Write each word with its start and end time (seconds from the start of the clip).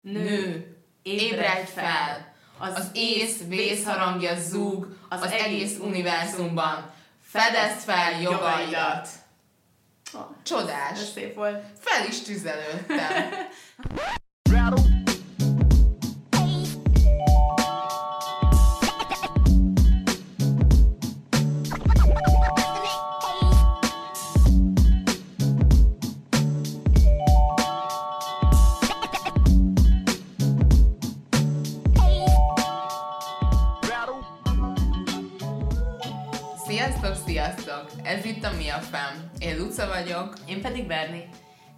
Nő, 0.00 0.76
ébredj 1.02 1.70
fel! 1.74 2.34
Az 2.58 2.90
ész 2.92 3.42
vészharangja 3.48 4.40
zúg 4.40 4.96
az, 5.08 5.22
az 5.22 5.32
egész 5.32 5.78
univerzumban. 5.78 6.90
Fedezd 7.22 7.78
fel 7.78 8.20
jogaidat! 8.20 9.08
Csodás! 10.42 11.00
Ez 11.00 11.10
szép 11.12 11.34
volt. 11.34 11.64
Fel 11.80 12.06
is 12.08 12.20
tüzelődtem. 12.22 13.28
Fem. 38.90 39.30
Én 39.38 39.58
Luca 39.58 39.86
vagyok, 39.86 40.34
Én 40.46 40.60
pedig 40.60 40.86
Berni. 40.86 41.28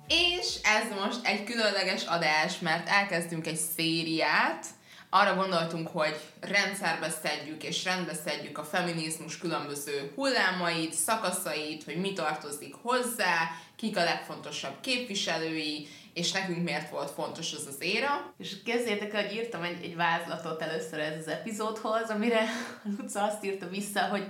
és 0.08 0.58
ez 0.62 1.00
most 1.00 1.26
egy 1.26 1.44
különleges 1.44 2.04
adás, 2.04 2.58
mert 2.58 2.88
elkezdtünk 2.88 3.46
egy 3.46 3.60
szériát. 3.76 4.66
Arra 5.10 5.34
gondoltunk, 5.34 5.88
hogy 5.88 6.20
rendszerbe 6.40 7.10
szedjük 7.10 7.62
és 7.62 7.84
rendbe 7.84 8.14
szedjük 8.14 8.58
a 8.58 8.64
feminizmus 8.64 9.38
különböző 9.38 10.12
hullámait, 10.14 10.92
szakaszait, 10.92 11.84
hogy 11.84 11.96
mi 11.96 12.12
tartozik 12.12 12.74
hozzá, 12.82 13.50
kik 13.76 13.96
a 13.96 14.04
legfontosabb 14.04 14.80
képviselői, 14.80 15.88
és 16.14 16.32
nekünk 16.32 16.62
miért 16.62 16.90
volt 16.90 17.10
fontos 17.10 17.52
az 17.52 17.66
az 17.66 17.76
éra. 17.78 18.34
És 18.38 18.62
kezdjétek, 18.64 19.14
hogy 19.14 19.32
írtam 19.32 19.62
egy, 19.62 19.84
egy 19.84 19.96
vázlatot 19.96 20.62
először 20.62 20.98
ez 20.98 21.18
az 21.18 21.28
epizódhoz, 21.28 22.10
amire 22.10 22.44
Luca 22.98 23.22
azt 23.22 23.44
írta 23.44 23.68
vissza, 23.68 24.00
hogy 24.00 24.26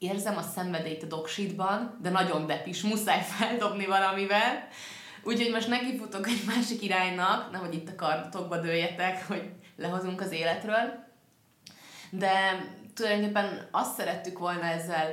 érzem 0.00 0.36
a 0.36 0.42
szenvedélyt 0.42 1.02
a 1.02 1.06
doksitban, 1.06 1.98
de 2.02 2.10
nagyon 2.10 2.46
depis, 2.46 2.82
muszáj 2.82 3.22
feldobni 3.22 3.86
valamivel. 3.86 4.68
Úgyhogy 5.24 5.50
most 5.50 5.68
nekifutok 5.68 6.26
egy 6.26 6.42
másik 6.46 6.82
iránynak, 6.82 7.50
nehogy 7.50 7.74
itt 7.74 7.88
a 7.88 7.94
kardatokba 7.94 8.60
dőljetek, 8.60 9.26
hogy 9.26 9.50
lehozunk 9.76 10.20
az 10.20 10.32
életről. 10.32 11.08
De 12.10 12.32
tulajdonképpen 12.94 13.68
azt 13.70 13.96
szerettük 13.96 14.38
volna 14.38 14.64
ezzel 14.64 15.12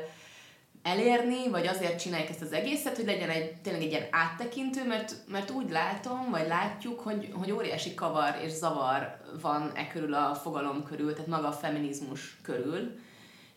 elérni, 0.84 1.50
vagy 1.50 1.68
azért 1.68 2.00
csináljuk 2.00 2.30
ezt 2.30 2.42
az 2.42 2.52
egészet, 2.52 2.96
hogy 2.96 3.06
legyen 3.06 3.30
egy, 3.30 3.54
tényleg 3.62 3.82
egy 3.82 3.90
ilyen 3.90 4.08
áttekintő, 4.12 4.86
mert, 4.86 5.16
mert 5.28 5.50
úgy 5.50 5.70
látom, 5.70 6.30
vagy 6.30 6.48
látjuk, 6.48 7.00
hogy, 7.00 7.32
hogy 7.34 7.52
óriási 7.52 7.94
kavar 7.94 8.40
és 8.44 8.52
zavar 8.52 9.18
van 9.42 9.72
e 9.76 9.88
körül 9.88 10.14
a 10.14 10.36
fogalom 10.36 10.84
körül, 10.84 11.12
tehát 11.14 11.28
maga 11.28 11.48
a 11.48 11.52
feminizmus 11.52 12.38
körül. 12.42 13.00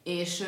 És 0.03 0.45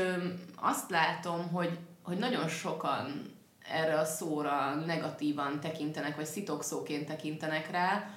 azt 0.57 0.91
látom, 0.91 1.49
hogy, 1.49 1.79
hogy 2.03 2.19
nagyon 2.19 2.49
sokan 2.49 3.33
erre 3.69 3.99
a 3.99 4.05
szóra 4.05 4.75
negatívan 4.75 5.61
tekintenek, 5.61 6.17
vagy 6.17 6.27
szitokszóként 6.27 7.07
tekintenek 7.07 7.71
rá, 7.71 8.11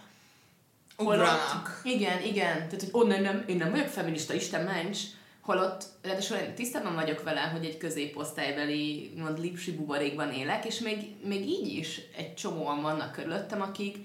Ugranak. 0.98 1.82
igen, 1.84 2.22
igen. 2.22 2.54
Tehát, 2.54 2.80
hogy 2.80 2.90
onnan 2.92 3.22
nem, 3.22 3.44
én 3.48 3.58
nem 3.58 3.72
vagyok 3.72 3.88
feminista, 3.88 4.34
Isten 4.34 4.64
ments, 4.64 5.00
holott 5.42 5.86
ráadásul 6.02 6.38
én 6.38 6.56
tisztában 6.56 6.96
vagyok 6.96 7.24
vele, 7.24 7.42
hogy 7.42 7.66
egy 7.66 7.78
középosztálybeli, 7.78 9.14
mond 9.18 9.40
lipsi 9.40 9.76
buborékban 9.76 10.32
élek, 10.32 10.66
és 10.66 10.80
még, 10.80 11.16
még 11.24 11.48
így 11.48 11.68
is 11.68 12.02
egy 12.18 12.34
csomóan 12.34 12.82
vannak 12.82 13.12
körülöttem, 13.12 13.62
akik, 13.62 13.98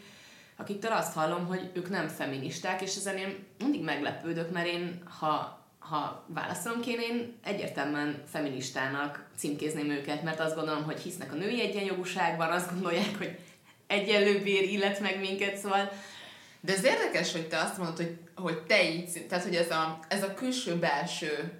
akiktől 0.56 0.92
azt 0.92 1.14
hallom, 1.14 1.46
hogy 1.46 1.70
ők 1.72 1.90
nem 1.90 2.08
feministák, 2.08 2.82
és 2.82 2.96
ezen 2.96 3.16
én 3.16 3.46
mindig 3.58 3.82
meglepődök, 3.82 4.50
mert 4.50 4.66
én, 4.66 5.02
ha, 5.18 5.59
ha 5.90 6.24
válaszolom 6.26 6.80
kéne, 6.80 7.02
én 7.02 7.38
egyértelműen 7.44 8.22
feministának 8.30 9.24
címkézném 9.36 9.90
őket, 9.90 10.22
mert 10.22 10.40
azt 10.40 10.54
gondolom, 10.54 10.84
hogy 10.84 11.00
hisznek 11.00 11.32
a 11.32 11.36
női 11.36 11.60
egyenjogúságban, 11.60 12.50
azt 12.50 12.72
gondolják, 12.72 13.18
hogy 13.18 13.38
egyenlő 13.86 14.42
bér 14.42 14.62
illet 14.62 15.00
meg 15.00 15.20
minket, 15.20 15.56
szóval 15.56 15.90
De 16.60 16.72
ez 16.72 16.84
érdekes, 16.84 17.32
hogy 17.32 17.48
te 17.48 17.58
azt 17.58 17.78
mondod, 17.78 17.96
hogy, 17.96 18.18
hogy 18.34 18.58
te 18.62 18.90
így, 18.90 19.26
tehát 19.28 19.44
hogy 19.44 19.54
ez 19.56 19.70
a, 19.70 19.98
ez 20.08 20.22
a 20.22 20.34
külső-belső 20.34 21.52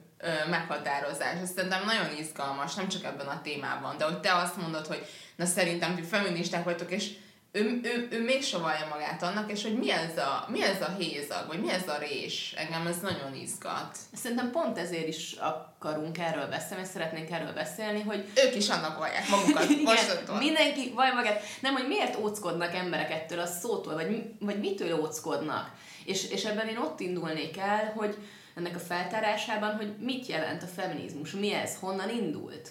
meghatározás, 0.51 1.41
ez 1.43 1.51
szerintem 1.55 1.85
nagyon 1.85 2.19
izgalmas, 2.19 2.75
nem 2.75 2.89
csak 2.89 3.05
ebben 3.05 3.27
a 3.27 3.41
témában, 3.43 3.97
de 3.97 4.05
hogy 4.05 4.21
te 4.21 4.35
azt 4.35 4.57
mondod, 4.57 4.87
hogy 4.87 5.07
na 5.37 5.45
szerintem 5.45 5.95
ti 5.95 6.03
feministák 6.03 6.65
vagytok, 6.65 6.91
és 6.91 7.11
ő, 7.53 7.81
ő, 7.83 8.09
ő 8.11 8.25
még 8.25 8.43
savalja 8.43 8.87
magát 8.91 9.23
annak, 9.23 9.51
és 9.51 9.63
hogy 9.63 9.79
mi 9.79 9.91
ez, 9.91 10.17
a, 10.17 10.47
mi 10.49 10.63
ez 10.63 10.81
a 10.81 10.95
hézag, 10.99 11.47
vagy 11.47 11.61
mi 11.61 11.71
ez 11.71 11.89
a 11.89 11.99
rés, 11.99 12.55
engem 12.57 12.87
ez 12.87 13.01
nagyon 13.01 13.35
izgat. 13.35 13.99
Szerintem 14.13 14.51
pont 14.51 14.79
ezért 14.79 15.09
is 15.09 15.33
akarunk 15.33 16.19
erről 16.19 16.47
beszélni, 16.47 16.83
és 16.83 16.89
szeretnénk 16.89 17.31
erről 17.31 17.53
beszélni, 17.53 18.01
hogy 18.03 18.25
Ők 18.47 18.57
is 18.57 18.69
annak 18.69 18.99
vallják 18.99 19.29
magukat, 19.29 19.69
mostantól. 19.85 20.37
mindenki 20.37 20.93
vaj 20.95 21.13
magát, 21.13 21.43
nem, 21.61 21.73
hogy 21.75 21.87
miért 21.87 22.17
óckodnak 22.17 22.75
emberek 22.75 23.11
ettől 23.11 23.39
a 23.39 23.47
szótól, 23.47 23.95
vagy, 23.95 24.25
vagy 24.41 24.59
mitől 24.59 25.01
óckodnak. 25.01 25.71
És, 26.05 26.31
és 26.31 26.45
ebben 26.45 26.69
én 26.69 26.79
ott 26.79 27.01
indulnék 27.01 27.59
el, 27.59 27.93
hogy 27.97 28.17
ennek 28.55 28.75
a 28.75 28.79
feltárásában, 28.79 29.77
hogy 29.77 29.95
mit 29.99 30.27
jelent 30.27 30.63
a 30.63 30.67
feminizmus, 30.67 31.31
mi 31.31 31.53
ez, 31.53 31.77
honnan 31.81 32.11
indult. 32.11 32.71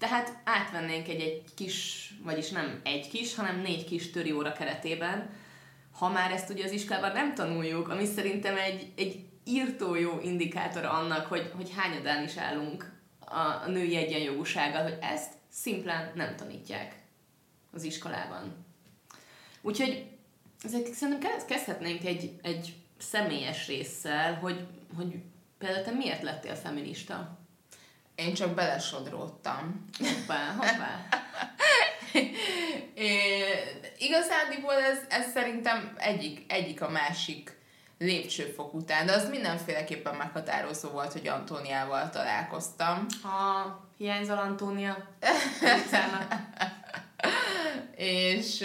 Tehát 0.00 0.38
átvennénk 0.44 1.08
egy, 1.08 1.20
egy 1.20 1.44
kis, 1.54 2.08
vagyis 2.22 2.50
nem 2.50 2.80
egy 2.84 3.08
kis, 3.08 3.34
hanem 3.34 3.60
négy 3.60 3.84
kis 3.84 4.10
töri 4.10 4.32
óra 4.32 4.52
keretében, 4.52 5.30
ha 5.98 6.08
már 6.08 6.30
ezt 6.30 6.50
ugye 6.50 6.64
az 6.64 6.70
iskolában 6.70 7.12
nem 7.12 7.34
tanuljuk, 7.34 7.88
ami 7.88 8.06
szerintem 8.06 8.56
egy, 8.56 8.92
egy 8.96 9.24
írtó 9.44 9.94
jó 9.94 10.20
indikátor 10.22 10.84
annak, 10.84 11.26
hogy, 11.26 11.52
hogy 11.56 11.72
hányadán 11.76 12.24
is 12.24 12.36
állunk 12.36 12.92
a, 13.18 13.38
a 13.38 13.66
női 13.66 13.96
egyenjogúsággal, 13.96 14.82
hogy 14.82 14.98
ezt 15.00 15.32
szimplán 15.48 16.12
nem 16.14 16.36
tanítják 16.36 16.94
az 17.72 17.82
iskolában. 17.82 18.64
Úgyhogy 19.62 20.06
ezek 20.62 20.86
szerintem 20.92 21.30
kezd- 21.30 21.48
kezdhetnénk 21.48 22.04
egy, 22.04 22.38
egy 22.42 22.74
személyes 22.98 23.66
résszel, 23.66 24.34
hogy, 24.34 24.66
hogy 24.96 25.14
például 25.58 25.84
te 25.84 25.90
miért 25.90 26.22
lettél 26.22 26.54
feminista? 26.54 27.38
Én 28.20 28.34
csak 28.34 28.54
belesodródtam. 28.54 29.84
Hoppá, 29.98 30.54
hoppá. 30.56 31.00
É, 32.94 33.42
igazándiból 33.98 34.74
ez, 34.74 34.98
ez 35.08 35.30
szerintem 35.32 35.94
egyik, 35.96 36.52
egyik 36.52 36.82
a 36.82 36.88
másik 36.88 37.58
lépcsőfok 37.98 38.74
után, 38.74 39.06
de 39.06 39.12
az 39.12 39.28
mindenféleképpen 39.28 40.14
meghatározó 40.14 40.88
volt, 40.88 41.12
hogy 41.12 41.28
Antóniával 41.28 42.10
találkoztam. 42.10 43.06
Ha 43.22 43.80
hiányzol 43.96 44.38
Antónia, 44.38 45.08
és, 47.96 48.64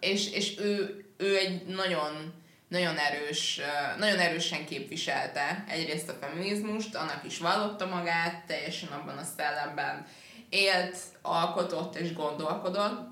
és, 0.00 0.30
és 0.30 0.58
ő, 0.58 1.04
ő 1.16 1.36
egy 1.36 1.66
nagyon, 1.66 2.34
nagyon 2.68 2.96
erős, 2.96 3.60
nagyon 3.98 4.18
erősen 4.18 4.66
képviselte 4.66 5.64
egyrészt 5.68 6.08
a 6.08 6.16
feminizmust, 6.20 6.94
annak 6.94 7.24
is 7.24 7.38
vallotta 7.38 7.86
magát, 7.86 8.44
teljesen 8.46 8.88
abban 8.88 9.18
a 9.18 9.24
szellemben 9.36 10.06
élt, 10.48 10.96
alkotott 11.22 11.96
és 11.96 12.12
gondolkodott, 12.12 13.08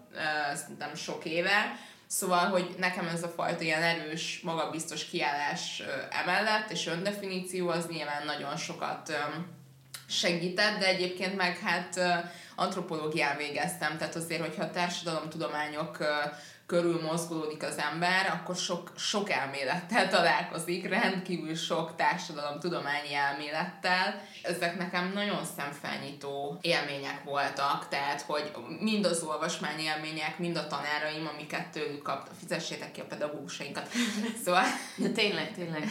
szerintem 0.55 0.95
sok 0.95 1.25
éve, 1.25 1.77
Szóval, 2.07 2.49
hogy 2.49 2.75
nekem 2.79 3.07
ez 3.07 3.23
a 3.23 3.29
fajta 3.29 3.63
ilyen 3.63 3.83
erős, 3.83 4.41
magabiztos 4.43 5.05
kiállás 5.05 5.83
emellett, 6.11 6.71
és 6.71 6.87
öndefiníció 6.87 7.69
az 7.69 7.87
nyilván 7.87 8.25
nagyon 8.25 8.57
sokat 8.57 9.13
segített, 10.09 10.79
de 10.79 10.87
egyébként 10.87 11.37
meg 11.37 11.59
hát 11.59 12.01
antropológián 12.55 13.37
végeztem, 13.37 13.99
tehát 13.99 14.15
azért, 14.15 14.41
hogyha 14.41 14.63
a 14.63 14.71
társadalomtudományok 14.71 15.99
körül 16.67 17.01
mozgolódik 17.03 17.63
az 17.63 17.79
ember, 17.79 18.27
akkor 18.27 18.57
sok, 18.57 18.93
sok 18.97 19.31
elmélettel 19.31 20.09
találkozik, 20.09 20.89
rendkívül 20.89 21.55
sok 21.55 21.97
társadalomtudományi 21.97 23.15
elmélettel. 23.15 24.23
Ezek 24.43 24.79
nekem 24.79 25.13
nagyon 25.15 25.45
szemfelnyitó 25.57 26.59
élmények 26.61 27.25
voltak, 27.25 27.89
tehát, 27.89 28.21
hogy 28.21 28.53
mind 28.81 29.05
az 29.05 29.23
olvasmány 29.23 29.79
élmények, 29.79 30.39
mind 30.39 30.57
a 30.57 30.67
tanáraim, 30.67 31.27
amiket 31.35 31.69
tőlük 31.69 32.03
kaptam, 32.03 32.35
fizessétek 32.39 32.93
ki 32.93 33.01
a 33.01 33.05
pedagógusainkat. 33.05 33.89
Szóval 34.45 34.65
De 34.97 35.09
tényleg, 35.09 35.55
tényleg. 35.55 35.89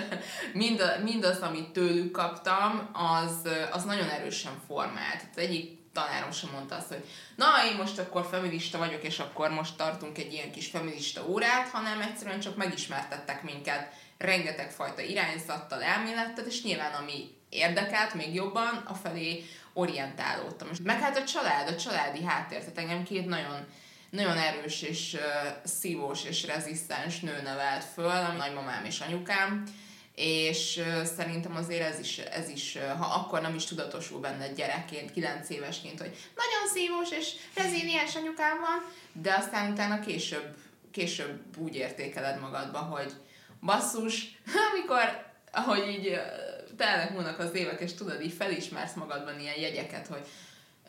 mind, 0.52 0.80
a, 0.80 1.02
mindaz, 1.02 1.38
amit 1.38 1.68
tőlük 1.68 2.10
kaptam, 2.10 2.90
az, 2.92 3.48
az 3.72 3.84
nagyon 3.84 4.08
erősen 4.08 4.52
formált. 4.66 5.24
Az 5.30 5.38
egyik 5.42 5.84
tanárom 5.96 6.32
sem 6.32 6.50
mondta 6.50 6.76
azt, 6.76 6.88
hogy 6.88 7.04
na, 7.36 7.46
én 7.70 7.76
most 7.76 7.98
akkor 7.98 8.26
feminista 8.30 8.78
vagyok, 8.78 9.02
és 9.02 9.18
akkor 9.18 9.50
most 9.50 9.76
tartunk 9.76 10.18
egy 10.18 10.32
ilyen 10.32 10.52
kis 10.52 10.66
feminista 10.66 11.26
órát, 11.28 11.68
hanem 11.68 12.00
egyszerűen 12.00 12.40
csak 12.40 12.56
megismertettek 12.56 13.42
minket 13.42 13.92
rengeteg 14.18 14.70
fajta 14.70 15.02
irányzattal, 15.02 15.82
elmélettel, 15.82 16.46
és 16.46 16.62
nyilván 16.62 16.92
ami 16.92 17.34
érdekelt 17.48 18.14
még 18.14 18.34
jobban, 18.34 18.82
afelé 18.86 19.44
orientálódtam. 19.72 20.68
Meg 20.82 21.00
hát 21.00 21.16
a 21.16 21.24
család, 21.24 21.68
a 21.68 21.76
családi 21.76 22.24
háttér, 22.24 22.58
tehát 22.58 22.78
engem 22.78 23.02
két 23.02 23.26
nagyon 23.26 23.66
nagyon 24.10 24.36
erős 24.36 24.82
és 24.82 25.14
uh, 25.14 25.20
szívós 25.64 26.24
és 26.24 26.46
rezisztens 26.46 27.20
nő 27.20 27.42
nevelt 27.42 27.84
föl, 27.84 28.08
a 28.08 28.32
nagymamám 28.32 28.84
és 28.84 29.00
anyukám, 29.00 29.62
és 30.16 30.82
szerintem 31.16 31.56
azért 31.56 31.92
ez 31.92 32.00
is, 32.00 32.18
ez 32.18 32.48
is 32.48 32.78
ha 32.98 33.14
akkor 33.14 33.40
nem 33.40 33.54
is 33.54 33.64
tudatosul 33.64 34.20
benne 34.20 34.48
gyerekként, 34.48 35.12
9 35.12 35.50
évesként, 35.50 36.00
hogy 36.00 36.16
nagyon 36.36 36.68
szívós 36.74 37.10
és 37.10 37.32
reziliens 37.54 38.16
anyukám 38.16 38.60
van, 38.60 38.92
de 39.12 39.34
aztán 39.34 39.72
utána 39.72 40.00
később, 40.00 40.56
később 40.90 41.40
úgy 41.58 41.74
értékeled 41.74 42.40
magadba, 42.40 42.78
hogy 42.78 43.12
basszus, 43.60 44.38
amikor, 44.72 45.26
ahogy 45.52 45.88
így 45.88 46.20
telnek 46.76 47.10
múlnak 47.10 47.38
az 47.38 47.54
évek, 47.54 47.80
és 47.80 47.94
tudod, 47.94 48.22
így 48.22 48.32
felismersz 48.32 48.94
magadban 48.94 49.40
ilyen 49.40 49.60
jegyeket, 49.60 50.06
hogy 50.06 50.26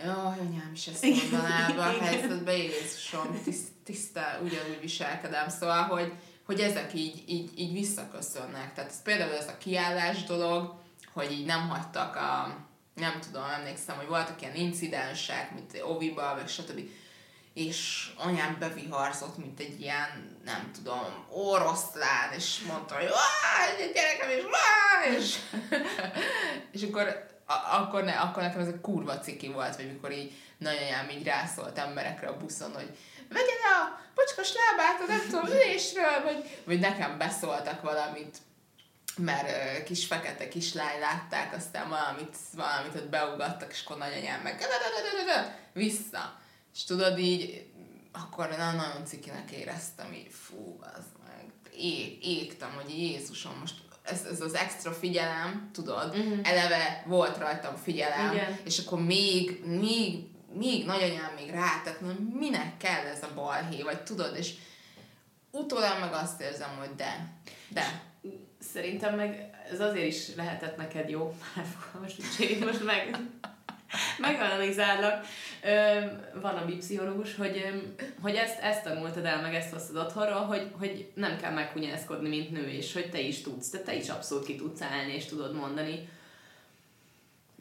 Jaj, 0.03 0.39
anyám 0.39 0.71
is 0.73 0.87
ezt 0.87 1.05
mondaná 1.05 1.67
be 1.75 1.81
a 1.81 2.03
helyzetbe, 2.03 2.57
Jézusom, 2.57 3.41
tiszt, 3.43 3.67
tiszta, 3.83 4.39
ugyanúgy 4.43 4.79
viselkedem. 4.81 5.49
Szóval, 5.49 5.83
hogy, 5.83 6.13
hogy 6.47 6.59
ezek 6.59 6.93
így, 6.93 7.23
így, 7.25 7.59
így 7.59 7.73
visszaköszönnek. 7.73 8.73
Tehát 8.73 8.89
ez 8.89 9.01
például 9.01 9.33
ez 9.33 9.47
a 9.47 9.57
kiállás 9.57 10.23
dolog, 10.23 10.73
hogy 11.13 11.31
így 11.31 11.45
nem 11.45 11.69
hagytak 11.69 12.15
a, 12.15 12.57
nem 12.95 13.19
tudom, 13.19 13.43
emlékszem, 13.43 13.95
hogy 13.95 14.07
voltak 14.07 14.41
ilyen 14.41 14.55
incidensek, 14.55 15.53
mint 15.53 15.81
Oviba, 15.83 16.33
meg 16.35 16.47
stb. 16.47 16.81
És 17.53 18.09
anyám 18.17 18.57
beviharzott, 18.59 19.37
mint 19.37 19.59
egy 19.59 19.81
ilyen, 19.81 20.39
nem 20.45 20.71
tudom, 20.73 21.25
oroszlán, 21.29 22.31
és 22.35 22.59
mondta, 22.67 22.95
hogy 22.95 23.09
gyerekem, 23.93 24.29
és, 24.29 24.43
és, 25.17 25.37
és 26.81 26.81
akkor 26.81 27.25
akkor, 27.71 28.03
ne, 28.03 28.11
akkor 28.11 28.43
nekem 28.43 28.59
ez 28.59 28.67
a 28.67 28.81
kurva 28.81 29.19
ciki 29.19 29.47
volt, 29.47 29.75
vagy 29.75 29.91
mikor 29.91 30.11
így 30.11 30.33
nagyanyám 30.57 31.09
így 31.09 31.23
rászólt 31.23 31.77
emberekre 31.77 32.27
a 32.27 32.37
buszon, 32.37 32.73
hogy 32.73 32.97
vegye 33.29 33.55
le 33.63 33.75
a 33.81 33.99
bocskos 34.15 34.53
lábát 34.53 35.01
a 35.01 35.05
nem 35.07 35.21
tudom, 35.29 35.45
ülésről, 35.45 36.23
vagy, 36.23 36.61
vagy 36.65 36.79
nekem 36.79 37.17
beszóltak 37.17 37.81
valamit, 37.81 38.37
mert 39.17 39.83
kis 39.83 40.05
fekete 40.05 40.47
kislány 40.47 40.99
látták, 40.99 41.55
aztán 41.55 41.89
valamit, 41.89 42.35
valamit 42.53 42.95
ott 42.95 43.09
beugattak, 43.09 43.71
és 43.71 43.81
akkor 43.85 43.97
nagyanyám 43.97 44.41
meg 44.41 44.57
vissza. 45.73 46.39
És 46.73 46.83
tudod 46.83 47.19
így, 47.19 47.65
akkor 48.11 48.49
na, 48.49 48.71
nagyon 48.71 49.05
cikinek 49.05 49.51
éreztem, 49.51 50.13
így 50.13 50.31
fú, 50.31 50.79
az 50.81 51.03
meg 51.27 51.45
ég, 51.75 52.25
égtem, 52.25 52.71
hogy 52.75 52.97
Jézusom, 52.97 53.57
most 53.59 53.75
ez, 54.03 54.25
ez 54.31 54.41
az 54.41 54.53
extra 54.53 54.91
figyelem, 54.91 55.69
tudod, 55.73 56.15
uh-huh. 56.17 56.39
eleve 56.43 57.03
volt 57.05 57.37
rajtam 57.37 57.75
figyelem, 57.75 58.33
Igen. 58.33 58.59
és 58.63 58.79
akkor 58.79 59.01
még, 59.01 59.65
még, 59.65 60.25
még 60.57 60.85
nagyanyám 60.85 61.33
még 61.35 61.49
rá, 61.49 61.81
tehát 61.83 62.01
minek 62.33 62.77
kell 62.77 63.05
ez 63.05 63.23
a 63.23 63.33
balhé, 63.35 63.81
vagy 63.81 64.01
tudod, 64.01 64.37
és 64.37 64.53
utólag 65.51 65.99
meg 65.99 66.13
azt 66.13 66.41
érzem, 66.41 66.75
hogy 66.77 66.95
de, 66.95 67.27
de. 67.67 68.01
Szerintem 68.73 69.15
meg 69.15 69.49
ez 69.71 69.79
azért 69.79 70.05
is 70.05 70.35
lehetett 70.35 70.77
neked 70.77 71.09
jó, 71.09 71.35
most, 72.01 72.17
most 72.59 72.83
meg 72.83 73.19
meganalizállak. 74.17 75.25
Van 76.41 76.55
a 76.55 76.65
pszichológus, 76.77 77.35
hogy, 77.35 77.83
hogy 78.21 78.35
ezt, 78.35 78.59
ezt 78.59 78.83
tanultad 78.83 79.25
el, 79.25 79.41
meg 79.41 79.55
ezt 79.55 79.71
hoztad 79.73 79.95
otthonról, 79.95 80.45
hogy, 80.45 80.71
hogy 80.79 81.11
nem 81.13 81.37
kell 81.37 81.51
meghunyászkodni, 81.51 82.29
mint 82.29 82.51
nő, 82.51 82.67
és 82.69 82.93
hogy 82.93 83.09
te 83.09 83.19
is 83.19 83.41
tudsz, 83.41 83.69
te, 83.69 83.79
te 83.79 83.95
is 83.95 84.09
abszolút 84.09 84.45
ki 84.45 84.55
tudsz 84.55 84.81
állni, 84.81 85.13
és 85.13 85.25
tudod 85.25 85.55
mondani 85.55 86.09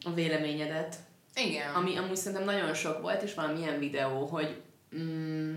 a 0.05 0.13
véleményedet. 0.13 0.95
Igen. 1.45 1.73
Ami 1.73 1.97
amúgy 1.97 2.15
szerintem 2.15 2.45
nagyon 2.45 2.73
sok 2.73 3.01
volt, 3.01 3.21
és 3.21 3.33
valamilyen 3.33 3.79
videó, 3.79 4.25
hogy 4.25 4.61
mm, 4.97 5.55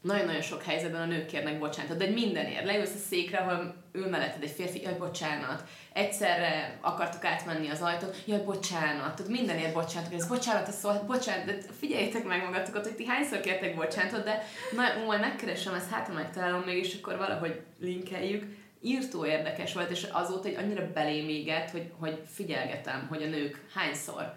nagyon-nagyon 0.00 0.42
sok 0.42 0.62
helyzetben 0.62 1.00
a 1.00 1.04
nők 1.04 1.26
kérnek 1.26 1.58
bocsánatot, 1.58 1.96
de 1.96 2.06
mindenért. 2.06 2.64
Leülsz 2.64 2.94
a 2.94 2.98
székre, 3.08 3.38
ahol 3.38 3.74
ül 3.92 4.08
melletted 4.08 4.42
egy 4.42 4.50
férfi, 4.50 4.82
jaj, 4.82 4.94
bocsánat. 4.98 5.62
Egyszerre 5.92 6.78
akartuk 6.80 7.24
átmenni 7.24 7.68
az 7.68 7.82
ajtót, 7.82 8.22
jaj, 8.26 8.44
bocsánat. 8.44 9.14
Tudod, 9.14 9.30
mindenért 9.30 9.72
bocsánat, 9.72 10.12
ez 10.12 10.28
bocsánat, 10.28 10.68
ez 10.68 10.78
szólt, 10.78 11.06
bocsánat, 11.06 11.44
de 11.44 11.58
figyeljétek 11.78 12.24
meg 12.24 12.42
magatokat, 12.42 12.86
hogy 12.86 12.94
ti 12.96 13.06
hányszor 13.06 13.40
kértek 13.40 13.74
bocsánatot, 13.74 14.24
de 14.24 14.42
na, 14.74 15.04
majd 15.06 15.20
megkeresem, 15.20 15.74
ezt 15.74 15.90
hát 15.90 16.14
megtalálom 16.14 16.60
még, 16.60 16.84
és 16.84 16.96
akkor 17.02 17.16
valahogy 17.16 17.60
linkeljük. 17.80 18.62
Írtó 18.80 19.26
érdekes 19.26 19.74
volt, 19.74 19.90
és 19.90 20.06
azóta 20.12 20.48
egy 20.48 20.56
annyira 20.56 20.92
belém 20.92 21.28
égett, 21.28 21.70
hogy, 21.70 21.90
hogy 21.98 22.22
figyelgetem, 22.34 23.06
hogy 23.08 23.22
a 23.22 23.26
nők 23.26 23.66
hányszor 23.74 24.34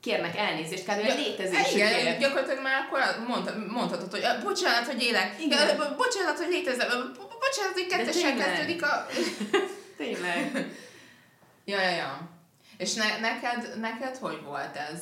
kérnek 0.00 0.36
elnézést 0.36 0.84
kb. 0.84 1.06
Ja, 1.06 1.14
létezésükért. 1.14 2.00
Igen, 2.00 2.18
gyakorlatilag 2.18 2.62
már 2.62 2.86
akkor 2.86 3.00
mondhatod, 3.68 4.10
hogy 4.10 4.22
bocsánat, 4.42 4.86
hogy 4.86 5.02
élek, 5.02 5.34
igen. 5.40 5.76
bocsánat, 5.96 6.36
hogy 6.38 6.48
létezem, 6.48 6.88
bocsánat, 7.16 7.72
hogy 7.72 7.86
kettesen 7.86 8.36
kezdődik 8.36 8.82
a... 8.82 9.06
tényleg. 10.02 10.66
ja, 11.64 11.80
ja, 11.80 11.90
ja. 11.90 12.28
És 12.76 12.94
ne, 12.94 13.18
neked, 13.18 13.78
neked 13.80 14.16
hogy 14.16 14.42
volt 14.44 14.76
ez? 14.76 15.00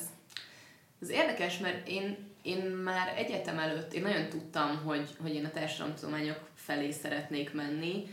Ez 1.01 1.09
érdekes, 1.09 1.57
mert 1.57 1.87
én, 1.87 2.33
én 2.41 2.61
már 2.61 3.13
egyetem 3.17 3.59
előtt, 3.59 3.93
én 3.93 4.01
nagyon 4.01 4.29
tudtam, 4.29 4.81
hogy, 4.85 5.09
hogy 5.21 5.35
én 5.35 5.45
a 5.45 5.51
társadalomtudományok 5.51 6.39
felé 6.55 6.91
szeretnék 6.91 7.53
menni, 7.53 8.07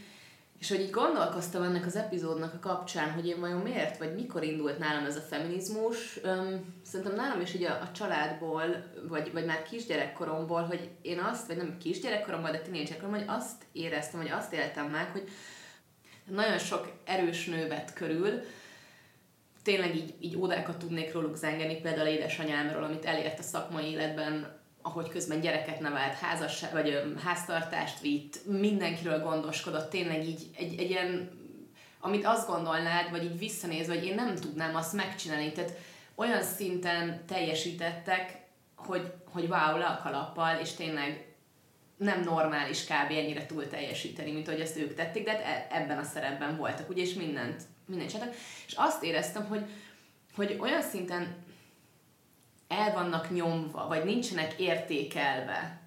és 0.58 0.68
hogy 0.68 0.80
így 0.80 0.90
gondolkoztam 0.90 1.62
ennek 1.62 1.86
az 1.86 1.96
epizódnak 1.96 2.54
a 2.54 2.68
kapcsán, 2.68 3.12
hogy 3.12 3.26
én 3.26 3.40
vajon 3.40 3.60
miért, 3.60 3.98
vagy 3.98 4.14
mikor 4.14 4.42
indult 4.42 4.78
nálam 4.78 5.04
ez 5.04 5.16
a 5.16 5.20
feminizmus. 5.20 6.18
Öm, 6.22 6.74
szerintem 6.84 7.14
nálam 7.14 7.40
is 7.40 7.54
így 7.54 7.64
a, 7.64 7.72
a 7.72 7.90
családból, 7.92 8.64
vagy, 9.08 9.32
vagy 9.32 9.44
már 9.44 9.62
kisgyerekkoromból, 9.62 10.62
hogy 10.62 10.90
én 11.02 11.18
azt, 11.18 11.46
vagy 11.46 11.56
nem 11.56 11.76
kisgyerekkoromból, 11.78 12.50
de 12.50 12.58
tínédzserkoromból, 12.58 13.24
hogy 13.24 13.36
azt 13.36 13.62
éreztem, 13.72 14.20
hogy 14.20 14.30
azt 14.30 14.52
éltem 14.52 14.86
meg, 14.90 15.10
hogy 15.10 15.28
nagyon 16.24 16.58
sok 16.58 16.92
erős 17.04 17.46
nő 17.46 17.68
vett 17.68 17.92
körül, 17.92 18.40
tényleg 19.62 19.96
így, 19.96 20.14
így 20.20 20.36
ódákat 20.36 20.76
tudnék 20.76 21.12
róluk 21.12 21.36
zengeni, 21.36 21.80
például 21.80 22.08
édesanyámról, 22.08 22.82
amit 22.82 23.04
elért 23.04 23.38
a 23.38 23.42
szakmai 23.42 23.90
életben 23.90 24.60
ahogy 24.86 25.08
közben 25.08 25.40
gyereket 25.40 25.80
nevelt, 25.80 26.14
házas, 26.14 26.64
vagy 26.72 27.14
háztartást 27.24 28.00
vitt, 28.00 28.46
mindenkiről 28.46 29.22
gondoskodott, 29.22 29.90
tényleg 29.90 30.26
így 30.26 30.50
egy, 30.56 30.78
egy 30.78 30.90
ilyen, 30.90 31.30
amit 32.00 32.26
azt 32.26 32.48
gondolnád, 32.48 33.10
vagy 33.10 33.24
így 33.24 33.38
visszanéz, 33.38 33.86
vagy 33.86 34.04
én 34.04 34.14
nem 34.14 34.34
tudnám 34.34 34.74
azt 34.74 34.92
megcsinálni. 34.92 35.52
Tehát 35.52 35.78
olyan 36.14 36.42
szinten 36.42 37.24
teljesítettek, 37.26 38.40
hogy, 38.76 39.12
hogy 39.32 39.42
wow, 39.42 39.78
le 39.78 39.86
a 39.86 40.00
kalappal, 40.02 40.58
és 40.60 40.72
tényleg 40.72 41.34
nem 41.96 42.20
normális 42.20 42.84
kb. 42.84 43.10
ennyire 43.10 43.46
túl 43.46 43.68
teljesíteni, 43.68 44.32
mint 44.32 44.48
ahogy 44.48 44.60
ezt 44.60 44.76
ők 44.76 44.94
tették, 44.94 45.24
de 45.24 45.30
hát 45.30 45.40
e, 45.40 45.76
ebben 45.76 45.98
a 45.98 46.02
szerepben 46.02 46.56
voltak, 46.56 46.88
ugye, 46.88 47.02
és 47.02 47.14
mindent, 47.14 47.62
mindent 47.86 48.10
csináltak. 48.10 48.34
És 48.66 48.74
azt 48.76 49.02
éreztem, 49.02 49.46
hogy, 49.46 49.64
hogy 50.34 50.56
olyan 50.60 50.82
szinten 50.82 51.44
el 52.68 52.92
vannak 52.92 53.30
nyomva, 53.30 53.86
vagy 53.86 54.04
nincsenek 54.04 54.54
értékelve, 54.58 55.80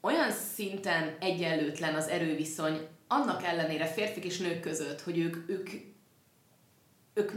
olyan 0.00 0.30
szinten 0.30 1.16
egyenlőtlen 1.20 1.94
az 1.94 2.08
erőviszony, 2.08 2.88
annak 3.08 3.44
ellenére 3.44 3.86
férfik 3.86 4.24
és 4.24 4.38
nők 4.38 4.60
között, 4.60 5.00
hogy 5.00 5.18
ők, 5.18 5.36
ők, 5.50 5.68
ők 7.14 7.32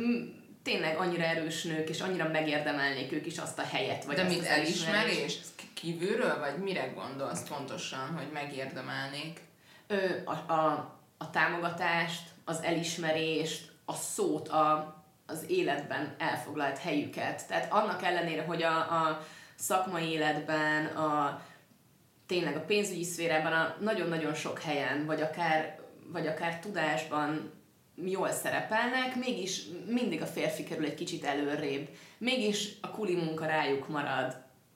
tényleg 0.63 0.97
annyira 0.97 1.23
erős 1.23 1.63
nők, 1.63 1.89
és 1.89 2.01
annyira 2.01 2.29
megérdemelnék 2.29 3.11
ők 3.11 3.25
is 3.25 3.37
azt 3.37 3.59
a 3.59 3.63
helyet. 3.63 4.05
Vagy 4.05 4.15
De 4.15 4.23
mit 4.23 4.45
elismerés? 4.45 5.39
Kívülről, 5.73 6.39
vagy 6.39 6.57
mire 6.57 6.85
gondolsz 6.95 7.47
pontosan, 7.47 8.15
hogy 8.15 8.27
megérdemelnék? 8.33 9.41
Ö, 9.87 9.97
a, 10.25 10.31
a, 10.31 10.97
a 11.17 11.29
támogatást, 11.29 12.21
az 12.45 12.61
elismerést, 12.61 13.71
a 13.85 13.93
szót, 13.93 14.47
a, 14.47 14.96
az 15.27 15.45
életben 15.47 16.15
elfoglalt 16.17 16.77
helyüket. 16.77 17.47
Tehát 17.47 17.71
annak 17.71 18.03
ellenére, 18.03 18.41
hogy 18.41 18.63
a, 18.63 18.77
a 18.77 19.25
szakmai 19.55 20.09
életben, 20.11 20.85
a 20.85 21.41
tényleg 22.25 22.55
a 22.55 22.65
pénzügyi 22.65 23.03
szférában, 23.03 23.51
a 23.51 23.75
nagyon-nagyon 23.79 24.33
sok 24.33 24.61
helyen, 24.61 25.05
vagy 25.05 25.21
akár, 25.21 25.79
vagy 26.11 26.27
akár 26.27 26.59
tudásban 26.59 27.51
jól 27.95 28.31
szerepelnek, 28.31 29.15
mégis 29.15 29.61
mindig 29.87 30.21
a 30.21 30.25
férfi 30.25 30.63
kerül 30.63 30.85
egy 30.85 30.95
kicsit 30.95 31.23
előrébb. 31.23 31.89
Mégis 32.17 32.69
a 32.81 32.91
kuli 32.91 33.15
munka 33.15 33.45
rájuk 33.45 33.87
marad. 33.87 34.35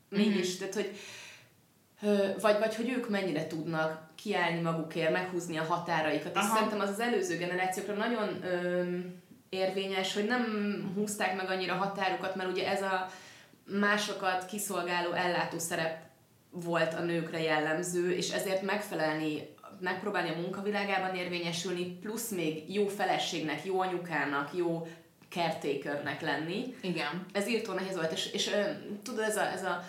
Mégis, 0.10 0.48
mm-hmm. 0.48 0.58
tehát, 0.58 0.74
hogy 0.74 0.98
vagy, 2.42 2.60
vagy 2.60 2.76
hogy 2.76 2.90
ők 2.90 3.10
mennyire 3.10 3.48
tudnak 3.48 4.10
kiállni 4.16 4.62
magukért, 4.62 5.12
meghúzni 5.12 5.58
a 5.58 5.64
határaikat. 5.64 6.36
Aha. 6.36 6.46
És 6.46 6.52
szerintem 6.54 6.80
az 6.80 6.90
az 6.90 7.00
előző 7.00 7.38
generációkra 7.38 7.94
nagyon 7.94 8.44
öm, 8.44 9.21
érvényes, 9.52 10.14
hogy 10.14 10.26
nem 10.26 10.44
húzták 10.96 11.36
meg 11.36 11.50
annyira 11.50 11.74
határukat, 11.74 12.36
mert 12.36 12.50
ugye 12.50 12.68
ez 12.68 12.82
a 12.82 13.10
másokat 13.66 14.46
kiszolgáló 14.46 15.12
ellátó 15.12 15.58
szerep 15.60 16.00
volt 16.50 16.94
a 16.94 17.02
nőkre 17.02 17.42
jellemző, 17.42 18.12
és 18.12 18.30
ezért 18.30 18.62
megfelelni, 18.62 19.50
megpróbálni 19.80 20.30
a 20.30 20.40
munkavilágában 20.40 21.16
érvényesülni, 21.16 21.86
plusz 21.86 22.30
még 22.30 22.74
jó 22.74 22.88
feleségnek, 22.88 23.66
jó 23.66 23.80
anyukának, 23.80 24.56
jó 24.56 24.88
caretakernek 25.30 26.22
lenni. 26.22 26.76
Igen. 26.82 27.26
Ez 27.34 27.48
írtó 27.48 27.74
nehéz 27.74 27.96
volt, 27.96 28.12
és, 28.12 28.32
és 28.34 28.50
tudod, 29.04 29.24
ez 29.24 29.38
a, 29.38 29.52
ez 29.52 29.64
a 29.64 29.84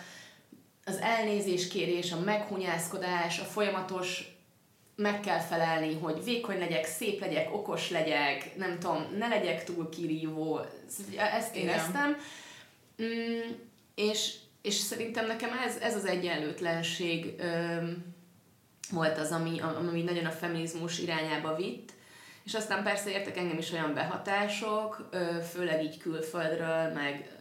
az 0.85 0.97
elnézéskérés, 0.97 2.11
a 2.11 2.19
meghunyászkodás, 2.19 3.39
a 3.39 3.43
folyamatos 3.43 4.32
meg 4.95 5.19
kell 5.19 5.39
felelni, 5.39 5.93
hogy 5.99 6.23
vékony 6.23 6.59
legyek, 6.59 6.85
szép 6.85 7.19
legyek, 7.19 7.53
okos 7.53 7.89
legyek, 7.89 8.55
nem 8.55 8.79
tudom, 8.79 9.07
ne 9.17 9.27
legyek 9.27 9.63
túl 9.63 9.89
kirívó, 9.89 10.59
ezt 11.17 11.55
éreztem. 11.55 12.17
Mm, 13.03 13.51
és, 13.95 14.33
és 14.61 14.73
szerintem 14.73 15.27
nekem 15.27 15.49
ez, 15.65 15.77
ez 15.77 15.95
az 15.95 16.05
egyenlőtlenség 16.05 17.33
öm, 17.39 18.13
volt 18.91 19.17
az, 19.17 19.31
ami, 19.31 19.59
ami 19.59 20.01
nagyon 20.01 20.25
a 20.25 20.31
feminizmus 20.31 20.99
irányába 20.99 21.55
vitt, 21.55 21.91
és 22.43 22.53
aztán 22.53 22.83
persze 22.83 23.09
értek 23.09 23.37
engem 23.37 23.57
is 23.57 23.71
olyan 23.71 23.93
behatások, 23.93 25.09
főleg 25.51 25.83
így 25.83 25.97
külföldről, 25.97 26.91
meg 26.93 27.37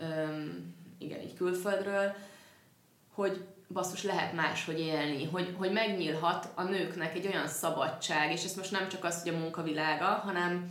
igen, 0.99 1.21
így 1.21 1.35
külföldről, 1.35 2.15
hogy 3.15 3.45
basszus 3.73 4.03
lehet 4.03 4.33
máshogy 4.33 4.79
élni, 4.79 5.25
hogy, 5.25 5.55
hogy 5.59 5.73
megnyílhat 5.73 6.49
a 6.55 6.63
nőknek 6.63 7.15
egy 7.15 7.27
olyan 7.27 7.49
szabadság, 7.49 8.33
és 8.33 8.45
ez 8.45 8.55
most 8.55 8.71
nem 8.71 8.89
csak 8.89 9.05
az, 9.05 9.23
hogy 9.23 9.35
a 9.35 9.39
munkavilága, 9.39 10.05
hanem, 10.05 10.71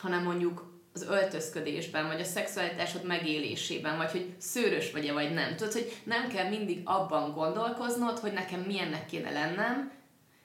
hanem 0.00 0.22
mondjuk 0.22 0.72
az 0.94 1.02
öltözködésben, 1.02 2.06
vagy 2.06 2.20
a 2.20 2.24
szexualitásod 2.24 3.04
megélésében, 3.04 3.96
vagy 3.96 4.10
hogy 4.10 4.34
szőrös 4.38 4.92
vagy-e, 4.92 5.12
vagy 5.12 5.32
nem. 5.32 5.56
Tudod, 5.56 5.72
hogy 5.72 5.96
nem 6.04 6.28
kell 6.28 6.48
mindig 6.48 6.80
abban 6.84 7.32
gondolkoznod, 7.32 8.18
hogy 8.18 8.32
nekem 8.32 8.60
milyennek 8.60 9.06
kéne 9.06 9.30
lennem, 9.30 9.92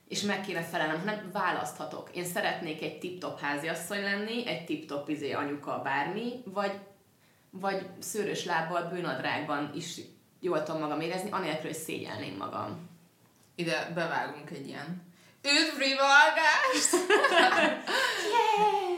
és 0.08 0.22
meg 0.22 0.42
kéne 0.42 0.62
felelnem, 0.62 1.00
hanem 1.00 1.30
választhatok. 1.34 2.10
Én 2.14 2.26
szeretnék 2.26 2.82
egy 2.82 3.00
tip-top 3.00 3.40
háziasszony 3.40 4.02
lenni, 4.02 4.48
egy 4.48 4.66
tip-top 4.66 5.10
izé 5.10 5.32
anyuka 5.32 5.82
bármi, 5.84 6.32
vagy, 6.46 6.72
vagy 7.50 7.86
szőrös 8.00 8.46
lábbal, 8.46 8.90
bőnadrágban 8.90 9.72
is 9.76 10.02
jól 10.40 10.64
tudom 10.64 10.82
magam 10.82 11.02
érezni, 11.02 11.32
anélkül, 11.32 11.70
hogy 11.70 11.80
szégyelném 11.80 12.36
magam. 12.36 12.90
Ide 13.56 13.92
bevágunk 13.96 14.50
egy 14.50 14.68
ilyen 14.68 15.08
üdvrivalgást! 15.44 16.92
yeah! 18.32 18.90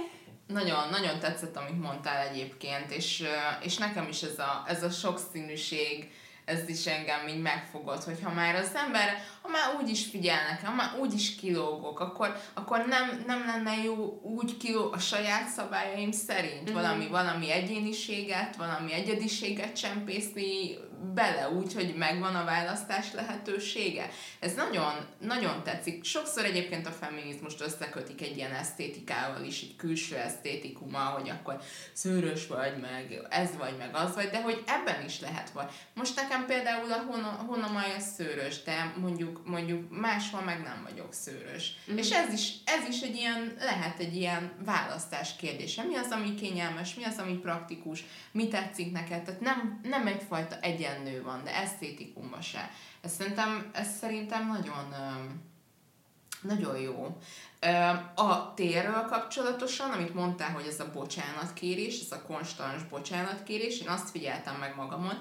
Nagyon, 0.48 0.89
nagyon 0.89 1.19
tetszett, 1.19 1.57
amit 1.57 1.81
mondtál 1.81 2.27
egyébként, 2.27 2.91
és, 2.91 3.24
és 3.62 3.77
nekem 3.77 4.07
is 4.07 4.21
ez 4.21 4.39
a, 4.39 4.63
ez 4.67 4.83
a 4.83 4.89
sokszínűség, 4.89 6.12
ez 6.45 6.69
is 6.69 6.86
engem 6.86 7.27
így 7.27 7.41
megfogott, 7.41 8.03
hogy 8.03 8.19
ha 8.24 8.33
már 8.33 8.55
az 8.55 8.71
ember, 8.75 9.24
ha 9.41 9.50
már 9.50 9.75
úgy 9.81 9.89
is 9.89 10.05
figyelnek, 10.05 10.65
ha 10.65 10.74
már 10.74 11.00
úgy 11.00 11.13
is 11.13 11.36
kilógok, 11.36 12.00
akkor, 12.00 12.36
akkor 12.53 12.86
nem, 12.86 13.24
nem 13.27 13.45
lenne 13.45 13.83
jó 13.83 14.19
úgy 14.24 14.57
kiló 14.57 14.91
a 14.91 15.00
saját 15.00 15.48
szabályaim 15.48 16.12
szerint 16.12 16.63
mm-hmm. 16.63 16.74
valami, 16.74 17.07
valami 17.07 17.51
egyéniséget, 17.51 18.55
valami 18.55 18.93
egyediséget 18.93 19.75
csempészni 19.75 20.77
bele 21.13 21.50
úgy, 21.50 21.74
hogy 21.74 21.93
megvan 21.98 22.36
a 22.36 22.46
választás 22.46 23.13
lehetősége. 23.13 24.10
Ez 24.39 24.53
nagyon, 24.53 24.93
nagyon 25.20 25.63
tetszik. 25.63 26.03
Sokszor 26.03 26.46
egyébként 26.46 26.88
a 26.88 26.91
feminizmust 26.91 27.62
összekötik 27.62 28.22
egy 28.22 28.38
ilyen 28.38 28.51
esztétikával 28.51 29.43
is, 29.43 29.62
egy 29.62 29.75
külső 29.75 30.15
esztétikuma, 30.15 31.00
hogy 31.00 31.29
akkor 31.29 31.62
szőrös 31.93 32.48
vagy, 32.48 32.79
meg 32.81 33.20
ez 33.29 33.50
vagy, 33.58 33.77
meg 33.77 33.89
az 33.96 34.15
vagy, 34.15 34.29
de 34.29 34.41
hogy 34.41 34.63
ebben 34.67 35.05
is 35.05 35.20
lehet 35.20 35.50
vagy. 35.50 35.70
Most 35.93 36.15
nekem 36.15 36.46
például 36.46 36.91
a 36.91 37.46
honamaja 37.48 38.00
szőrös, 38.00 38.63
de 38.63 38.93
mondjuk, 38.98 39.41
mondjuk 39.46 40.00
máshol 40.00 40.41
meg 40.41 40.62
nem 40.62 40.88
vagyok 40.89 41.13
szőrös. 41.13 41.74
Mm. 41.91 41.98
És 41.98 42.12
ez 42.12 42.34
is, 42.34 42.53
ez 42.65 42.88
is 42.88 43.01
egy 43.01 43.15
ilyen, 43.15 43.53
lehet 43.60 44.00
egy 44.00 44.15
ilyen 44.15 44.51
választás 44.65 45.36
kérdése. 45.36 45.84
Mi 45.84 45.96
az, 45.96 46.12
ami 46.12 46.36
kényelmes, 46.36 46.93
mi 46.93 47.03
az, 47.03 47.17
ami 47.17 47.34
praktikus, 47.34 48.03
mi 48.31 48.48
tetszik 48.48 48.91
neked. 48.91 49.24
Tehát 49.24 49.41
nem, 49.41 49.79
nem 49.84 50.08
egyfajta 50.08 50.60
egyen 50.62 50.90
nő 51.00 51.24
van, 51.24 51.43
de 51.43 51.55
esztétikumban 51.55 52.41
se. 52.41 52.71
Ez 53.01 53.13
szerintem, 53.13 53.69
ez 53.74 53.88
szerintem 54.00 54.48
nagyon, 54.48 54.95
nagyon 56.41 56.77
jó. 56.79 57.17
A 58.15 58.53
térről 58.53 59.05
kapcsolatosan, 59.05 59.91
amit 59.91 60.13
mondtál, 60.13 60.51
hogy 60.51 60.65
ez 60.67 60.79
a 60.79 60.91
bocsánatkérés, 60.91 62.00
ez 62.00 62.12
a 62.12 62.21
konstans 62.21 62.83
bocsánatkérés, 62.83 63.79
én 63.79 63.88
azt 63.88 64.10
figyeltem 64.10 64.55
meg 64.55 64.75
magamon, 64.75 65.17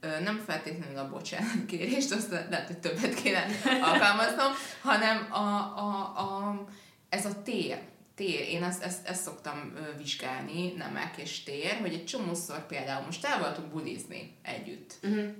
nem 0.00 0.42
feltétlenül 0.46 0.98
a 0.98 1.08
bocsánatkérést, 1.08 2.12
azt 2.12 2.30
lehet, 2.30 2.66
hogy 2.66 2.78
többet 2.78 3.14
kéne 3.14 3.44
alkalmaznom, 3.82 4.52
hanem 4.82 5.32
a, 5.32 5.38
a, 5.78 6.00
a, 6.16 6.64
ez 7.08 7.26
a 7.26 7.42
tér 7.42 7.88
tér, 8.20 8.48
én 8.48 8.62
ezt, 8.62 8.82
ezt, 8.82 9.08
ezt 9.08 9.22
szoktam 9.22 9.72
vizsgálni, 9.96 10.72
nemek 10.72 11.16
és 11.16 11.42
tér, 11.42 11.80
hogy 11.80 11.92
egy 11.92 12.04
csomószor 12.04 12.66
például 12.66 13.04
most 13.04 13.24
el 13.24 13.38
voltunk 13.38 13.72
budizni 13.72 14.36
együtt. 14.42 14.89
Uh-huh. 15.02 15.34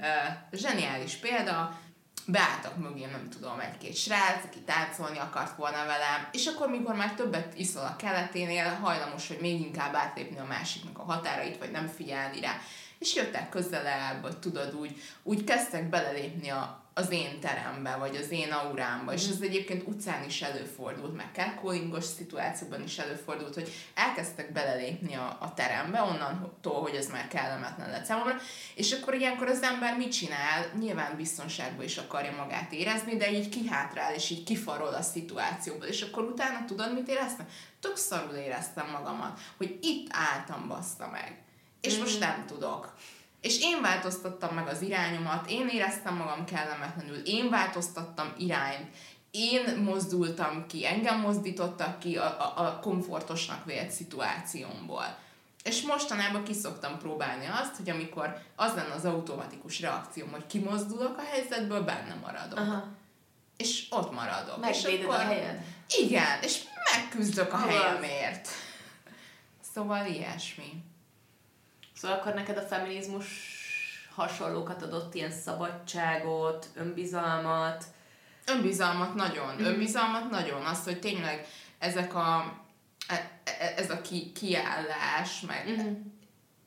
Zseniális 0.52 1.14
példa, 1.14 1.79
beálltak 2.26 2.76
mögé, 2.76 3.05
nem 3.05 3.29
tudom, 3.29 3.61
egy-két 3.61 3.97
srác, 3.97 4.45
aki 4.45 4.59
táncolni 4.59 5.19
akart 5.19 5.57
volna 5.57 5.85
velem, 5.85 6.29
és 6.33 6.47
akkor, 6.47 6.69
mikor 6.71 6.95
már 6.95 7.14
többet 7.14 7.59
iszol 7.59 7.83
a 7.83 7.97
keleténél, 7.97 8.75
hajlamos, 8.75 9.29
hogy 9.29 9.38
még 9.40 9.61
inkább 9.61 9.95
átlépni 9.95 10.38
a 10.38 10.45
másiknak 10.45 10.99
a 10.99 11.02
határait, 11.02 11.59
vagy 11.59 11.71
nem 11.71 11.87
figyelni 11.87 12.40
rá. 12.40 12.59
És 12.99 13.14
jöttek 13.14 13.49
közelebb, 13.49 14.23
vagy 14.23 14.38
tudod, 14.38 14.75
úgy, 14.75 15.00
úgy 15.23 15.45
kezdtek 15.45 15.88
belelépni 15.88 16.49
a, 16.49 16.83
az 17.00 17.11
én 17.11 17.40
terembe, 17.40 17.97
vagy 17.97 18.16
az 18.16 18.30
én 18.30 18.52
aurámba, 18.52 19.12
és 19.12 19.28
ez 19.28 19.40
egyébként 19.40 19.87
utcán 19.87 20.25
is 20.25 20.42
előfordult, 20.42 21.16
meg 21.16 21.30
catcallingos 21.33 22.04
szituációban 22.04 22.83
is 22.83 22.99
előfordult, 22.99 23.54
hogy 23.54 23.73
elkezdtek 23.95 24.52
belelépni 24.52 25.14
a, 25.14 25.37
a 25.40 25.54
terembe, 25.54 26.02
onnantól, 26.02 26.80
hogy 26.80 26.95
ez 26.95 27.07
már 27.07 27.28
kellemetlen 27.28 27.90
lett 27.90 28.04
számomra, 28.04 28.37
és 28.75 28.92
akkor 28.92 29.14
ilyenkor 29.14 29.49
az 29.49 29.62
ember 29.62 29.97
mit 29.97 30.12
csinál? 30.12 30.66
Nyilván 30.78 31.16
biztonságban 31.16 31.85
is 31.85 31.97
akarja 31.97 32.37
magát 32.37 32.73
érezni, 32.73 33.16
de 33.16 33.33
így 33.33 33.49
kihátrál, 33.49 34.14
és 34.14 34.30
így 34.30 34.45
kifarol 34.45 34.95
a 34.95 35.02
szituációból, 35.02 35.87
és 35.87 36.02
akkor 36.02 36.25
utána 36.25 36.64
tudod, 36.64 36.95
mit 36.95 37.09
éreztem? 37.09 37.49
Tök 37.80 37.97
szarul 37.97 38.35
éreztem 38.35 38.90
magamat, 38.90 39.40
hogy 39.57 39.78
itt 39.83 40.09
álltam, 40.11 40.69
baszta 40.69 41.09
meg. 41.09 41.38
És 41.80 41.97
mm. 41.97 42.00
most 42.00 42.21
nem 42.21 42.45
tudok. 42.47 42.95
És 43.41 43.61
én 43.61 43.81
változtattam 43.81 44.55
meg 44.55 44.69
az 44.69 44.83
irányomat, 44.83 45.51
én 45.51 45.69
éreztem 45.69 46.17
magam 46.17 46.45
kellemetlenül, 46.45 47.17
én 47.17 47.51
változtattam 47.51 48.33
irányt, 48.39 48.89
én 49.31 49.77
mozdultam 49.77 50.67
ki, 50.67 50.87
engem 50.87 51.21
mozdítottak 51.21 51.99
ki 51.99 52.17
a, 52.17 52.25
a, 52.25 52.67
a 52.67 52.79
komfortosnak 52.81 53.65
vélt 53.65 53.91
szituációmból. 53.91 55.19
És 55.63 55.83
mostanában 55.83 56.45
kiszoktam 56.45 56.99
próbálni 56.99 57.47
azt, 57.47 57.77
hogy 57.77 57.91
amikor 57.91 58.39
az 58.57 58.75
lenne 58.75 58.95
az 58.95 59.05
automatikus 59.05 59.81
reakcióm, 59.81 60.31
hogy 60.31 60.47
kimozdulok 60.47 61.19
a 61.19 61.23
helyzetből, 61.23 61.83
benne 61.83 62.15
maradok. 62.15 62.59
Aha. 62.59 62.85
És 63.57 63.87
ott 63.91 64.13
maradok. 64.13 64.61
Megvéded 64.61 64.99
és 64.99 65.05
akkor, 65.05 65.15
a 65.15 65.19
helyed? 65.19 65.65
Igen, 65.99 66.43
és 66.43 66.63
megküzdök 66.93 67.53
a 67.53 67.59
helyemért. 67.59 68.49
Szóval 69.75 70.07
ilyesmi. 70.07 70.85
Szóval 72.00 72.16
akkor 72.16 72.35
neked 72.35 72.57
a 72.57 72.62
feminizmus 72.66 73.26
hasonlókat 74.14 74.83
adott, 74.83 75.14
ilyen 75.14 75.30
szabadságot, 75.30 76.66
önbizalmat? 76.75 77.85
Önbizalmat 78.47 79.14
nagyon, 79.14 79.54
mm. 79.54 79.64
önbizalmat 79.64 80.30
nagyon. 80.30 80.64
Azt, 80.64 80.85
hogy 80.85 81.00
tényleg 81.00 81.47
ezek 81.78 82.14
a, 82.14 82.59
e, 83.09 83.40
e, 83.45 83.75
ez 83.76 83.90
a 83.90 84.00
ki, 84.00 84.33
kiállás, 84.33 85.40
meg 85.40 85.69
mm. 85.69 85.92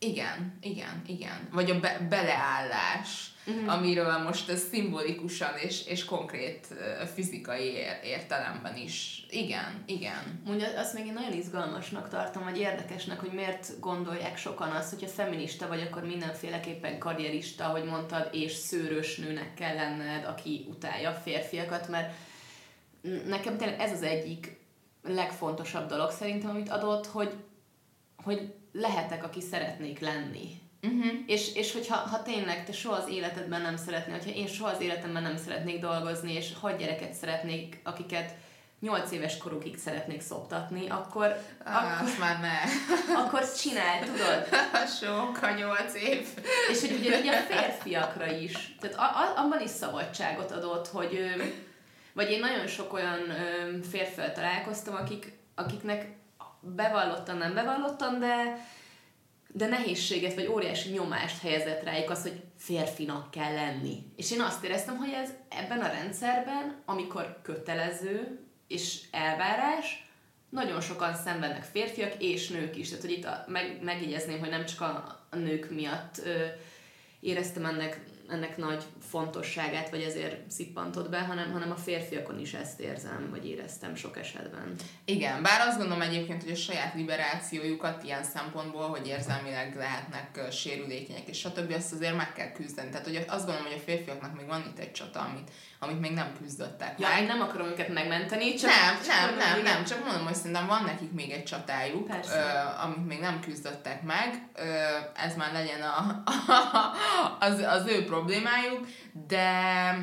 Igen, 0.04 0.58
igen, 0.62 1.02
igen. 1.06 1.48
Vagy 1.52 1.72
a 1.72 1.80
be, 1.80 2.08
beleállás 2.10 3.34
uh-huh. 3.46 3.74
amiről 3.74 4.18
most 4.18 4.50
ez 4.50 4.64
szimbolikusan 4.72 5.58
és, 5.58 5.86
és 5.86 6.06
konkrét 6.06 6.68
fizikai 7.14 7.74
értelemben 8.04 8.78
is. 8.78 9.26
Igen, 9.30 9.84
igen. 9.86 10.42
Mondja, 10.46 10.80
azt 10.80 10.94
még 10.94 11.06
én 11.06 11.14
nagyon 11.14 11.34
izgalmasnak 11.34 12.10
tartom, 12.10 12.44
vagy 12.44 12.58
érdekesnek, 12.58 13.20
hogy 13.20 13.32
miért 13.32 13.80
gondolják 13.80 14.38
sokan 14.38 14.72
azt, 14.72 14.90
hogyha 14.90 15.08
feminista 15.08 15.68
vagy, 15.68 15.82
akkor 15.82 16.04
mindenféleképpen 16.04 17.00
karrierista, 17.00 17.66
ahogy 17.66 17.84
mondtad, 17.84 18.30
és 18.32 18.52
szőrös 18.52 19.18
nőnek 19.18 19.54
kell 19.54 19.76
lenned, 19.76 20.26
aki 20.26 20.66
utálja 20.70 21.10
a 21.10 21.14
férfiakat, 21.14 21.88
mert 21.88 22.14
nekem 23.28 23.58
tényleg 23.58 23.80
ez 23.80 23.92
az 23.92 24.02
egyik 24.02 24.62
legfontosabb 25.04 25.88
dolog 25.88 26.12
szerintem, 26.12 26.50
amit 26.50 26.70
adott, 26.70 27.06
hogy, 27.06 27.34
hogy 28.24 28.54
lehetek, 28.74 29.24
aki 29.24 29.42
szeretnék 29.42 30.00
lenni. 30.00 30.62
Uh-huh. 30.82 31.12
És, 31.26 31.56
és 31.56 31.74
hogyha 31.74 31.96
ha 31.96 32.22
tényleg 32.22 32.66
te 32.66 32.72
soha 32.72 32.96
az 32.96 33.10
életedben 33.10 33.62
nem 33.62 33.78
szeretnél, 33.78 34.18
hogyha 34.18 34.32
én 34.32 34.48
soha 34.48 34.70
az 34.70 34.82
életemben 34.82 35.22
nem 35.24 35.38
szeretnék 35.38 35.80
dolgozni, 35.80 36.34
és 36.34 36.54
hat 36.62 36.78
gyereket 36.78 37.14
szeretnék, 37.14 37.80
akiket 37.84 38.36
nyolc 38.80 39.12
éves 39.12 39.38
korukig 39.38 39.78
szeretnék 39.78 40.22
szoptatni, 40.22 40.90
akkor... 40.90 41.38
Ah, 41.64 42.02
akkor 42.02 42.16
már 42.20 42.40
ne. 42.40 42.58
akkor 43.22 43.52
csinál, 43.52 44.00
tudod? 44.00 44.48
Sok 45.02 45.42
a 45.42 45.50
nyolc 45.50 45.94
év. 45.96 46.28
És 46.72 46.80
hogy 46.80 46.98
ugye, 47.00 47.20
ugye 47.20 47.32
a 47.32 47.42
férfiakra 47.42 48.32
is. 48.32 48.76
Tehát 48.80 48.98
a, 48.98 49.02
a, 49.02 49.44
abban 49.44 49.62
is 49.62 49.70
szabadságot 49.70 50.52
adott, 50.52 50.88
hogy... 50.88 51.20
Vagy 52.14 52.32
én 52.32 52.40
nagyon 52.40 52.68
sok 52.68 52.94
olyan 52.94 53.20
férfivel 53.90 54.34
találkoztam, 54.34 54.96
akik, 54.96 55.38
akiknek 55.56 56.08
bevallottan, 56.64 57.38
nem 57.38 57.54
bevallottan, 57.54 58.20
de 58.20 58.58
de 59.56 59.68
nehézséget 59.68 60.34
vagy 60.34 60.48
óriási 60.48 60.90
nyomást 60.90 61.42
helyezett 61.42 61.84
rájuk 61.84 62.10
az, 62.10 62.22
hogy 62.22 62.44
férfinak 62.58 63.32
kell 63.32 63.54
lenni. 63.54 64.04
És 64.16 64.32
én 64.32 64.42
azt 64.42 64.64
éreztem, 64.64 64.98
hogy 64.98 65.12
ez 65.12 65.30
ebben 65.50 65.80
a 65.80 65.88
rendszerben, 65.88 66.82
amikor 66.86 67.40
kötelező 67.42 68.40
és 68.68 69.02
elvárás, 69.12 70.08
nagyon 70.50 70.82
sokan 70.82 71.16
szenvednek 71.16 71.64
férfiak 71.64 72.14
és 72.20 72.50
nők 72.50 72.78
is. 72.78 72.88
Tehát, 72.90 73.04
hogy 73.04 73.12
itt 73.12 73.26
a, 73.26 73.46
meg, 73.48 73.80
megjegyezném, 73.82 74.40
hogy 74.40 74.50
nem 74.50 74.66
csak 74.66 74.82
a, 74.82 75.20
a 75.30 75.36
nők 75.36 75.70
miatt 75.70 76.18
ö, 76.26 76.46
éreztem 77.20 77.66
ennek 77.66 78.00
ennek 78.34 78.58
nagy 78.58 78.84
fontosságát, 79.10 79.90
vagy 79.90 80.02
ezért 80.02 80.52
szippantott 80.52 81.10
be, 81.10 81.20
hanem, 81.20 81.52
hanem 81.52 81.72
a 81.72 81.76
férfiakon 81.76 82.40
is 82.40 82.54
ezt 82.54 82.80
érzem, 82.80 83.28
vagy 83.32 83.48
éreztem 83.48 83.96
sok 83.96 84.18
esetben. 84.18 84.76
Igen, 85.06 85.42
bár 85.42 85.68
azt 85.68 85.78
gondolom 85.78 86.02
egyébként, 86.02 86.44
hogy 86.44 86.52
a 86.52 86.56
saját 86.56 86.94
liberációjukat 86.94 88.04
ilyen 88.04 88.24
szempontból, 88.24 88.88
hogy 88.88 89.08
érzelmileg 89.08 89.76
lehetnek 89.76 90.52
sérülékenyek, 90.52 91.28
és 91.28 91.38
stb. 91.38 91.74
azt 91.78 91.94
azért 91.94 92.18
meg 92.18 92.34
kell 92.34 92.52
küzdeni. 92.52 92.90
Tehát 92.90 93.06
hogy 93.06 93.16
azt 93.28 93.46
gondolom, 93.46 93.64
hogy 93.64 93.78
a 93.78 93.84
férfiaknak 93.86 94.36
még 94.38 94.48
van 94.48 94.64
itt 94.72 94.80
egy 94.80 94.92
csata, 94.92 95.20
amit, 95.20 95.52
amit 95.80 96.00
még 96.00 96.12
nem 96.12 96.34
küzdöttek 96.42 97.00
ja, 97.00 97.08
meg. 97.08 97.20
én 97.20 97.26
nem 97.26 97.42
akarom 97.42 97.68
őket 97.68 97.94
megmenteni, 97.94 98.54
csak... 98.54 98.70
Nem, 98.70 98.96
csak 98.96 99.16
nem, 99.16 99.36
nem, 99.36 99.64
nem, 99.64 99.64
nem, 99.64 99.84
csak 99.84 100.06
mondom, 100.06 100.26
hogy 100.26 100.36
szerintem 100.36 100.68
van 100.68 100.84
nekik 100.84 101.12
még 101.12 101.32
egy 101.32 101.44
csatájuk, 101.44 102.10
ö, 102.10 102.82
amit 102.84 103.08
még 103.08 103.20
nem 103.20 103.40
küzdöttek 103.40 104.04
meg, 104.04 104.48
ö, 104.56 104.64
ez 105.16 105.36
már 105.36 105.54
legyen 105.54 105.82
a, 105.82 106.24
az, 107.48 107.60
az 107.60 107.86
ő 107.88 108.06
problémájuk, 108.06 108.23
de 109.28 109.98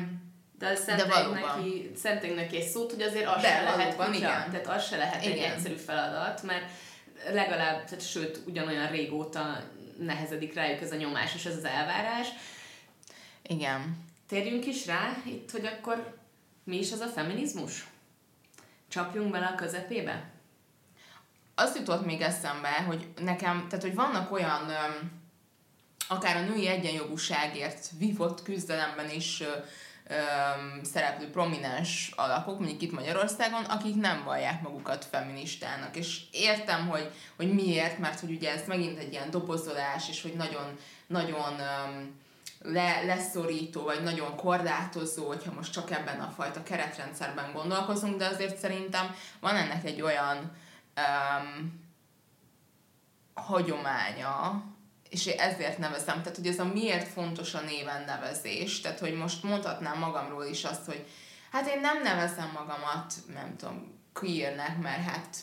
de 0.61 0.75
szentünk 0.75 1.33
neki, 1.33 1.91
szentünk 1.95 2.35
neki 2.35 2.57
egy 2.57 2.67
szót, 2.67 2.91
hogy 2.91 3.01
azért 3.01 3.27
az 3.27 3.41
de 3.41 3.47
se 3.47 3.61
lehet 3.61 3.95
kutya, 3.95 4.13
igen. 4.13 4.51
tehát 4.51 4.67
az 4.67 4.85
se 4.85 4.97
lehet 4.97 5.25
igen. 5.25 5.37
egy 5.37 5.43
egyszerű 5.43 5.75
feladat, 5.75 6.43
mert 6.43 6.65
legalább, 7.31 7.83
tehát 7.83 8.07
sőt, 8.07 8.41
ugyanolyan 8.45 8.87
régóta 8.87 9.63
nehezedik 9.99 10.53
rájuk 10.53 10.81
ez 10.81 10.91
a 10.91 10.95
nyomás 10.95 11.35
és 11.35 11.45
ez 11.45 11.55
az 11.55 11.63
elvárás. 11.63 12.27
Igen. 13.41 13.97
Térjünk 14.27 14.65
is 14.65 14.85
rá 14.85 15.17
itt, 15.25 15.51
hogy 15.51 15.65
akkor 15.65 16.17
mi 16.63 16.77
is 16.77 16.91
az 16.91 16.99
a 16.99 17.07
feminizmus? 17.07 17.87
Csapjunk 18.87 19.31
bele 19.31 19.45
a 19.45 19.55
közepébe? 19.55 20.29
Azt 21.55 21.77
jutott 21.77 22.05
még 22.05 22.21
eszembe, 22.21 22.71
hogy 22.87 23.07
nekem, 23.19 23.65
tehát 23.69 23.85
hogy 23.85 23.95
vannak 23.95 24.31
olyan 24.31 24.71
akár 26.07 26.35
a 26.35 26.41
női 26.41 26.67
egyenjogúságért 26.67 27.89
vívott 27.97 28.43
küzdelemben 28.43 29.09
is 29.09 29.43
szereplő 30.83 31.29
prominens 31.29 32.11
alakok, 32.15 32.59
mondjuk 32.59 32.81
itt 32.81 32.91
Magyarországon, 32.91 33.63
akik 33.63 33.95
nem 33.95 34.23
vallják 34.23 34.61
magukat 34.61 35.05
feministának. 35.05 35.95
És 35.95 36.21
értem, 36.31 36.87
hogy, 36.87 37.11
hogy 37.35 37.53
miért, 37.53 37.97
mert 37.97 38.19
hogy 38.19 38.31
ugye 38.31 38.51
ez 38.51 38.67
megint 38.67 38.99
egy 38.99 39.11
ilyen 39.11 39.29
dobozolás, 39.29 40.09
és 40.09 40.21
hogy 40.21 40.33
nagyon, 40.33 40.77
nagyon 41.07 41.53
um, 41.53 42.19
le, 42.63 43.03
leszorító, 43.05 43.83
vagy 43.83 44.03
nagyon 44.03 44.35
korlátozó, 44.35 45.27
hogyha 45.27 45.53
most 45.53 45.71
csak 45.71 45.91
ebben 45.91 46.19
a 46.19 46.33
fajta 46.35 46.63
keretrendszerben 46.63 47.51
gondolkozunk, 47.53 48.17
de 48.17 48.25
azért 48.25 48.57
szerintem 48.57 49.15
van 49.39 49.55
ennek 49.55 49.85
egy 49.85 50.01
olyan 50.01 50.51
um, 50.97 51.79
hagyománya, 53.33 54.63
és 55.11 55.25
ezért 55.25 55.77
nevezem, 55.77 56.21
tehát 56.21 56.37
hogy 56.37 56.47
ez 56.47 56.59
a 56.59 56.65
miért 56.65 57.07
fontos 57.07 57.53
a 57.53 57.61
néven 57.61 58.03
nevezés, 58.05 58.81
tehát 58.81 58.99
hogy 58.99 59.13
most 59.13 59.43
mondhatnám 59.43 59.97
magamról 59.97 60.45
is 60.45 60.63
azt, 60.63 60.85
hogy 60.85 61.07
hát 61.51 61.67
én 61.67 61.79
nem 61.79 62.01
nevezem 62.01 62.51
magamat, 62.53 63.13
nem 63.33 63.55
tudom, 63.57 63.99
queernek, 64.13 64.77
mert 64.81 65.03
hát 65.03 65.37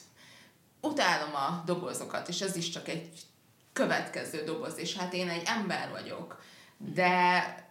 utálom 0.80 1.34
a 1.34 1.62
dobozokat, 1.66 2.28
és 2.28 2.40
ez 2.40 2.56
is 2.56 2.68
csak 2.68 2.88
egy 2.88 3.08
következő 3.72 4.44
doboz, 4.44 4.78
és 4.78 4.96
hát 4.96 5.12
én 5.12 5.28
egy 5.28 5.42
ember 5.46 5.90
vagyok, 5.90 6.42
de 6.76 7.66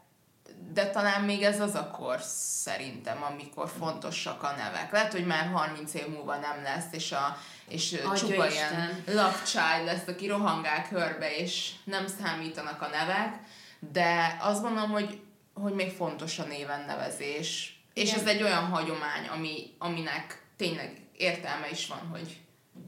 de 0.74 0.90
talán 0.90 1.22
még 1.22 1.44
ez 1.44 1.60
az 1.60 1.76
a 1.76 1.92
kor 1.92 2.22
szerintem, 2.22 3.24
amikor 3.24 3.70
fontosak 3.70 4.44
a 4.44 4.56
nevek. 4.56 4.92
Lehet, 4.92 5.12
hogy 5.12 5.26
már 5.26 5.52
30 5.52 5.94
év 5.94 6.08
múlva 6.08 6.38
nem 6.38 6.64
lesz, 6.64 6.86
és 6.92 7.12
a 7.12 7.38
és 7.70 7.94
Adja 7.94 8.14
csupa 8.14 8.48
Isten. 8.48 8.74
ilyen 8.74 9.04
love 9.06 9.42
child 9.46 9.86
lesz, 9.86 10.08
aki 10.08 10.28
rohangál 10.28 10.88
körbe, 10.88 11.36
és 11.36 11.72
nem 11.84 12.08
számítanak 12.08 12.82
a 12.82 12.88
nevek, 12.88 13.36
de 13.80 14.38
azt 14.42 14.62
gondolom, 14.62 14.90
hogy, 14.90 15.20
hogy 15.54 15.74
még 15.74 15.92
fontos 15.92 16.40
a 16.40 16.44
néven 16.44 16.86
nevezés. 16.86 17.80
Igen. 17.94 18.08
És 18.08 18.14
ez 18.14 18.28
egy 18.28 18.44
olyan 18.44 18.66
hagyomány, 18.66 19.28
ami, 19.28 19.76
aminek 19.78 20.42
tényleg 20.58 21.02
értelme 21.18 21.70
is 21.70 21.88
van, 21.88 22.08
hogy 22.12 22.38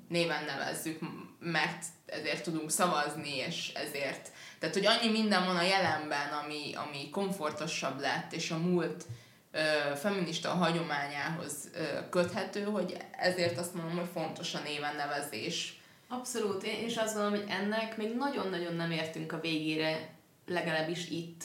néven 0.08 0.44
nevezzük, 0.46 1.00
mert 1.40 1.86
ezért 2.06 2.44
tudunk 2.44 2.72
szavazni, 2.72 3.36
és 3.36 3.72
ezért. 3.74 4.32
Tehát, 4.60 4.76
hogy 4.76 4.86
annyi 4.86 5.10
minden 5.10 5.46
van 5.46 5.58
a 5.58 5.62
jelenben, 5.62 6.32
ami, 6.44 6.74
ami 6.76 7.10
komfortosabb 7.10 8.00
lett, 8.00 8.34
és 8.34 8.52
a 8.52 8.58
múlt 8.58 9.06
feminista 9.96 10.50
hagyományához 10.50 11.70
köthető, 12.10 12.64
hogy 12.64 12.98
ezért 13.12 13.58
azt 13.58 13.74
mondom, 13.74 13.98
hogy 13.98 14.10
fontos 14.14 14.54
a 14.54 14.60
néven 14.60 14.96
nevezés. 14.96 15.82
Abszolút, 16.08 16.64
én 16.64 16.86
is 16.86 16.98
azt 16.98 17.14
gondolom, 17.14 17.40
hogy 17.40 17.50
ennek 17.50 17.98
még 17.98 18.16
nagyon-nagyon 18.16 18.76
nem 18.76 18.92
értünk 18.92 19.32
a 19.32 19.40
végére, 19.40 20.10
legalábbis 20.46 21.10
itt 21.10 21.44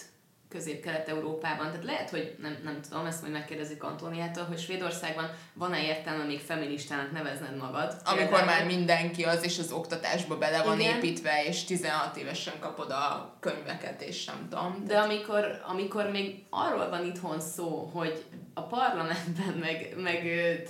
Közép-Kelet-Európában. 0.54 1.70
Tehát 1.70 1.84
lehet, 1.84 2.10
hogy 2.10 2.36
nem, 2.40 2.56
nem 2.64 2.80
tudom, 2.88 3.06
ezt 3.06 3.20
majd 3.20 3.32
megkérdezik 3.32 3.82
Antóniától, 3.82 4.44
hogy 4.44 4.58
Svédországban 4.58 5.30
van-e 5.52 5.82
értelme 5.82 6.24
még 6.24 6.40
feministának 6.40 7.12
nevezned 7.12 7.56
magad? 7.56 7.96
Amikor 8.04 8.28
például... 8.28 8.44
már 8.44 8.66
mindenki 8.66 9.24
az, 9.24 9.44
és 9.44 9.58
az 9.58 9.72
oktatásba 9.72 10.38
bele 10.38 10.62
van 10.62 10.80
Igen. 10.80 10.96
építve, 10.96 11.44
és 11.44 11.64
16 11.64 12.16
évesen 12.16 12.54
kapod 12.60 12.90
a 12.90 13.36
könyveket, 13.40 14.02
és 14.02 14.24
nem 14.24 14.46
tudom. 14.50 14.84
De 14.86 14.98
amikor, 14.98 15.62
amikor 15.66 16.10
még 16.10 16.44
arról 16.50 16.88
van 16.88 17.04
itthon 17.04 17.40
szó, 17.40 17.90
hogy 17.92 18.24
a 18.54 18.62
parlamentben, 18.62 19.54
meg, 19.60 19.94
meg 19.96 20.26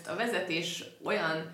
a 0.06 0.14
vezetés 0.14 0.84
olyan 1.04 1.50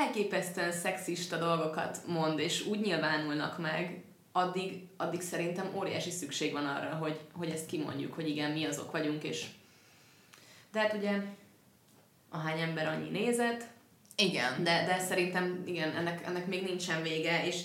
elképesztően 0.00 0.72
szexista 0.72 1.36
dolgokat 1.36 1.98
mond, 2.06 2.38
és 2.38 2.66
úgy 2.66 2.80
nyilvánulnak 2.80 3.58
meg, 3.58 4.02
addig, 4.32 4.82
addig 4.96 5.20
szerintem 5.20 5.70
óriási 5.74 6.10
szükség 6.10 6.52
van 6.52 6.66
arra, 6.66 6.94
hogy, 6.94 7.20
hogy 7.32 7.50
ezt 7.50 7.66
kimondjuk, 7.66 8.14
hogy 8.14 8.28
igen, 8.28 8.50
mi 8.50 8.64
azok 8.64 8.90
vagyunk, 8.90 9.22
és 9.22 9.46
de 10.72 10.80
hát 10.80 10.94
ugye 10.94 11.22
ahány 12.30 12.60
ember 12.60 12.86
annyi 12.86 13.08
nézet, 13.08 13.66
igen. 14.16 14.62
De, 14.62 14.84
de 14.86 14.98
szerintem 14.98 15.62
igen, 15.66 15.96
ennek, 15.96 16.26
ennek 16.26 16.46
még 16.46 16.62
nincsen 16.62 17.02
vége, 17.02 17.46
és 17.46 17.62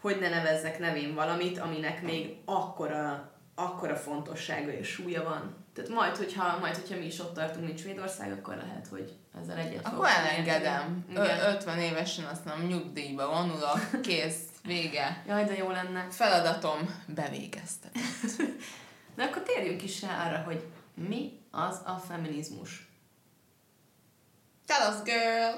hogy 0.00 0.18
ne 0.20 0.28
nevezzek 0.28 0.78
nevén 0.78 1.14
valamit, 1.14 1.58
aminek 1.58 2.02
még 2.02 2.36
akkora, 2.44 3.32
akkora 3.54 3.96
fontossága 3.96 4.72
és 4.72 4.88
súlya 4.88 5.22
van. 5.22 5.64
Tehát 5.74 5.90
majd, 5.90 6.16
hogyha, 6.16 6.58
majd, 6.58 6.74
hogyha 6.74 6.98
mi 6.98 7.06
is 7.06 7.18
ott 7.18 7.34
tartunk, 7.34 7.66
mint 7.66 7.78
Svédország, 7.78 8.32
akkor 8.32 8.56
lehet, 8.56 8.86
hogy 8.90 9.12
ezzel 9.40 9.56
egyet 9.56 9.86
Akkor 9.86 10.08
elengedem. 10.08 11.06
Ö- 11.14 11.54
50 11.54 11.78
évesen 11.78 12.24
azt 12.24 12.44
nem 12.44 12.66
nyugdíjba 12.66 13.28
vonulok, 13.28 14.00
kész. 14.02 14.40
Vége. 14.66 15.22
Jaj, 15.26 15.44
de 15.44 15.56
jó 15.56 15.70
lenne. 15.70 16.06
Feladatom 16.10 17.02
bevégeztetett. 17.06 18.02
de 19.16 19.22
akkor 19.22 19.42
térjünk 19.42 19.82
is 19.82 20.02
rá 20.02 20.26
arra, 20.26 20.42
hogy 20.42 20.66
mi 20.94 21.40
az 21.50 21.80
a 21.84 21.96
feminizmus. 21.96 22.88
Tell 24.66 24.92
us, 24.92 25.02
girl! 25.02 25.54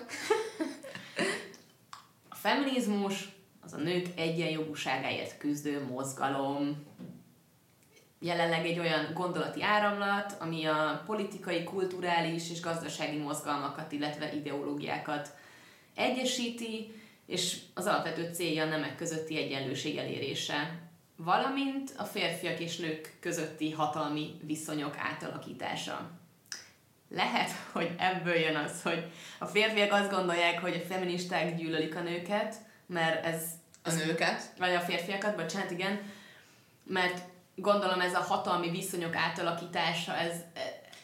a 2.28 2.34
feminizmus 2.34 3.28
az 3.64 3.72
a 3.72 3.76
nők 3.76 4.06
egyenjogúságáért 4.16 5.38
küzdő 5.38 5.84
mozgalom. 5.84 6.86
Jelenleg 8.20 8.66
egy 8.66 8.78
olyan 8.78 9.12
gondolati 9.14 9.62
áramlat, 9.62 10.36
ami 10.38 10.64
a 10.64 11.02
politikai, 11.06 11.64
kulturális 11.64 12.50
és 12.50 12.60
gazdasági 12.60 13.16
mozgalmakat, 13.16 13.92
illetve 13.92 14.32
ideológiákat 14.32 15.34
egyesíti, 15.94 16.92
és 17.28 17.56
az 17.74 17.86
alapvető 17.86 18.32
célja 18.32 18.64
a 18.64 18.68
nemek 18.68 18.96
közötti 18.96 19.36
egyenlőség 19.36 19.96
elérése, 19.96 20.78
valamint 21.16 21.92
a 21.96 22.04
férfiak 22.04 22.60
és 22.60 22.76
nők 22.76 23.16
közötti 23.20 23.70
hatalmi 23.70 24.34
viszonyok 24.42 24.96
átalakítása. 24.98 26.10
Lehet, 27.08 27.50
hogy 27.72 27.94
ebből 27.98 28.34
jön 28.34 28.56
az, 28.56 28.82
hogy 28.82 29.10
a 29.38 29.46
férfiak 29.46 29.92
azt 29.92 30.10
gondolják, 30.10 30.60
hogy 30.60 30.74
a 30.74 30.86
feministák 30.86 31.56
gyűlölik 31.56 31.96
a 31.96 32.00
nőket, 32.00 32.54
mert 32.86 33.24
ez... 33.24 33.42
A 33.82 33.92
nőket? 33.92 34.42
Vagy 34.58 34.74
a 34.74 34.80
férfiakat, 34.80 35.36
bocsánat, 35.36 35.70
igen. 35.70 36.00
Mert 36.84 37.22
gondolom 37.54 38.00
ez 38.00 38.14
a 38.14 38.20
hatalmi 38.20 38.70
viszonyok 38.70 39.16
átalakítása, 39.16 40.16
ez, 40.16 40.34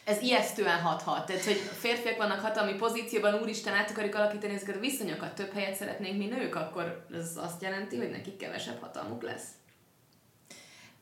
ez 0.05 0.21
ijesztően 0.21 0.81
hathat. 0.81 1.25
Tehát, 1.25 1.43
hogy 1.43 1.55
férfiak 1.55 2.17
vannak 2.17 2.39
hatalmi 2.39 2.73
pozícióban, 2.73 3.41
úristen, 3.41 3.73
át 3.73 3.89
akarjuk 3.89 4.15
alakítani 4.15 4.53
ezeket 4.53 4.75
a 4.75 4.79
viszonyokat, 4.79 5.35
több 5.35 5.53
helyet 5.53 5.75
szeretnénk 5.75 6.17
mi 6.17 6.25
nők, 6.25 6.55
akkor 6.55 7.05
ez 7.13 7.37
azt 7.37 7.61
jelenti, 7.61 7.97
hogy 7.97 8.09
nekik 8.09 8.37
kevesebb 8.37 8.81
hatalmuk 8.81 9.23
lesz. 9.23 9.47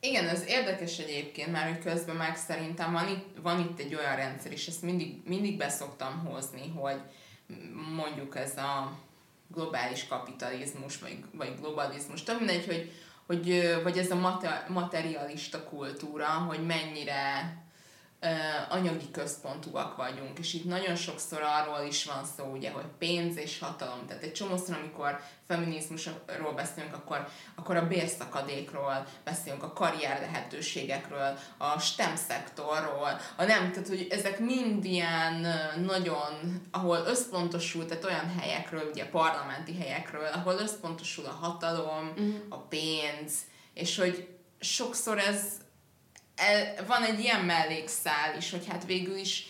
Igen, 0.00 0.28
ez 0.28 0.44
érdekes 0.46 0.98
egyébként, 0.98 1.52
már 1.52 1.68
hogy 1.68 1.82
közben 1.82 2.16
meg 2.16 2.36
szerintem 2.36 2.92
van 2.92 3.08
itt, 3.08 3.26
van 3.42 3.60
itt 3.60 3.78
egy 3.78 3.94
olyan 3.94 4.16
rendszer, 4.16 4.52
és 4.52 4.66
ezt 4.66 4.82
mindig, 4.82 5.22
mindig 5.24 5.56
beszoktam 5.56 6.24
hozni, 6.24 6.72
hogy 6.76 7.00
mondjuk 7.94 8.36
ez 8.36 8.56
a 8.56 8.98
globális 9.48 10.06
kapitalizmus, 10.06 10.98
vagy, 10.98 11.18
vagy 11.32 11.54
globalizmus, 11.60 12.22
több 12.22 12.38
mindegy, 12.38 12.66
hogy, 12.66 12.92
hogy, 13.26 13.74
vagy 13.82 13.98
ez 13.98 14.10
a 14.10 14.40
materialista 14.68 15.64
kultúra, 15.64 16.26
hogy 16.26 16.66
mennyire 16.66 17.52
anyagi 18.68 19.10
központúak 19.10 19.96
vagyunk, 19.96 20.38
és 20.38 20.54
itt 20.54 20.64
nagyon 20.64 20.96
sokszor 20.96 21.42
arról 21.42 21.86
is 21.86 22.04
van 22.04 22.24
szó, 22.36 22.44
ugye, 22.44 22.70
hogy 22.70 22.84
pénz 22.98 23.36
és 23.36 23.58
hatalom. 23.58 24.06
Tehát 24.06 24.22
egy 24.22 24.32
csomószor, 24.32 24.76
amikor 24.82 25.20
feminizmusról 25.46 26.52
beszélünk, 26.56 26.94
akkor, 26.94 27.28
akkor 27.54 27.76
a 27.76 27.86
bérszakadékról 27.86 29.06
beszélünk, 29.24 29.62
a 29.62 29.72
karrier 29.72 30.20
lehetőségekről, 30.20 31.38
a 31.58 31.78
STEM 31.78 32.16
szektorról, 32.16 33.20
a 33.36 33.44
nem, 33.44 33.72
tehát 33.72 33.88
hogy 33.88 34.06
ezek 34.10 34.38
mind 34.38 34.84
ilyen 34.84 35.46
nagyon, 35.86 36.60
ahol 36.70 36.98
összpontosul, 37.06 37.86
tehát 37.86 38.04
olyan 38.04 38.38
helyekről, 38.38 38.88
ugye 38.90 39.08
parlamenti 39.08 39.76
helyekről, 39.78 40.26
ahol 40.32 40.54
összpontosul 40.54 41.24
a 41.24 41.38
hatalom, 41.40 42.08
uh-huh. 42.08 42.34
a 42.48 42.56
pénz, 42.56 43.32
és 43.74 43.98
hogy 43.98 44.28
sokszor 44.60 45.18
ez 45.18 45.62
van 46.86 47.02
egy 47.02 47.20
ilyen 47.20 47.44
mellékszál 47.44 48.36
is, 48.36 48.50
hogy 48.50 48.66
hát 48.66 48.84
végül 48.84 49.16
is 49.16 49.46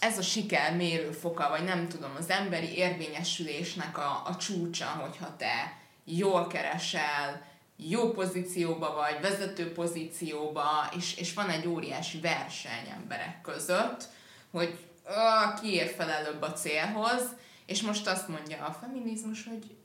ez 0.00 0.18
a 0.18 0.22
siker 0.22 0.76
mérőfoka, 0.76 1.48
vagy 1.48 1.64
nem 1.64 1.88
tudom, 1.88 2.10
az 2.18 2.30
emberi 2.30 2.76
érvényesülésnek 2.76 3.98
a, 3.98 4.22
a 4.26 4.36
csúcsa, 4.36 4.86
hogyha 4.86 5.36
te 5.36 5.78
jól 6.04 6.46
keresel, 6.46 7.44
jó 7.76 8.10
pozícióba 8.10 8.94
vagy, 8.94 9.20
vezető 9.20 9.72
pozícióba, 9.72 10.90
és, 10.96 11.16
és 11.16 11.34
van 11.34 11.48
egy 11.48 11.66
óriási 11.66 12.20
verseny 12.20 12.88
emberek 12.94 13.40
között, 13.40 14.08
hogy 14.50 14.78
uh, 15.04 15.60
ki 15.60 15.72
ér 15.72 15.94
fel 15.96 16.10
előbb 16.10 16.42
a 16.42 16.52
célhoz, 16.52 17.22
és 17.66 17.82
most 17.82 18.06
azt 18.06 18.28
mondja 18.28 18.64
a 18.64 18.72
feminizmus, 18.72 19.44
hogy 19.44 19.76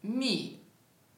mi 0.00 0.60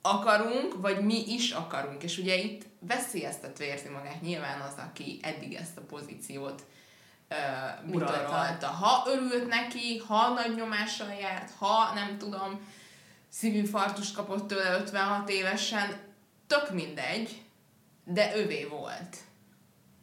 akarunk, 0.02 0.80
vagy 0.80 1.04
mi 1.04 1.32
is 1.32 1.50
akarunk. 1.50 2.02
És 2.02 2.18
ugye 2.18 2.36
itt 2.36 2.62
veszélyeztetve 2.86 3.64
érzi 3.64 3.88
magát 3.88 4.20
nyilván 4.20 4.60
az, 4.60 4.74
aki 4.76 5.18
eddig 5.22 5.54
ezt 5.54 5.76
a 5.76 5.80
pozíciót 5.80 6.62
uh, 7.30 7.90
bitorolta. 7.90 8.66
Ha 8.66 9.10
örült 9.10 9.48
neki, 9.48 10.02
ha 10.06 10.28
nagy 10.28 10.54
nyomással 10.54 11.12
járt, 11.20 11.50
ha 11.58 11.94
nem 11.94 12.18
tudom, 12.18 12.60
szívinfarktust 13.28 14.14
kapott 14.14 14.48
tőle 14.48 14.78
56 14.78 15.28
évesen, 15.28 16.00
tök 16.46 16.70
mindegy, 16.70 17.42
de 18.04 18.36
övé 18.36 18.64
volt. 18.64 19.16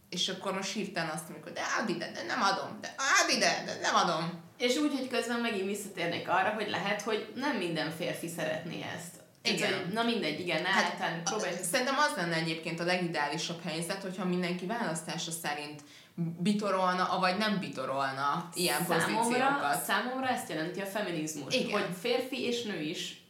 És 0.09 0.29
akkor 0.29 0.53
most 0.53 0.73
hirtelen 0.73 1.09
azt 1.09 1.23
mondjuk, 1.23 1.43
hogy 1.43 1.53
de 1.53 1.61
add 1.79 1.89
ide, 1.89 2.11
de 2.11 2.23
nem 2.23 2.41
adom, 2.41 2.77
de 2.81 2.95
add 2.97 3.35
ide, 3.35 3.63
de 3.65 3.79
nem 3.81 3.95
adom. 3.95 4.41
És 4.57 4.75
úgy, 4.75 4.93
hogy 4.97 5.07
közben 5.07 5.39
megint 5.39 5.65
visszatérnék 5.65 6.29
arra, 6.29 6.49
hogy 6.49 6.69
lehet, 6.69 7.01
hogy 7.01 7.33
nem 7.35 7.55
minden 7.55 7.91
férfi 7.91 8.27
szeretné 8.27 8.85
ezt. 8.95 9.20
Igen. 9.43 9.89
Na 9.93 10.03
mindegy, 10.03 10.39
igen, 10.39 10.65
hát, 10.65 11.21
próbálj. 11.23 11.53
Szerintem 11.61 11.97
az 11.97 12.15
lenne 12.15 12.35
egyébként 12.35 12.79
a 12.79 12.83
legideálisabb 12.83 13.63
helyzet, 13.63 14.01
hogyha 14.01 14.25
mindenki 14.25 14.65
választása 14.65 15.31
szerint 15.31 15.81
bitorolna, 16.15 17.19
vagy 17.19 17.37
nem 17.37 17.59
bitorolna 17.59 18.49
ilyen 18.53 18.85
számomra, 18.87 19.19
pozíciókat. 19.19 19.83
Számomra 19.83 20.27
ezt 20.27 20.49
jelenti 20.49 20.81
a 20.81 20.85
feminizmus, 20.85 21.55
Igen. 21.55 21.71
hogy 21.71 21.95
férfi 21.99 22.41
és 22.41 22.63
nő 22.63 22.81
is 22.81 23.23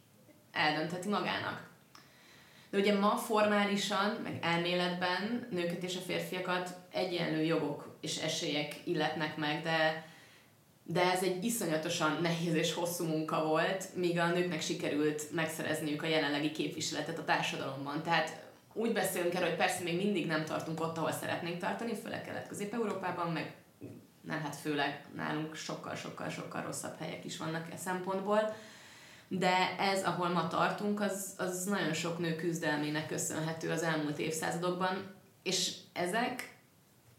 eldöntheti 0.52 1.08
magának. 1.08 1.70
De 2.70 2.78
ugye 2.78 2.98
ma 2.98 3.16
formálisan, 3.16 4.20
meg 4.22 4.38
elméletben 4.42 5.46
nőket 5.50 5.82
és 5.82 5.96
a 5.96 6.00
férfiakat 6.00 6.74
egyenlő 6.92 7.42
jogok 7.42 7.96
és 8.00 8.16
esélyek 8.16 8.76
illetnek 8.84 9.36
meg, 9.36 9.62
de 9.62 10.06
de 10.84 11.12
ez 11.12 11.22
egy 11.22 11.44
iszonyatosan 11.44 12.18
nehéz 12.22 12.54
és 12.54 12.74
hosszú 12.74 13.04
munka 13.04 13.44
volt, 13.44 13.94
míg 13.94 14.18
a 14.18 14.26
nőknek 14.26 14.60
sikerült 14.60 15.32
megszerezniük 15.32 16.02
a 16.02 16.06
jelenlegi 16.06 16.50
képviseletet 16.50 17.18
a 17.18 17.24
társadalomban. 17.24 18.02
Tehát 18.02 18.42
úgy 18.72 18.92
beszélünk 18.92 19.34
erről, 19.34 19.48
hogy 19.48 19.56
persze 19.56 19.82
még 19.82 19.96
mindig 19.96 20.26
nem 20.26 20.44
tartunk 20.44 20.80
ott, 20.80 20.96
ahol 20.96 21.12
szeretnénk 21.12 21.58
tartani, 21.58 21.94
főleg 21.94 22.22
Kelet-Közép-Európában, 22.24 23.32
meg 23.32 23.54
nem, 24.20 24.40
hát 24.42 24.56
főleg 24.56 25.04
nálunk 25.16 25.54
sokkal-sokkal-sokkal 25.54 26.62
rosszabb 26.62 26.98
helyek 26.98 27.24
is 27.24 27.36
vannak 27.36 27.72
e 27.72 27.76
szempontból, 27.76 28.54
de 29.28 29.76
ez, 29.78 30.04
ahol 30.04 30.28
ma 30.28 30.48
tartunk, 30.48 31.00
az, 31.00 31.34
az 31.36 31.64
nagyon 31.64 31.92
sok 31.92 32.18
nő 32.18 32.36
küzdelmének 32.36 33.06
köszönhető 33.06 33.70
az 33.70 33.82
elmúlt 33.82 34.18
évszázadokban, 34.18 35.14
és 35.42 35.74
ezek 35.92 36.56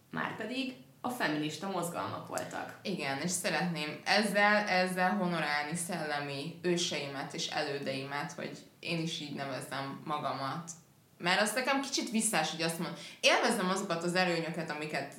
már 0.10 0.36
pedig 0.36 0.76
a 1.06 1.10
feminista 1.10 1.70
mozgalmak 1.70 2.28
voltak. 2.28 2.80
Igen, 2.82 3.22
és 3.22 3.32
szeretném 3.32 4.02
ezzel, 4.04 4.68
ezzel 4.68 5.10
honorálni 5.10 5.76
szellemi 5.76 6.60
őseimet 6.62 7.34
és 7.34 7.48
elődeimet, 7.48 8.32
hogy 8.32 8.58
én 8.80 9.02
is 9.02 9.20
így 9.20 9.34
nevezem 9.34 10.02
magamat. 10.04 10.72
Mert 11.18 11.42
azt 11.42 11.56
nekem 11.56 11.82
kicsit 11.82 12.10
visszás, 12.10 12.52
hogy 12.52 12.62
azt 12.62 12.80
mondom, 12.80 12.98
élvezem 13.20 13.70
azokat 13.70 14.04
az 14.04 14.16
erőnyöket, 14.16 14.72
amiket 14.72 15.13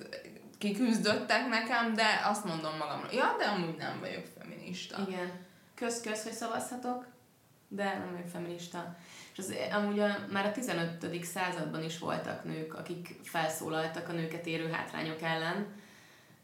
kiküzdöttek 0.59 1.49
nekem, 1.49 1.95
de 1.95 2.21
azt 2.25 2.45
mondom 2.45 2.77
magamra, 2.77 3.09
ja, 3.13 3.35
de 3.39 3.45
amúgy 3.45 3.77
nem 3.77 4.01
vagyok 4.01 4.25
feminista. 4.39 5.05
Igen. 5.09 5.33
Kösz-kösz, 5.75 6.23
hogy 6.23 6.33
szavazhatok, 6.33 7.07
de 7.69 7.85
nem 7.85 8.11
vagyok 8.13 8.29
feminista. 8.29 8.97
És 9.37 9.39
az, 9.39 9.55
amúgy 9.73 9.99
a, 9.99 10.19
már 10.33 10.47
a 10.47 10.53
15. 10.53 11.25
században 11.25 11.85
is 11.85 11.99
voltak 11.99 12.45
nők, 12.45 12.75
akik 12.75 13.21
felszólaltak 13.23 14.09
a 14.09 14.13
nőket 14.13 14.47
érő 14.47 14.71
hátrányok 14.71 15.23
ellen, 15.23 15.67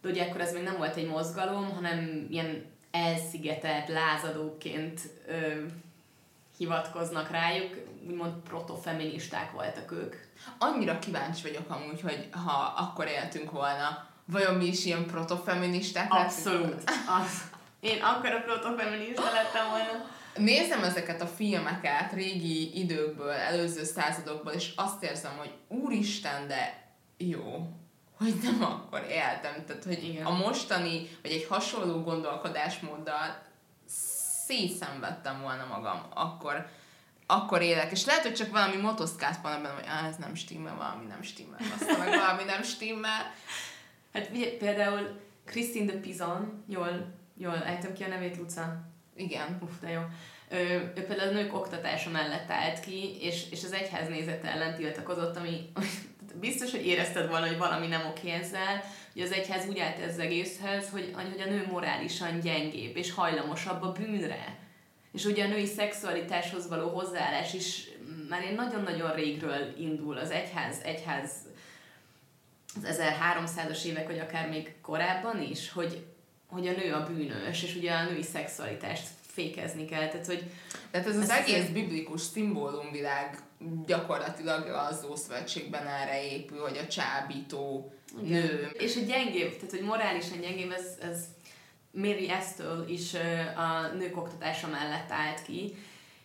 de 0.03 0.09
ugye 0.09 0.24
akkor 0.24 0.40
ez 0.40 0.53
még 0.53 0.62
nem 0.62 0.76
volt 0.76 0.96
egy 0.96 1.09
mozgalom, 1.09 1.74
hanem 1.74 2.26
ilyen 2.31 2.64
elszigetelt 2.90 3.88
lázadóként 3.88 5.00
ö, 5.26 5.64
hivatkoznak 6.57 7.31
rájuk, 7.31 7.74
úgymond 8.07 8.33
protofeministák 8.48 9.53
voltak 9.53 9.92
ők. 9.92 10.14
Annyira 10.59 10.98
kíváncsi 10.98 11.42
vagyok 11.42 11.70
amúgy, 11.70 12.00
hogy 12.00 12.29
ha 12.44 12.74
akkor 12.76 13.07
éltünk 13.07 13.50
volna, 13.50 14.07
vajon 14.24 14.55
mi 14.55 14.66
is 14.66 14.85
ilyen 14.85 15.07
protofeministák 15.07 16.12
Abszolút. 16.14 16.83
Az. 17.20 17.42
Én 17.81 18.03
akkor 18.03 18.31
a 18.31 18.40
protofeminista 18.40 19.22
lettem 19.22 19.68
volna. 19.68 20.18
Nézem 20.36 20.82
ezeket 20.82 21.20
a 21.20 21.26
filmeket 21.26 22.12
régi 22.12 22.78
időkből, 22.78 23.30
előző 23.30 23.84
századokból, 23.84 24.52
és 24.52 24.72
azt 24.76 25.02
érzem, 25.02 25.36
hogy 25.36 25.52
úristen, 25.68 26.48
de 26.48 26.92
jó, 27.16 27.66
hogy 28.16 28.34
nem 28.42 28.62
akkor 28.62 29.06
éltem. 29.08 29.64
Tehát, 29.66 29.84
hogy 29.84 30.04
Igen. 30.04 30.26
a 30.26 30.36
mostani, 30.36 31.08
vagy 31.22 31.30
egy 31.30 31.46
hasonló 31.48 32.02
gondolkodásmóddal 32.02 33.42
szészenvedtem 34.46 35.40
volna 35.40 35.66
magam, 35.66 36.02
akkor, 36.14 36.66
akkor 37.26 37.62
élek. 37.62 37.90
És 37.90 38.04
lehet, 38.04 38.22
hogy 38.22 38.34
csak 38.34 38.50
valami 38.50 38.76
motoszkász 38.76 39.38
van 39.42 39.52
ebben, 39.52 39.74
hogy 39.74 39.86
ah, 39.86 40.06
ez 40.06 40.16
nem 40.16 40.34
stimmel, 40.34 40.76
valami 40.76 41.06
nem 41.06 41.22
stimmel, 41.22 41.60
aztán 41.74 41.98
meg 41.98 42.08
valami 42.08 42.44
nem 42.44 42.62
stimmel. 42.62 43.34
Hát 44.12 44.28
például 44.58 45.20
Christine 45.44 45.92
de 45.92 45.98
Pizan, 45.98 46.64
jól, 46.68 47.14
jól 47.36 47.62
ejtem 47.62 47.92
ki 47.92 48.02
a 48.02 48.08
nevét, 48.08 48.36
Luca? 48.36 48.88
Igen. 49.16 49.59
Uf, 49.62 49.81
de 49.81 49.90
jó. 49.90 50.01
Ő, 50.51 50.92
ő 50.96 51.05
például 51.05 51.29
a 51.29 51.33
nők 51.33 51.55
oktatása 51.55 52.11
mellett 52.11 52.51
állt 52.51 52.81
ki, 52.81 53.16
és, 53.20 53.44
és 53.51 53.64
az 53.64 53.73
egyház 53.73 54.09
nézete 54.09 54.49
ellen 54.49 54.75
tiltakozott, 54.75 55.37
ami 55.37 55.73
biztos, 56.40 56.70
hogy 56.70 56.87
érezted 56.87 57.29
volna, 57.29 57.46
hogy 57.46 57.59
valami 57.59 57.87
nem 57.87 58.07
oké 58.07 58.31
ezzel, 58.31 58.83
hogy 59.12 59.23
az 59.23 59.33
egyház 59.33 59.68
úgy 59.68 59.79
állt 59.79 59.99
ez 59.99 60.18
egészhez, 60.18 60.90
hogy, 60.90 61.11
hogy 61.14 61.40
a 61.40 61.51
nő 61.51 61.66
morálisan 61.70 62.40
gyengébb 62.40 62.96
és 62.96 63.12
hajlamosabb 63.12 63.83
a 63.83 63.92
bűnre. 63.92 64.59
És 65.12 65.25
ugye 65.25 65.44
a 65.44 65.49
női 65.49 65.66
szexualitáshoz 65.66 66.68
való 66.68 66.88
hozzáállás 66.88 67.55
is 67.55 67.88
már 68.29 68.42
én 68.42 68.55
nagyon-nagyon 68.55 69.14
régről 69.14 69.75
indul 69.79 70.16
az 70.16 70.31
egyház, 70.31 70.81
egyház 70.83 71.31
az 72.75 73.01
1300-as 73.01 73.85
évek, 73.85 74.07
vagy 74.07 74.18
akár 74.18 74.49
még 74.49 74.75
korábban 74.83 75.42
is, 75.42 75.70
hogy, 75.70 76.07
hogy 76.50 76.66
a 76.66 76.72
nő 76.72 76.92
a 76.92 77.06
bűnös, 77.06 77.62
és 77.62 77.74
ugye 77.74 77.92
a 77.92 78.04
női 78.04 78.22
szexualitást 78.22 79.06
fékezni 79.26 79.84
kell. 79.84 80.08
Tehát, 80.08 80.26
hogy 80.26 80.44
Tehát 80.90 81.06
ez 81.06 81.16
az 81.16 81.30
egész 81.30 81.62
az 81.62 81.70
biblikus 81.70 82.20
szimbólumvilág 82.20 83.38
gyakorlatilag 83.86 84.66
az 84.68 85.06
Ószövetségben 85.10 85.86
erre 85.86 86.32
épül, 86.32 86.60
hogy 86.60 86.78
a 86.78 86.86
csábító 86.86 87.92
Igen. 88.22 88.40
nő. 88.40 88.70
És 88.78 88.96
a 88.96 89.00
gyengébb, 89.00 89.54
tehát 89.54 89.70
hogy 89.70 89.82
morálisan 89.82 90.40
gyengébb, 90.40 90.70
ez, 90.70 90.86
ez 91.00 91.24
Mary 91.90 92.30
Estől 92.30 92.88
is 92.88 93.14
a 93.56 93.94
nők 93.96 94.16
oktatása 94.16 94.68
mellett 94.68 95.10
állt 95.10 95.42
ki, 95.42 95.74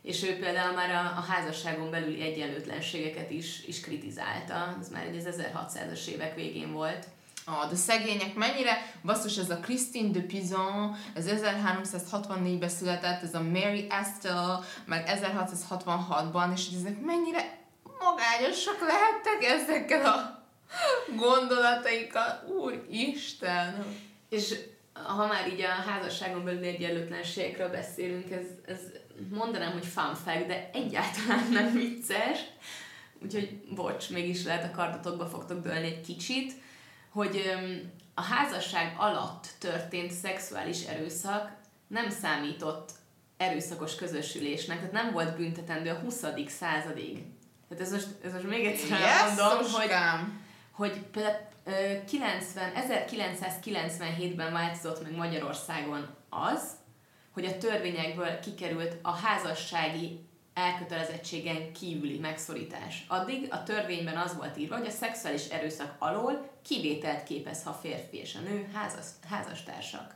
és 0.01 0.23
ő 0.23 0.39
például 0.39 0.73
már 0.73 0.89
a, 0.89 1.17
a 1.17 1.21
házasságon 1.21 1.91
belüli 1.91 2.21
egyenlőtlenségeket 2.21 3.31
is, 3.31 3.63
is 3.67 3.79
kritizálta, 3.79 4.77
ez 4.79 4.89
már 4.89 5.07
az 5.07 5.27
1600-as 5.29 6.07
évek 6.07 6.35
végén 6.35 6.71
volt. 6.71 7.07
Ah, 7.47 7.69
de 7.69 7.75
szegények 7.75 8.36
mennyire, 8.36 8.91
basszus, 9.03 9.38
ez 9.38 9.49
a 9.49 9.60
Christine 9.60 10.12
de 10.12 10.21
Pizan, 10.21 10.97
ez 11.13 11.25
1364-ben 11.27 12.69
született, 12.69 13.21
ez 13.21 13.34
a 13.34 13.41
Mary 13.41 13.88
Estelle, 13.89 14.60
meg 14.86 15.03
1666-ban, 15.08 16.51
és 16.53 16.67
ezek 16.75 17.01
mennyire 17.01 17.58
magányosak 17.99 18.79
lehettek 18.79 19.43
ezekkel 19.43 20.05
a 20.05 20.43
gondolataikkal, 21.15 22.43
úristen! 22.47 23.86
És 24.29 24.55
ha 24.93 25.27
már 25.27 25.47
így 25.47 25.62
a 25.62 25.89
házasságon 25.89 26.43
belüli 26.43 26.67
egyenlőtlenségekről 26.67 27.69
beszélünk, 27.69 28.31
ez, 28.31 28.45
ez 28.65 28.79
mondanám, 29.29 29.71
hogy 29.71 29.86
fun 29.86 30.15
fact, 30.15 30.47
de 30.47 30.69
egyáltalán 30.73 31.47
nem 31.51 31.73
vicces. 31.73 32.39
Úgyhogy 33.23 33.62
bocs, 33.75 34.10
mégis 34.10 34.43
lehet 34.43 34.63
a 34.63 34.75
kardotokba 34.75 35.25
fogtok 35.25 35.62
dőlni 35.62 35.86
egy 35.86 36.01
kicsit, 36.01 36.53
hogy 37.15 37.54
a 38.13 38.21
házasság 38.21 38.95
alatt 38.97 39.47
történt 39.60 40.12
szexuális 40.12 40.84
erőszak 40.84 41.51
nem 41.88 42.10
számított 42.10 42.91
erőszakos 43.38 43.95
közösülésnek, 43.95 44.78
tehát 44.78 44.91
nem 44.91 45.12
volt 45.12 45.38
büntetendő 45.38 45.89
a 45.89 45.99
20. 45.99 46.23
századig. 46.47 47.23
Tehát 47.69 47.84
ez 47.84 47.91
most, 47.91 48.08
ez 48.23 48.34
most 48.34 48.47
még 48.47 48.65
egyszer 48.65 48.99
yes, 48.99 49.21
mondom, 49.21 49.71
hogy, 49.71 49.91
hogy 50.71 51.01
például 51.12 52.04
90, 52.06 52.71
1997-ben 52.75 54.54
változott 54.54 55.04
meg 55.04 55.15
Magyarországon 55.15 56.08
az, 56.30 56.71
hogy 57.34 57.45
a 57.45 57.58
törvényekből 57.58 58.39
kikerült 58.39 58.97
a 59.01 59.12
házassági 59.12 60.19
elkötelezettségen 60.55 61.73
kívüli 61.73 62.19
megszorítás. 62.19 63.05
Addig 63.07 63.47
a 63.51 63.63
törvényben 63.63 64.17
az 64.17 64.35
volt 64.35 64.57
írva, 64.57 64.77
hogy 64.77 64.87
a 64.87 64.91
szexuális 64.91 65.47
erőszak 65.47 65.95
alól 65.99 66.49
kivételt 66.67 67.23
képez, 67.23 67.63
ha 67.63 67.71
férfi 67.73 68.17
és 68.17 68.35
a 68.35 68.39
nő 68.39 68.69
házas, 68.73 69.05
házastársak. 69.29 70.15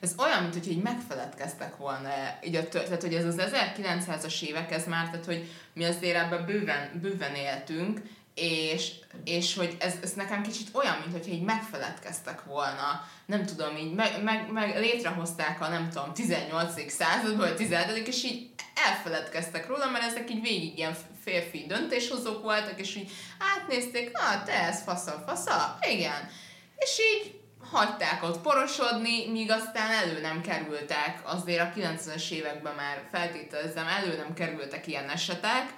Ez 0.00 0.14
olyan, 0.18 0.42
mint 0.42 0.54
hogy 0.54 0.70
így 0.70 0.82
megfeledkeztek 0.82 1.76
volna 1.76 2.08
így 2.44 2.54
a 2.54 2.68
tört, 2.68 2.84
tehát 2.84 3.02
hogy 3.02 3.14
ez 3.14 3.24
az 3.24 3.36
1900-as 3.38 4.42
évek, 4.42 4.72
ez 4.72 4.86
már, 4.86 5.10
tehát 5.10 5.24
hogy 5.24 5.50
mi 5.72 5.84
azért 5.84 6.16
ebben 6.16 6.46
bőven, 6.46 7.00
bőven 7.00 7.34
éltünk, 7.34 8.02
és, 8.34 8.92
és 9.24 9.56
hogy 9.56 9.76
ez, 9.78 9.94
ez 10.02 10.12
nekem 10.12 10.42
kicsit 10.42 10.68
olyan, 10.72 10.96
mint 10.98 11.12
hogyha 11.12 11.32
így 11.32 11.42
megfeledkeztek 11.42 12.44
volna, 12.44 13.08
nem 13.26 13.46
tudom, 13.46 13.76
így 13.76 13.94
meg, 13.94 14.22
meg, 14.22 14.52
meg 14.52 14.78
létrehozták 14.78 15.60
a 15.60 15.68
nem 15.68 15.88
tudom, 15.90 16.14
18. 16.14 16.90
században, 16.92 17.36
vagy 17.36 17.56
17. 17.56 18.08
és 18.08 18.24
így 18.24 18.50
elfeledkeztek 18.74 19.66
róla, 19.66 19.90
mert 19.90 20.04
ezek 20.04 20.30
így 20.30 20.42
végig 20.42 20.78
ilyen 20.78 20.96
férfi 21.24 21.64
döntéshozók 21.68 22.42
voltak, 22.42 22.80
és 22.80 22.94
így 22.96 23.10
átnézték, 23.38 24.12
na, 24.12 24.42
te 24.44 24.52
ez 24.52 24.82
fasza, 24.82 25.22
fasza, 25.26 25.78
igen. 25.80 26.30
És 26.76 26.98
így 26.98 27.40
hagyták 27.70 28.22
ott 28.22 28.40
porosodni, 28.40 29.30
míg 29.30 29.50
aztán 29.50 29.90
elő 29.90 30.20
nem 30.20 30.40
kerültek, 30.40 31.20
azért 31.24 31.60
a 31.60 31.80
90-es 31.80 32.30
években 32.30 32.74
már 32.74 33.08
feltételezem, 33.12 33.86
elő 33.86 34.16
nem 34.16 34.34
kerültek 34.34 34.86
ilyen 34.86 35.08
esetek, 35.08 35.72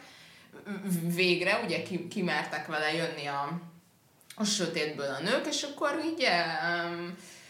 végre 1.14 1.60
ugye 1.64 1.82
ki, 1.82 2.08
kimertek 2.08 2.66
vele 2.66 2.92
jönni 2.92 3.26
a, 3.26 3.60
a 4.34 4.44
sötétből 4.44 5.10
a 5.10 5.20
nők, 5.20 5.46
és 5.46 5.62
akkor 5.62 6.02
így 6.04 6.26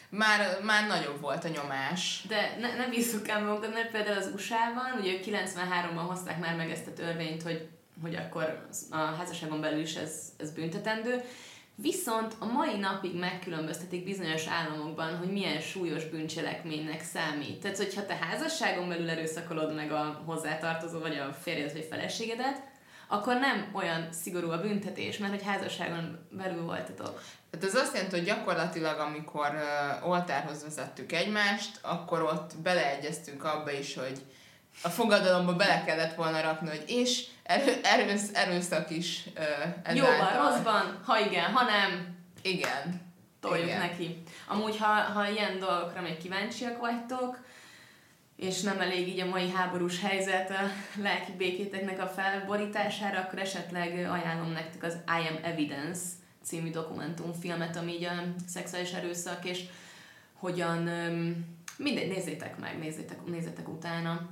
már, 0.08 0.60
már 0.62 0.86
nagyobb 0.86 1.20
volt 1.20 1.44
a 1.44 1.48
nyomás. 1.48 2.24
De 2.28 2.56
ne, 2.60 2.76
ne 2.76 2.88
bízzuk 2.88 3.28
el 3.28 3.44
magunkat, 3.44 3.72
mert 3.72 3.90
például 3.90 4.18
az 4.18 4.30
USA-ban, 4.34 5.00
ugye 5.00 5.18
93-ban 5.24 6.06
hozták 6.06 6.40
már 6.40 6.56
meg 6.56 6.70
ezt 6.70 6.86
a 6.86 6.92
törvényt, 6.92 7.42
hogy, 7.42 7.68
hogy 8.02 8.14
akkor 8.14 8.66
a 8.90 8.96
házasságon 8.96 9.60
belül 9.60 9.80
is 9.80 9.94
ez, 9.94 10.32
ez 10.36 10.50
büntetendő, 10.50 11.22
Viszont 11.78 12.34
a 12.38 12.44
mai 12.44 12.76
napig 12.76 13.18
megkülönböztetik 13.18 14.04
bizonyos 14.04 14.46
államokban, 14.46 15.16
hogy 15.16 15.32
milyen 15.32 15.60
súlyos 15.60 16.04
bűncselekménynek 16.04 17.02
számít. 17.02 17.60
Tehát, 17.60 17.76
hogyha 17.76 18.06
te 18.06 18.14
házasságon 18.14 18.88
belül 18.88 19.10
erőszakolod 19.10 19.74
meg 19.74 19.92
a 19.92 20.22
hozzátartozó, 20.24 20.98
vagy 20.98 21.16
a 21.16 21.32
férjed, 21.32 21.72
vagy 21.72 21.86
feleségedet, 21.90 22.62
akkor 23.08 23.34
nem 23.34 23.70
olyan 23.72 24.08
szigorú 24.12 24.50
a 24.50 24.60
büntetés, 24.60 25.18
mert 25.18 25.32
hogy 25.32 25.44
házasságon 25.44 26.26
belül 26.30 26.62
voltatok. 26.62 27.22
Tehát 27.50 27.66
ez 27.66 27.74
azt 27.74 27.94
jelenti, 27.94 28.16
hogy 28.16 28.24
gyakorlatilag, 28.24 28.98
amikor 28.98 29.50
uh, 29.54 30.08
oltárhoz 30.08 30.62
vezettük 30.62 31.12
egymást, 31.12 31.78
akkor 31.82 32.22
ott 32.22 32.50
beleegyeztünk 32.62 33.44
abba 33.44 33.70
is, 33.70 33.94
hogy 33.94 34.20
a 34.82 34.88
fogadalomba 34.88 35.54
bele 35.54 35.84
kellett 35.84 36.14
volna 36.14 36.40
rakni, 36.40 36.68
hogy 36.68 36.84
és 36.86 37.24
erő, 37.42 37.80
erősz, 37.82 38.30
erőszak 38.32 38.90
is 38.90 39.22
uh, 39.36 39.42
ezáltal. 39.82 39.94
Jóban, 39.94 40.50
rosszban, 40.50 41.00
ha 41.04 41.18
igen, 41.18 41.52
ha 41.52 41.64
nem. 41.64 42.16
Igen. 42.42 43.04
Toljuk 43.40 43.66
igen. 43.66 43.78
neki. 43.78 44.22
Amúgy, 44.48 44.76
ha, 44.76 44.86
ha 44.86 45.28
ilyen 45.28 45.58
dolgokra 45.58 46.00
még 46.00 46.16
kíváncsiak 46.18 46.80
vagytok, 46.80 47.44
és 48.36 48.60
nem 48.60 48.80
elég 48.80 49.08
így 49.08 49.20
a 49.20 49.26
mai 49.26 49.50
háborús 49.50 50.00
helyzet 50.00 50.50
a 50.50 50.70
lelki 51.00 51.32
békéteknek 51.36 52.00
a 52.00 52.06
felborítására, 52.06 53.20
akkor 53.20 53.38
esetleg 53.38 53.92
ajánlom 53.92 54.52
nektek 54.52 54.82
az 54.82 54.94
I 55.06 55.28
Am 55.28 55.38
Evidence 55.42 56.00
című 56.42 56.70
dokumentumfilmet, 56.70 57.76
ami 57.76 57.92
így 57.92 58.04
a 58.04 58.22
szexuális 58.46 58.92
erőszak, 58.92 59.44
és 59.44 59.64
hogyan, 60.32 60.78
mindegy, 61.76 62.08
nézzétek 62.08 62.58
meg, 62.58 62.78
nézzétek, 62.78 63.24
nézzétek 63.24 63.68
utána. 63.68 64.28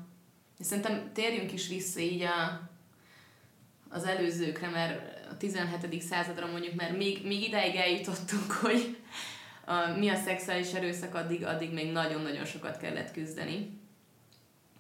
És 0.58 0.66
szerintem 0.66 1.10
térjünk 1.12 1.52
is 1.52 1.68
vissza 1.68 2.00
így 2.00 2.22
a, 2.22 2.68
az 3.88 4.04
előzőkre, 4.04 4.68
mert 4.68 5.00
a 5.30 5.36
17. 5.36 6.02
századra 6.02 6.46
mondjuk, 6.46 6.74
mert 6.74 6.96
még, 6.96 7.26
még 7.26 7.42
ideig 7.42 7.74
eljutottunk, 7.74 8.52
hogy 8.62 8.98
a, 9.64 9.88
mi 9.98 10.08
a 10.08 10.16
szexuális 10.16 10.72
erőszak, 10.72 11.14
addig, 11.14 11.44
addig 11.44 11.72
még 11.72 11.92
nagyon-nagyon 11.92 12.44
sokat 12.44 12.76
kellett 12.76 13.12
küzdeni. 13.12 13.82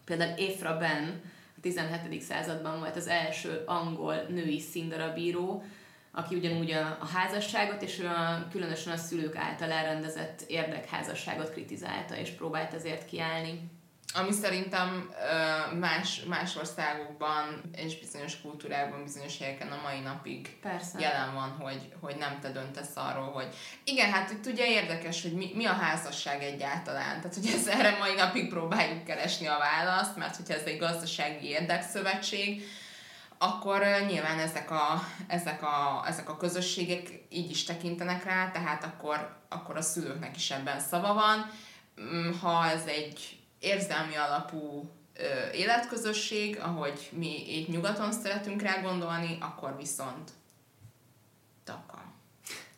Például 0.04 0.38
Efra 0.38 0.78
Ben 0.78 1.20
a 1.56 1.60
17. 1.60 2.20
században 2.20 2.78
volt 2.78 2.96
az 2.96 3.06
első 3.06 3.62
angol 3.66 4.14
női 4.28 4.60
színdarabíró, 4.60 5.62
aki 6.12 6.34
ugyanúgy 6.34 6.70
a, 6.70 6.96
a 7.00 7.06
házasságot 7.06 7.82
és 7.82 7.98
a, 7.98 8.48
különösen 8.50 8.92
a 8.92 8.96
szülők 8.96 9.36
által 9.36 9.70
elrendezett 9.70 10.44
érdekházasságot 10.46 11.50
kritizálta, 11.50 12.16
és 12.16 12.30
próbált 12.30 12.74
ezért 12.74 13.06
kiállni 13.06 13.70
ami 14.16 14.32
szerintem 14.32 15.10
más, 15.78 16.22
más 16.28 16.56
országokban 16.56 17.60
és 17.76 17.98
bizonyos 17.98 18.40
kultúrákban, 18.40 19.04
bizonyos 19.04 19.38
helyeken 19.38 19.72
a 19.72 19.80
mai 19.82 20.00
napig 20.00 20.56
Persze. 20.62 21.00
jelen 21.00 21.34
van, 21.34 21.50
hogy, 21.60 21.92
hogy 22.00 22.16
nem 22.16 22.38
te 22.40 22.50
döntesz 22.50 22.96
arról, 22.96 23.30
hogy 23.30 23.48
igen, 23.84 24.12
hát 24.12 24.30
itt 24.30 24.46
ugye 24.46 24.66
érdekes, 24.66 25.22
hogy 25.22 25.32
mi, 25.32 25.50
mi 25.54 25.64
a 25.64 25.72
házasság 25.72 26.42
egyáltalán. 26.42 27.20
Tehát, 27.20 27.34
hogy 27.34 27.46
ez 27.46 27.66
erre 27.66 27.96
mai 27.98 28.14
napig 28.14 28.48
próbáljuk 28.48 29.04
keresni 29.04 29.46
a 29.46 29.58
választ, 29.58 30.16
mert 30.16 30.36
hogyha 30.36 30.54
ez 30.54 30.64
egy 30.64 30.78
gazdasági 30.78 31.46
érdekszövetség, 31.46 32.62
akkor 33.38 33.86
nyilván 34.06 34.38
ezek 34.38 34.70
a, 34.70 35.02
ezek, 35.26 35.62
a, 35.62 36.04
ezek 36.06 36.28
a 36.28 36.36
közösségek 36.36 37.08
így 37.28 37.50
is 37.50 37.64
tekintenek 37.64 38.24
rá, 38.24 38.50
tehát 38.50 38.84
akkor, 38.84 39.36
akkor 39.48 39.76
a 39.76 39.82
szülőknek 39.82 40.36
is 40.36 40.50
ebben 40.50 40.80
szava 40.80 41.14
van. 41.14 41.50
Mm, 42.00 42.30
ha 42.40 42.70
ez 42.70 42.84
egy 42.86 43.43
érzelmi 43.64 44.14
alapú 44.14 44.90
ö, 45.16 45.50
életközösség, 45.52 46.58
ahogy 46.60 47.08
mi 47.12 47.58
itt 47.58 47.68
nyugaton 47.68 48.12
szeretünk 48.12 48.62
rá 48.62 48.80
gondolni, 48.80 49.38
akkor 49.40 49.76
viszont 49.76 50.30
taka. 51.64 52.02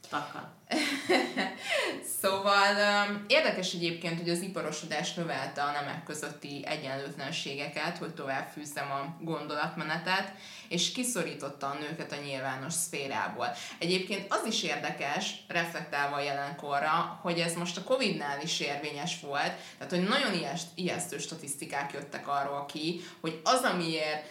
Taka. 0.09 0.56
szóval 2.21 2.75
um, 2.75 3.25
érdekes 3.29 3.73
egyébként, 3.73 4.21
hogy 4.21 4.31
az 4.31 4.41
iparosodás 4.41 5.15
növelte 5.15 5.63
a 5.63 5.71
nemek 5.71 6.03
közötti 6.05 6.65
egyenlőtlenségeket, 6.67 7.99
hogy 7.99 8.15
tovább 8.15 8.49
fűzzem 8.53 8.91
a 8.91 9.25
gondolatmenetet, 9.25 10.33
és 10.69 10.93
kiszorította 10.93 11.67
a 11.67 11.79
nőket 11.79 12.13
a 12.13 12.23
nyilvános 12.25 12.73
szférából. 12.73 13.49
Egyébként 13.79 14.33
az 14.33 14.47
is 14.47 14.63
érdekes, 14.63 15.35
reflektálva 15.49 16.21
jelenkorra, 16.21 17.19
hogy 17.23 17.39
ez 17.39 17.55
most 17.55 17.77
a 17.77 17.83
Covid-nál 17.83 18.41
is 18.43 18.61
érvényes 18.61 19.21
volt, 19.21 19.53
tehát 19.79 19.93
hogy 19.93 20.09
nagyon 20.09 20.57
ijesztő 20.75 21.19
statisztikák 21.19 21.93
jöttek 21.93 22.29
arról 22.29 22.67
ki, 22.67 23.01
hogy 23.21 23.41
az, 23.45 23.63
amiért 23.63 24.25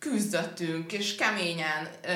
küzdöttünk, 0.00 0.92
és 0.92 1.14
keményen 1.14 1.88
ö, 2.02 2.12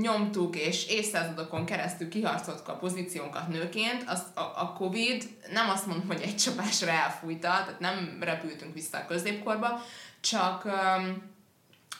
nyomtuk, 0.00 0.56
és 0.56 0.86
évszázadokon 0.86 1.64
keresztül 1.64 2.08
kiharcoltuk 2.08 2.68
a 2.68 2.76
pozíciónkat 2.76 3.48
nőként, 3.48 4.04
az, 4.06 4.22
a, 4.34 4.40
a 4.40 4.72
Covid 4.76 5.24
nem 5.52 5.68
azt 5.68 5.86
mondom, 5.86 6.06
hogy 6.06 6.20
egy 6.22 6.36
csapásra 6.36 6.90
elfújta, 6.90 7.48
tehát 7.48 7.80
nem 7.80 8.18
repültünk 8.20 8.74
vissza 8.74 8.98
a 8.98 9.06
középkorba, 9.06 9.82
csak 10.20 10.64
ö, 10.64 10.70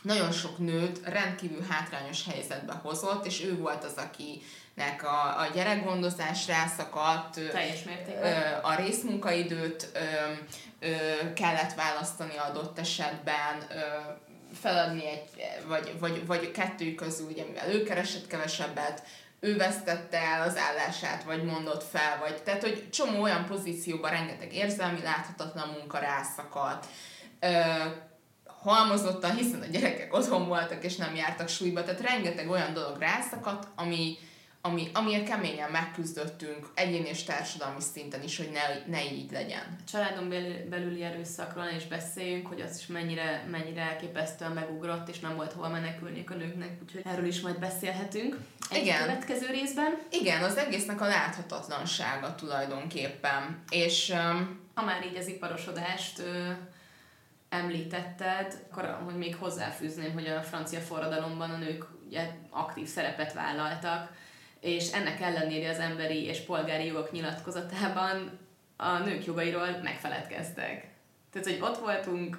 nagyon 0.03 0.33
sok 0.33 0.59
nőt 0.59 1.01
rendkívül 1.05 1.65
hátrányos 1.69 2.25
helyzetbe 2.25 2.73
hozott, 2.73 3.27
és 3.27 3.45
ő 3.45 3.57
volt 3.57 3.85
az, 3.85 3.95
akinek 3.97 5.05
a, 5.05 5.41
a 5.41 5.47
gyerekgondozás 5.55 6.47
rászakadt, 6.47 7.41
Teljes 7.51 7.83
mértékben. 7.83 8.61
a 8.63 8.75
részmunkaidőt 8.75 9.91
ö, 9.95 9.99
ö, 10.87 10.93
kellett 11.35 11.75
választani 11.75 12.37
adott 12.37 12.79
esetben, 12.79 13.67
ö, 13.71 13.75
feladni 14.55 15.07
egy, 15.07 15.25
vagy, 15.67 15.99
vagy, 15.99 16.27
vagy 16.27 16.51
kettő 16.51 16.95
közül, 16.95 17.27
ugye, 17.27 17.45
mivel 17.45 17.73
ő 17.75 17.83
keresett 17.83 18.27
kevesebbet, 18.27 19.03
ő 19.41 19.57
vesztette 19.57 20.19
el 20.19 20.43
az 20.49 20.57
állását, 20.57 21.25
vagy 21.25 21.45
mondott 21.45 21.83
fel, 21.83 22.19
vagy 22.19 22.43
tehát, 22.43 22.63
hogy 22.63 22.91
csomó 22.91 23.23
olyan 23.23 23.45
pozícióban 23.45 24.11
rengeteg 24.11 24.55
érzelmi, 24.55 25.03
láthatatlan 25.03 25.69
munka 25.69 25.99
rászakadt, 25.99 26.87
ö, 27.41 27.49
halmozottan, 28.47 29.37
hiszen 29.37 29.61
a 29.61 29.67
gyerekek 29.67 30.15
otthon 30.15 30.47
voltak, 30.47 30.85
és 30.85 30.97
nem 30.97 31.15
jártak 31.15 31.49
súlyba, 31.49 31.83
tehát 31.83 32.01
rengeteg 32.01 32.51
olyan 32.51 32.73
dolog 32.73 32.99
rászakadt, 32.99 33.69
ami, 33.75 34.19
ami, 34.67 34.91
amiért 34.93 35.29
keményen 35.29 35.71
megküzdöttünk 35.71 36.67
egyéni 36.75 37.09
és 37.09 37.23
társadalmi 37.23 37.81
szinten 37.81 38.23
is, 38.23 38.37
hogy 38.37 38.51
ne, 38.53 38.93
ne 38.97 39.13
így 39.13 39.31
legyen. 39.31 39.77
A 39.81 39.91
családon 39.91 40.29
belüli 40.69 41.03
erőszakról 41.03 41.69
is 41.77 41.87
beszéljünk, 41.87 42.47
hogy 42.47 42.61
az 42.61 42.79
is 42.79 42.87
mennyire, 42.87 43.47
mennyire 43.51 43.81
elképesztően 43.81 44.53
megugrott, 44.53 45.09
és 45.09 45.21
nem 45.21 45.37
volt 45.37 45.53
hova 45.53 45.69
menekülni 45.69 46.25
a 46.29 46.35
nőknek, 46.35 46.79
úgyhogy 46.83 47.03
erről 47.05 47.27
is 47.27 47.41
majd 47.41 47.59
beszélhetünk. 47.59 48.37
Egy 48.71 48.83
Igen. 48.83 49.01
következő 49.01 49.47
részben. 49.47 49.99
Igen, 50.11 50.43
az 50.43 50.57
egésznek 50.57 51.01
a 51.01 51.07
láthatatlansága 51.07 52.35
tulajdonképpen. 52.35 53.63
És 53.71 54.09
um, 54.15 54.65
ha 54.75 54.85
már 54.85 55.05
így 55.05 55.17
az 55.17 55.27
iparosodást 55.27 56.19
ö, 56.19 56.51
említetted, 57.49 58.65
akkor 58.71 58.99
hogy 59.05 59.17
még 59.17 59.37
hozzáfűzném, 59.37 60.13
hogy 60.13 60.27
a 60.27 60.43
francia 60.43 60.81
forradalomban 60.81 61.51
a 61.51 61.57
nők 61.57 61.85
ugye 62.07 62.31
aktív 62.51 62.87
szerepet 62.87 63.33
vállaltak, 63.33 64.11
és 64.67 64.93
ennek 64.93 65.21
ellenére 65.21 65.71
az 65.71 65.79
emberi 65.79 66.25
és 66.25 66.39
polgári 66.39 66.87
jogok 66.87 67.13
nyilatkozatában 67.13 68.39
a 68.77 68.99
nők 68.99 69.25
jogairól 69.25 69.81
megfeledkeztek. 69.83 70.89
Tehát, 71.33 71.49
hogy 71.49 71.59
ott 71.61 71.79
voltunk, 71.79 72.39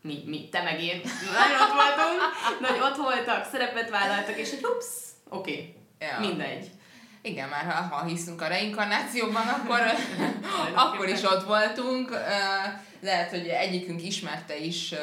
mi, 0.00 0.22
mi, 0.26 0.48
te 0.48 0.62
meg 0.62 0.82
én, 0.82 1.00
nagyon 1.40 1.60
ott 1.60 1.74
voltunk, 1.82 2.20
de 2.60 2.68
hogy 2.68 2.80
ott 2.80 2.96
voltak, 2.96 3.44
szerepet 3.50 3.90
vállaltak, 3.90 4.38
és 4.38 4.50
hogy 4.50 4.64
ups, 4.64 4.86
oké, 5.28 5.52
okay, 5.52 5.74
ja. 5.98 6.20
mindegy. 6.20 6.70
Igen, 7.22 7.48
már 7.48 7.64
ha, 7.64 7.96
ha 7.96 8.04
hiszünk 8.04 8.42
a 8.42 8.46
reinkarnációban, 8.46 9.48
akkor, 9.48 9.80
akkor 10.84 11.08
is 11.08 11.22
ott 11.22 11.44
voltunk. 11.44 12.10
Lehet, 13.00 13.30
hogy 13.30 13.46
egyikünk 13.46 14.02
ismerte 14.02 14.56
is 14.56 14.94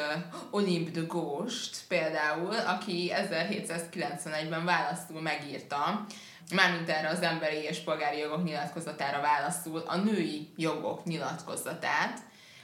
Olympe 0.50 0.90
de 0.90 1.06
Gauche-t 1.06 1.76
például, 1.88 2.54
aki 2.54 3.12
1791-ben 3.14 4.64
választul 4.64 5.20
megírta, 5.20 6.06
mármint 6.54 6.88
erre 6.88 7.08
az 7.08 7.20
emberi 7.20 7.56
és 7.56 7.78
polgári 7.78 8.18
jogok 8.18 8.44
nyilatkozatára 8.44 9.20
válaszul 9.20 9.82
a 9.86 9.96
női 9.96 10.52
jogok 10.56 11.04
nyilatkozatát, 11.04 12.18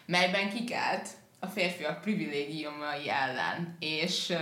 melyben 0.06 0.48
kikelt 0.50 1.08
a 1.38 1.46
férfiak 1.46 2.00
privilégiumai 2.00 3.10
ellen, 3.10 3.76
és 3.78 4.32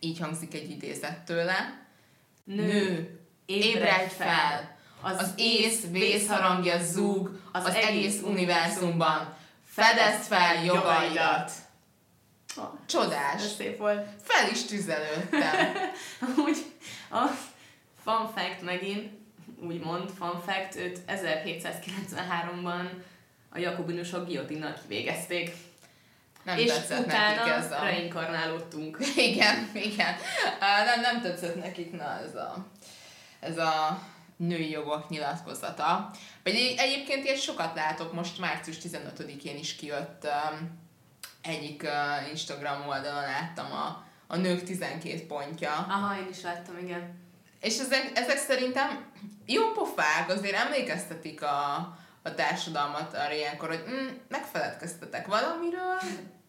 így 0.00 0.18
hangzik 0.18 0.54
egy 0.54 0.70
idézet 0.70 1.18
tőle. 1.18 1.86
Nő, 2.44 2.66
Nő 2.66 3.18
ébredj 3.46 4.14
fel! 4.14 4.76
Az, 5.00 5.16
az 5.18 5.32
ész 5.36 5.86
vészharangja 5.90 6.82
zúg 6.82 7.40
az, 7.52 7.64
az 7.64 7.74
egész 7.74 8.20
univerzumban. 8.22 9.36
Fedezd 9.64 10.22
fel 10.22 10.64
jogaidat! 10.64 11.50
Csodás! 12.86 13.42
Ez 13.42 13.54
szép 13.54 13.78
volt. 13.78 14.06
Fel 14.22 14.50
is 14.50 14.64
tüzelődtem. 14.64 15.72
Úgy 16.46 16.56
a 17.10 17.28
fun 18.04 18.28
fact 18.34 18.62
megint, 18.62 19.10
úgymond 19.60 20.10
fun 20.10 20.40
fact, 20.46 20.76
őt 20.76 21.00
1793-ban 21.08 22.88
a 23.50 23.58
jakobinusok 23.58 24.26
giotinnal 24.26 24.74
kivégezték. 24.82 25.50
Nem 26.42 26.58
és 26.58 26.70
tetszett 26.70 27.06
utána 27.06 27.34
nekik 27.34 27.52
ez 27.52 27.72
a... 27.72 27.82
reinkarnálódtunk. 27.82 28.98
Igen, 29.16 29.70
igen. 29.74 30.14
Nem, 30.60 31.00
nem 31.00 31.20
tetszett 31.20 31.62
nekik, 31.62 31.92
na 31.92 32.20
ez 32.20 32.34
a 32.34 32.66
ez 33.40 33.58
a 33.58 34.02
női 34.36 34.70
jogok 34.70 35.08
nyilatkozata. 35.08 36.10
Vagy 36.42 36.74
egyébként 36.76 37.24
én 37.24 37.36
sokat 37.36 37.74
látok, 37.74 38.12
most 38.12 38.38
március 38.38 38.76
15-én 38.82 39.56
is 39.56 39.76
kijött 39.76 40.28
egyik 41.42 41.86
Instagram 42.30 42.88
oldalon 42.88 43.22
láttam 43.22 43.72
a, 43.72 44.04
a 44.26 44.36
nők 44.36 44.62
12 44.62 45.26
pontja. 45.26 45.72
Aha, 45.72 46.18
én 46.18 46.28
is 46.30 46.42
láttam, 46.42 46.78
igen. 46.78 47.23
És 47.64 47.78
ezek, 47.78 48.10
ezek 48.14 48.36
szerintem 48.36 49.12
jó 49.46 49.72
pofák, 49.72 50.28
azért 50.28 50.54
emlékeztetik 50.54 51.42
a, 51.42 51.74
a 52.22 52.34
társadalmat 52.34 53.14
arra 53.14 53.34
ilyenkor, 53.34 53.68
hogy 53.68 53.84
mm, 53.88 54.06
megfeledkeztetek 54.28 55.26
valamiről, 55.26 55.98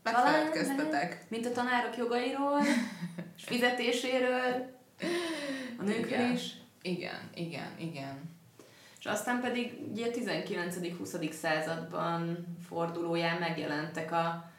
megfeledkeztetek. 0.04 1.26
Mint 1.30 1.46
a 1.46 1.52
tanárok 1.52 1.98
jogairól, 1.98 2.62
és 3.38 3.44
fizetéséről, 3.44 4.74
a 5.80 5.84
nőkről 5.84 6.32
is. 6.34 6.54
Igen, 6.82 7.30
igen, 7.34 7.76
igen. 7.78 8.34
És 9.00 9.06
aztán 9.06 9.42
pedig 9.42 9.74
ugye 9.92 10.08
19-20. 10.14 11.32
században 11.32 12.46
fordulóján 12.68 13.40
megjelentek 13.40 14.12
a, 14.12 14.52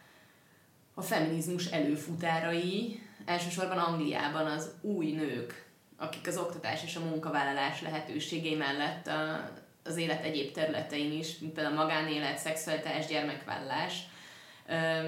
a 0.95 1.03
feminizmus 1.03 1.67
előfutárai, 1.67 3.03
elsősorban 3.25 3.79
Angliában 3.79 4.47
az 4.47 4.71
új 4.81 5.13
nők, 5.13 5.66
akik 5.97 6.27
az 6.27 6.39
oktatás 6.39 6.83
és 6.85 6.97
a 6.97 7.01
munkavállalás 7.01 7.83
lehetőségei 7.83 8.55
mellett 8.55 9.07
a, 9.07 9.51
az 9.85 9.97
élet 9.97 10.25
egyéb 10.25 10.53
területein 10.53 11.13
is, 11.13 11.39
mint 11.39 11.53
például 11.53 11.77
a 11.77 11.83
magánélet, 11.83 12.39
szexualitás, 12.39 13.07
gyermekvállás, 13.07 14.03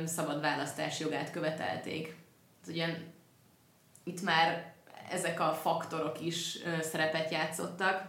szabad 0.05 0.41
választás 0.41 1.01
jogát 1.01 1.31
követelték. 1.31 2.17
Ugye 2.67 2.87
itt 4.05 4.23
már 4.23 4.73
ezek 5.11 5.41
a 5.41 5.53
faktorok 5.53 6.21
is 6.21 6.59
szerepet 6.81 7.31
játszottak, 7.31 8.09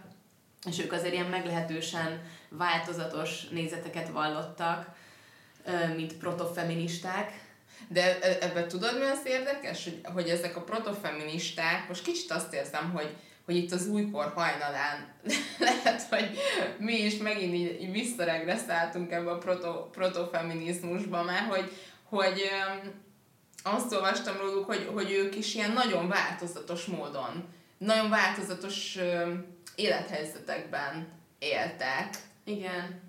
és 0.66 0.78
ők 0.78 0.92
azért 0.92 1.12
ilyen 1.12 1.26
meglehetősen 1.26 2.22
változatos 2.48 3.48
nézeteket 3.48 4.08
vallottak, 4.08 4.96
mint 5.96 6.16
protofeministák. 6.16 7.49
De 7.88 8.18
e, 8.20 8.38
ebben 8.40 8.68
tudod, 8.68 8.98
mi 8.98 9.04
az 9.04 9.20
érdekes, 9.24 9.84
hogy, 9.84 10.00
hogy 10.14 10.28
ezek 10.28 10.56
a 10.56 10.62
protofeministák, 10.62 11.88
most 11.88 12.02
kicsit 12.02 12.30
azt 12.30 12.54
érzem, 12.54 12.90
hogy, 12.90 13.16
hogy 13.44 13.56
itt 13.56 13.72
az 13.72 13.86
újkor 13.86 14.32
hajnalán 14.34 15.14
lehet, 15.58 16.02
hogy 16.02 16.38
mi 16.78 16.94
is 16.94 17.16
megint 17.16 17.54
így, 17.54 17.82
így 17.82 17.92
visszaregresszáltunk 17.92 19.12
ebbe 19.12 19.30
a 19.30 19.38
proto, 19.38 19.90
protofeminizmusba, 19.90 21.22
mert 21.22 21.54
hogy, 21.54 21.72
hogy 22.04 22.50
azt 23.62 23.92
olvastam 23.92 24.36
róluk, 24.36 24.66
hogy, 24.66 24.90
hogy 24.92 25.10
ők 25.10 25.36
is 25.36 25.54
ilyen 25.54 25.72
nagyon 25.72 26.08
változatos 26.08 26.84
módon, 26.84 27.48
nagyon 27.78 28.10
változatos 28.10 28.98
élethelyzetekben 29.74 31.08
éltek. 31.38 32.08
Igen. 32.44 33.00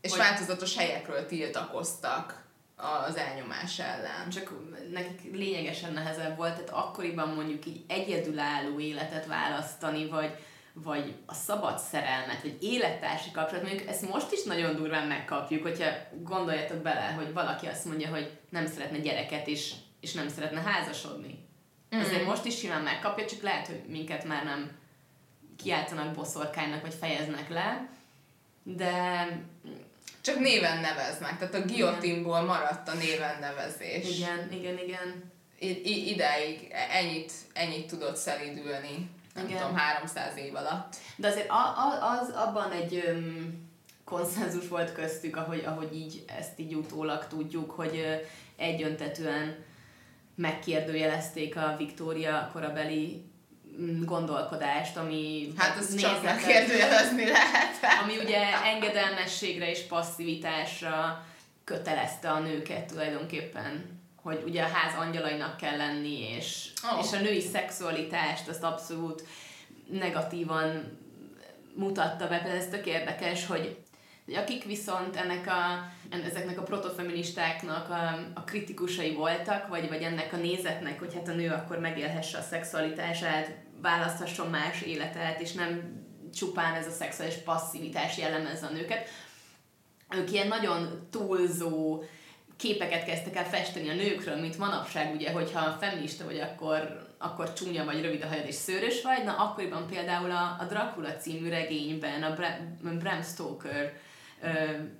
És 0.00 0.10
hogy... 0.10 0.18
változatos 0.18 0.76
helyekről 0.76 1.26
tiltakoztak 1.26 2.39
az 3.06 3.16
elnyomás 3.16 3.78
ellen. 3.78 4.28
Csak 4.30 4.52
nekik 4.92 5.34
lényegesen 5.34 5.92
nehezebb 5.92 6.36
volt, 6.36 6.52
tehát 6.52 6.70
akkoriban 6.70 7.28
mondjuk 7.28 7.66
így 7.66 7.84
egyedülálló 7.88 8.80
életet 8.80 9.26
választani, 9.26 10.08
vagy, 10.08 10.30
vagy 10.72 11.14
a 11.26 11.34
szabad 11.34 11.78
szerelmet, 11.78 12.42
vagy 12.42 12.56
élettársi 12.60 13.30
kapcsolat, 13.30 13.64
mondjuk 13.64 13.88
ezt 13.88 14.10
most 14.10 14.32
is 14.32 14.42
nagyon 14.42 14.76
durván 14.76 15.06
megkapjuk, 15.06 15.62
hogyha 15.62 15.90
gondoljatok 16.22 16.78
bele, 16.78 17.12
hogy 17.16 17.32
valaki 17.32 17.66
azt 17.66 17.84
mondja, 17.84 18.08
hogy 18.08 18.38
nem 18.48 18.66
szeretne 18.66 18.98
gyereket, 18.98 19.46
és 19.46 19.72
és 20.00 20.12
nem 20.12 20.28
szeretne 20.28 20.60
házasodni. 20.60 21.48
Mm. 21.96 22.00
Azért 22.00 22.26
most 22.26 22.44
is 22.44 22.58
simán 22.58 22.82
megkapja, 22.82 23.26
csak 23.26 23.42
lehet, 23.42 23.66
hogy 23.66 23.82
minket 23.88 24.24
már 24.24 24.44
nem 24.44 24.78
kiáltanak 25.56 26.14
boszorkánynak, 26.14 26.80
vagy 26.80 26.94
fejeznek 26.94 27.48
le, 27.48 27.88
de... 28.62 29.26
Csak 30.20 30.38
néven 30.38 30.80
neveznek, 30.80 31.38
tehát 31.38 31.54
a 31.54 31.60
guillotinból 31.64 32.40
maradt 32.40 32.88
a 32.88 32.94
néven 32.94 33.38
nevezés. 33.40 34.18
Igen, 34.18 34.52
igen, 34.52 34.78
igen. 34.78 35.32
I- 35.58 35.80
i- 35.84 36.10
ideig 36.10 36.72
ennyit, 36.92 37.32
ennyit 37.52 37.86
tudott 37.86 38.16
szelidülni, 38.16 39.10
nem 39.34 39.46
igen. 39.46 39.58
tudom, 39.60 39.76
300 39.76 40.36
év 40.36 40.54
alatt. 40.54 40.96
De 41.16 41.28
azért 41.28 41.50
a, 41.50 41.54
a, 41.54 42.18
az 42.20 42.28
abban 42.30 42.70
egy 42.72 43.02
öm, 43.06 43.54
konszenzus 44.04 44.68
volt 44.68 44.92
köztük, 44.92 45.36
ahogy, 45.36 45.64
ahogy 45.66 45.94
így 45.96 46.24
ezt 46.38 46.58
így 46.58 46.74
utólag 46.74 47.26
tudjuk, 47.26 47.70
hogy 47.70 47.96
ö, 47.98 48.14
egyöntetően 48.56 49.64
megkérdőjelezték 50.34 51.56
a 51.56 51.74
Viktória 51.78 52.50
korabeli 52.52 53.24
gondolkodást, 54.04 54.96
ami 54.96 55.52
hát 55.56 55.78
az 55.78 55.96
csak 55.96 56.22
megkérdőjelezni 56.22 57.24
lehet. 57.24 58.02
ami 58.02 58.18
ugye 58.18 58.64
engedelmességre 58.64 59.70
és 59.70 59.80
passzivitásra 59.80 61.24
kötelezte 61.64 62.30
a 62.30 62.38
nőket 62.38 62.86
tulajdonképpen 62.86 63.98
hogy 64.22 64.42
ugye 64.46 64.62
a 64.62 64.68
ház 64.72 65.06
angyalainak 65.06 65.56
kell 65.56 65.76
lenni, 65.76 66.20
és, 66.36 66.68
oh. 66.92 67.04
és 67.04 67.12
a 67.12 67.20
női 67.20 67.40
szexualitást 67.40 68.48
azt 68.48 68.62
abszolút 68.62 69.22
negatívan 69.90 70.98
mutatta 71.74 72.28
be. 72.28 72.42
Ez 72.42 72.68
tök 72.68 72.86
érdekes, 72.86 73.46
hogy 73.46 73.78
akik 74.36 74.64
viszont 74.64 75.16
ennek 75.16 75.46
a, 75.46 75.90
ezeknek 76.26 76.58
a 76.58 76.62
protofeministáknak 76.62 77.90
a, 77.90 78.30
a 78.34 78.44
kritikusai 78.44 79.14
voltak, 79.14 79.68
vagy, 79.68 79.88
vagy 79.88 80.02
ennek 80.02 80.32
a 80.32 80.36
nézetnek, 80.36 80.98
hogy 80.98 81.14
hát 81.14 81.28
a 81.28 81.32
nő 81.32 81.50
akkor 81.50 81.78
megélhesse 81.78 82.38
a 82.38 82.42
szexualitását, 82.42 83.50
választhasson 83.82 84.50
más 84.50 84.82
életet, 84.82 85.40
és 85.40 85.52
nem 85.52 85.98
csupán 86.34 86.74
ez 86.74 86.86
a 86.86 86.90
szexuális 86.90 87.34
passzivitás 87.34 88.18
jellemezze 88.18 88.66
a 88.66 88.70
nőket. 88.70 89.08
Ők 90.16 90.32
ilyen 90.32 90.48
nagyon 90.48 91.08
túlzó, 91.10 92.02
képeket 92.56 93.04
kezdtek 93.04 93.36
el 93.36 93.44
festeni 93.44 93.88
a 93.88 93.94
nőkről, 93.94 94.36
mint 94.36 94.58
manapság, 94.58 95.14
ugye, 95.14 95.32
hogyha 95.32 95.76
feminista 95.80 96.24
vagy, 96.24 96.38
akkor, 96.38 97.06
akkor 97.18 97.52
csúnya 97.52 97.84
vagy, 97.84 98.02
rövid 98.02 98.22
a 98.22 98.26
hajad 98.26 98.46
és 98.46 98.54
szőrös 98.54 99.02
vagy, 99.02 99.24
na 99.24 99.36
akkoriban 99.36 99.86
például 99.86 100.30
a, 100.30 100.56
a 100.60 100.64
Dracula 100.68 101.16
című 101.16 101.48
regényben 101.48 102.22
a 102.22 102.34
Bram, 102.34 102.98
Bram 102.98 103.22
Stoker 103.22 103.92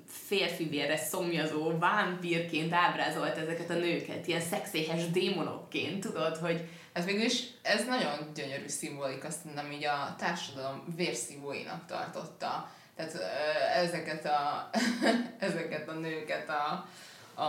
férfi 0.07 0.65
vérre 0.65 0.97
szomjazó 0.97 1.79
vámpírként 1.79 2.73
ábrázolt 2.73 3.37
ezeket 3.37 3.71
a 3.71 3.75
nőket, 3.75 4.27
ilyen 4.27 4.41
szexéhes 4.41 5.11
démonokként, 5.11 6.01
tudod, 6.01 6.37
hogy 6.37 6.69
ez 7.01 7.07
mégis, 7.07 7.43
ez 7.63 7.85
nagyon 7.85 8.33
gyönyörű 8.35 8.69
szimbolik, 8.69 9.25
azt 9.25 9.45
mondom, 9.45 9.71
így 9.71 9.85
a 9.85 10.15
társadalom 10.19 10.85
vérszívóinak 10.97 11.87
tartotta. 11.87 12.71
Tehát 12.97 13.15
ezeket 13.75 14.25
a, 14.25 14.71
ezeket 15.49 15.89
a 15.89 15.93
nőket 15.93 16.49
a, 16.49 16.89
a, 17.35 17.45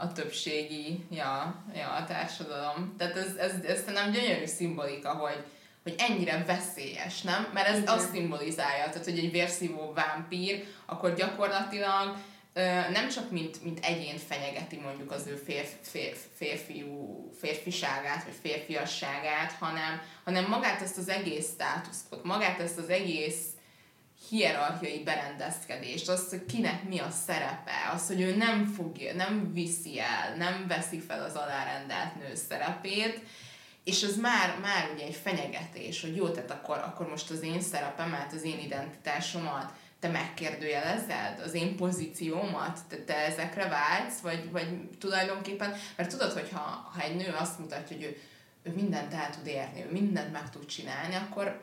a 0.00 0.12
többségi 0.14 1.04
ja, 1.10 1.54
ja, 1.74 1.88
a 1.90 2.04
társadalom. 2.04 2.94
Tehát 2.98 3.16
ez, 3.16 3.34
ez, 3.36 3.52
ez 3.66 3.84
nem 3.84 4.10
gyönyörű 4.10 4.46
szimbolika, 4.46 5.10
hogy, 5.10 5.44
hogy 5.82 5.94
ennyire 5.98 6.44
veszélyes, 6.46 7.22
nem? 7.22 7.50
Mert 7.52 7.68
ez 7.68 7.82
azt 7.86 8.10
szimbolizálja, 8.10 8.84
tehát 8.84 9.04
hogy 9.04 9.18
egy 9.18 9.30
vérszívó 9.30 9.92
vámpír, 9.92 10.64
akkor 10.86 11.14
gyakorlatilag 11.14 12.16
nem 12.92 13.08
csak 13.08 13.30
mint, 13.30 13.62
mint 13.62 13.84
egyén 13.84 14.18
fenyegeti 14.18 14.76
mondjuk 14.76 15.10
az 15.10 15.26
ő 15.26 15.34
férf, 15.36 15.70
férf, 15.82 16.18
férfiú, 16.36 17.30
férfiságát, 17.40 18.24
vagy 18.24 18.34
férfiasságát, 18.42 19.52
hanem, 19.52 20.00
hanem 20.24 20.48
magát 20.48 20.80
ezt 20.80 20.98
az 20.98 21.08
egész 21.08 21.50
státuszkot, 21.52 22.24
magát 22.24 22.60
ezt 22.60 22.78
az 22.78 22.88
egész 22.88 23.44
hierarchiai 24.28 25.02
berendezkedést, 25.02 26.08
azt, 26.08 26.30
hogy 26.30 26.44
kinek 26.46 26.88
mi 26.88 26.98
a 26.98 27.10
szerepe, 27.10 27.90
az, 27.94 28.06
hogy 28.06 28.20
ő 28.20 28.36
nem 28.36 28.66
fogja, 28.66 29.14
nem 29.14 29.52
viszi 29.52 30.00
el, 30.00 30.36
nem 30.36 30.64
veszi 30.68 31.00
fel 31.00 31.24
az 31.24 31.34
alárendelt 31.34 32.14
nő 32.14 32.34
szerepét, 32.34 33.20
és 33.84 34.02
ez 34.02 34.16
már, 34.16 34.58
már 34.62 34.90
ugye 34.94 35.04
egy 35.04 35.14
fenyegetés, 35.14 36.00
hogy 36.00 36.16
jó, 36.16 36.28
tehát 36.28 36.50
akkor, 36.50 36.76
akkor 36.78 37.08
most 37.08 37.30
az 37.30 37.42
én 37.42 37.60
szerepemet, 37.60 38.32
az 38.32 38.42
én 38.42 38.58
identitásomat, 38.58 39.72
te 40.04 40.10
megkérdőjelezed 40.10 41.40
az 41.44 41.54
én 41.54 41.76
pozíciómat, 41.76 42.78
te, 42.88 42.96
te 42.96 43.16
ezekre 43.16 43.68
vágysz, 43.68 44.18
vagy, 44.18 44.50
vagy 44.50 44.88
tulajdonképpen, 44.98 45.74
mert 45.96 46.10
tudod, 46.10 46.32
hogy 46.32 46.50
ha, 46.52 46.90
ha 46.94 47.02
egy 47.02 47.16
nő 47.16 47.34
azt 47.38 47.58
mutatja, 47.58 47.96
hogy 47.96 48.04
ő, 48.04 48.16
ő 48.62 48.74
mindent 48.74 49.14
el 49.14 49.30
tud 49.30 49.46
érni, 49.46 49.84
ő 49.84 49.90
mindent 49.90 50.32
meg 50.32 50.50
tud 50.50 50.66
csinálni, 50.66 51.14
akkor 51.14 51.60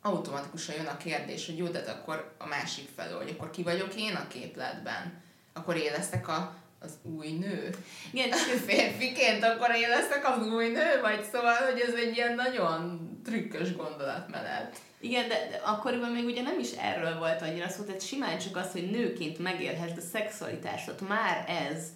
automatikusan 0.00 0.74
jön 0.74 0.86
a 0.86 0.96
kérdés, 0.96 1.46
hogy 1.46 1.56
jó, 1.56 1.66
de 1.66 1.78
akkor 1.78 2.34
a 2.38 2.46
másik 2.46 2.88
felől, 2.96 3.16
hogy 3.16 3.30
akkor 3.30 3.50
ki 3.50 3.62
vagyok 3.62 3.94
én 3.94 4.14
a 4.14 4.28
képletben? 4.28 5.22
Akkor 5.52 5.76
én 5.76 5.92
leszek 5.92 6.28
a, 6.28 6.54
az 6.80 6.92
új 7.02 7.30
nő? 7.32 7.70
Igen, 8.10 8.30
férfiként 8.68 9.44
akkor 9.44 9.74
én 9.74 9.88
leszek 9.88 10.28
az 10.28 10.46
új 10.46 10.68
nő? 10.68 11.00
Vagy 11.00 11.24
szóval, 11.32 11.56
hogy 11.56 11.80
ez 11.80 11.94
egy 11.94 12.16
ilyen 12.16 12.34
nagyon 12.34 13.10
trükkös 13.24 13.76
gondolatmenet. 13.76 14.80
Igen, 15.02 15.28
de, 15.28 15.60
akkoriban 15.64 16.10
még 16.10 16.24
ugye 16.24 16.42
nem 16.42 16.58
is 16.58 16.72
erről 16.72 17.18
volt 17.18 17.42
annyira 17.42 17.68
szó, 17.68 17.82
tehát 17.82 18.06
simán 18.06 18.38
csak 18.38 18.56
az, 18.56 18.72
hogy 18.72 18.90
nőként 18.90 19.38
megélhessd 19.38 19.96
a 19.96 20.00
szexualitásot, 20.00 21.08
már 21.08 21.44
ez 21.48 21.88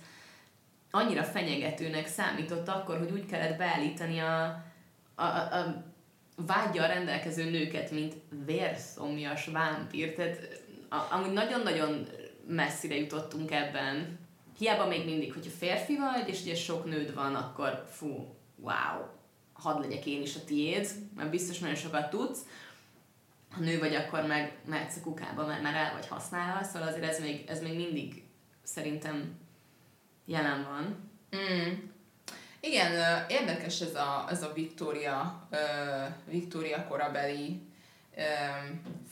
annyira 0.90 1.22
fenyegetőnek 1.22 2.06
számított 2.06 2.68
akkor, 2.68 2.98
hogy 2.98 3.10
úgy 3.10 3.26
kellett 3.26 3.58
beállítani 3.58 4.18
a, 4.18 4.64
a, 5.14 5.24
a, 5.24 5.56
a 5.56 5.84
vágyjal 6.36 6.86
rendelkező 6.86 7.50
nőket, 7.50 7.90
mint 7.90 8.14
vérszomjas 8.46 9.46
vámpír. 9.46 10.14
Tehát 10.14 10.62
a, 10.88 11.14
amúgy 11.14 11.32
nagyon-nagyon 11.32 12.06
messzire 12.46 12.96
jutottunk 12.96 13.50
ebben. 13.50 14.18
Hiába 14.58 14.86
még 14.86 15.04
mindig, 15.04 15.32
hogyha 15.32 15.50
férfi 15.58 15.96
vagy, 15.96 16.28
és 16.28 16.40
ugye 16.42 16.54
sok 16.54 16.84
nőd 16.84 17.14
van, 17.14 17.34
akkor 17.34 17.86
fú, 17.90 18.36
wow, 18.56 19.04
hadd 19.52 19.80
legyek 19.80 20.06
én 20.06 20.22
is 20.22 20.36
a 20.36 20.44
tiéd, 20.44 20.88
mert 21.16 21.30
biztos 21.30 21.58
nagyon 21.58 21.76
sokat 21.76 22.10
tudsz. 22.10 22.40
Ha 23.50 23.60
nő 23.60 23.78
vagy, 23.78 23.94
akkor 23.94 24.22
meg 24.22 24.52
mehetsz 24.64 24.96
a 24.96 25.00
kukába, 25.00 25.46
mert 25.46 25.62
már 25.62 25.74
el 25.74 25.92
vagy 25.92 26.06
használva, 26.06 26.64
szóval 26.64 26.88
azért 26.88 27.04
ez 27.04 27.20
még, 27.20 27.44
ez 27.48 27.62
még 27.62 27.76
mindig 27.76 28.22
szerintem 28.62 29.38
jelen 30.24 30.66
van. 30.70 31.10
Mm. 31.36 31.72
Igen, 32.60 33.24
érdekes 33.28 33.80
ez 33.80 33.94
a, 33.94 34.26
ez 34.30 34.42
a 34.42 34.52
Victoria, 34.52 35.48
Victoria 36.24 36.86
korabeli 36.88 37.62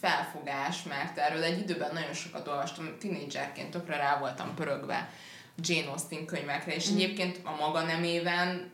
felfogás, 0.01 0.83
mert 0.83 1.19
erről 1.19 1.43
egy 1.43 1.59
időben 1.59 1.93
nagyon 1.93 2.13
sokat 2.13 2.49
olvastam, 2.49 2.99
tínédzserként 2.99 3.71
tökre 3.71 3.97
rá 3.97 4.19
voltam 4.19 4.55
pörögve 4.55 5.11
Jane 5.57 5.91
Austen 5.91 6.27
könyvekre, 6.27 6.75
és 6.75 6.91
mm. 6.91 6.95
egyébként 6.95 7.41
a 7.45 7.51
maga 7.51 7.83
nemében 7.83 8.71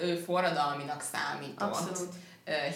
ő 0.00 0.16
forradalminak 0.16 1.00
számított. 1.00 1.74
Abszolút. 1.74 2.14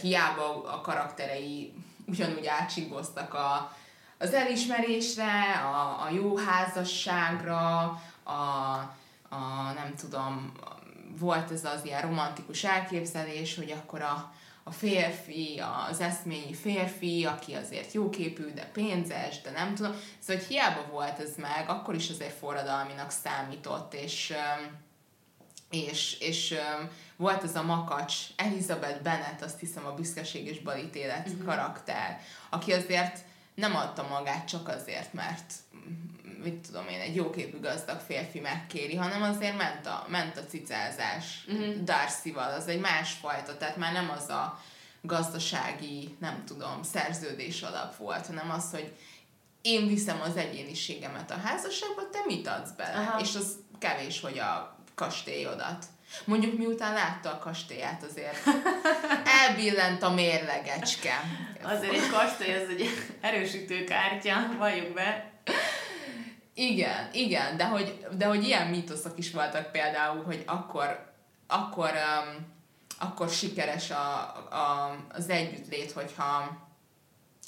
Hiába 0.00 0.64
a 0.64 0.80
karakterei 0.80 1.74
ugyanúgy 2.06 2.46
átsigoztak 2.46 3.34
a, 3.34 3.76
az 4.18 4.34
elismerésre, 4.34 5.52
a, 5.52 6.02
a 6.02 6.10
jó 6.10 6.36
házasságra, 6.36 7.78
a, 8.22 8.32
a 9.28 9.72
nem 9.74 9.94
tudom, 9.96 10.52
volt 11.18 11.50
ez 11.50 11.64
az 11.64 11.84
ilyen 11.84 12.02
romantikus 12.02 12.64
elképzelés, 12.64 13.56
hogy 13.56 13.70
akkor 13.70 14.00
a, 14.00 14.32
a 14.64 14.70
férfi, 14.70 15.62
az 15.90 16.00
eszményi 16.00 16.54
férfi, 16.54 17.24
aki 17.24 17.54
azért 17.54 17.92
jóképű, 17.92 18.52
de 18.52 18.70
pénzes, 18.72 19.40
de 19.40 19.50
nem 19.50 19.74
tudom. 19.74 19.92
Szóval, 20.18 20.42
hogy 20.42 20.46
hiába 20.46 20.86
volt 20.90 21.18
ez 21.18 21.36
meg, 21.36 21.68
akkor 21.68 21.94
is 21.94 22.10
azért 22.10 22.38
forradalminak 22.38 23.10
számított, 23.10 23.94
és 23.94 24.34
és, 25.72 26.16
és 26.20 26.54
volt 27.22 27.42
ez 27.42 27.56
a 27.56 27.62
makacs 27.62 28.16
Elizabeth 28.36 29.02
Bennet, 29.02 29.42
azt 29.42 29.60
hiszem 29.60 29.86
a 29.86 29.94
büszkeség 29.94 30.46
és 30.46 30.60
balítélet 30.60 31.28
uh-huh. 31.28 31.44
karakter, 31.44 32.20
aki 32.50 32.72
azért 32.72 33.18
nem 33.54 33.76
adta 33.76 34.06
magát 34.08 34.48
csak 34.48 34.68
azért, 34.68 35.12
mert 35.12 35.52
mit 36.42 36.66
tudom 36.66 36.88
én, 36.88 37.00
egy 37.00 37.14
jóképű 37.14 37.60
gazdag 37.60 38.00
férfi 38.00 38.40
megkéri, 38.40 38.96
hanem 38.96 39.22
azért 39.22 39.56
ment 39.56 39.86
a, 39.86 40.06
ment 40.08 40.36
a 40.36 40.44
cicázás 40.44 41.44
uh-huh. 41.48 41.82
Darcy-val, 41.82 42.52
az 42.52 42.68
egy 42.68 42.80
másfajta, 42.80 43.56
tehát 43.56 43.76
már 43.76 43.92
nem 43.92 44.10
az 44.10 44.28
a 44.28 44.60
gazdasági, 45.02 46.16
nem 46.20 46.44
tudom, 46.44 46.82
szerződés 46.82 47.62
alap 47.62 47.96
volt, 47.96 48.26
hanem 48.26 48.50
az, 48.50 48.70
hogy 48.70 48.96
én 49.60 49.86
viszem 49.86 50.20
az 50.20 50.36
egyéniségemet 50.36 51.30
a 51.30 51.36
házasságba, 51.36 52.08
te 52.10 52.18
mit 52.26 52.46
adsz 52.46 52.70
bele? 52.70 52.98
Aha. 52.98 53.20
És 53.20 53.34
az 53.34 53.56
kevés, 53.78 54.20
hogy 54.20 54.38
a 54.38 54.76
kastélyodat. 54.94 55.84
Mondjuk 56.24 56.58
miután 56.58 56.94
látta 56.94 57.30
a 57.30 57.38
kastélyát 57.38 58.02
azért 58.02 58.46
elbillent 59.46 60.02
a 60.02 60.10
mérlegecske. 60.10 61.20
Azért 61.62 61.92
egy 61.92 62.10
kastély 62.10 62.54
az 62.54 62.68
egy 62.68 62.88
erősítő 63.20 63.84
kártya, 63.84 64.34
valljuk 64.58 64.94
be. 64.94 65.30
Igen, 66.54 67.08
igen, 67.12 67.56
de 67.56 67.66
hogy, 67.66 68.06
de 68.16 68.26
hogy 68.26 68.44
ilyen 68.44 68.66
mítoszok 68.66 69.18
is 69.18 69.30
voltak 69.30 69.72
például, 69.72 70.24
hogy 70.24 70.42
akkor, 70.46 71.12
akkor, 71.46 71.90
um, 71.90 72.46
akkor 72.98 73.28
sikeres 73.28 73.90
a, 73.90 74.18
a, 74.50 74.96
az 75.12 75.28
együttlét, 75.28 75.92
hogyha, 75.92 76.58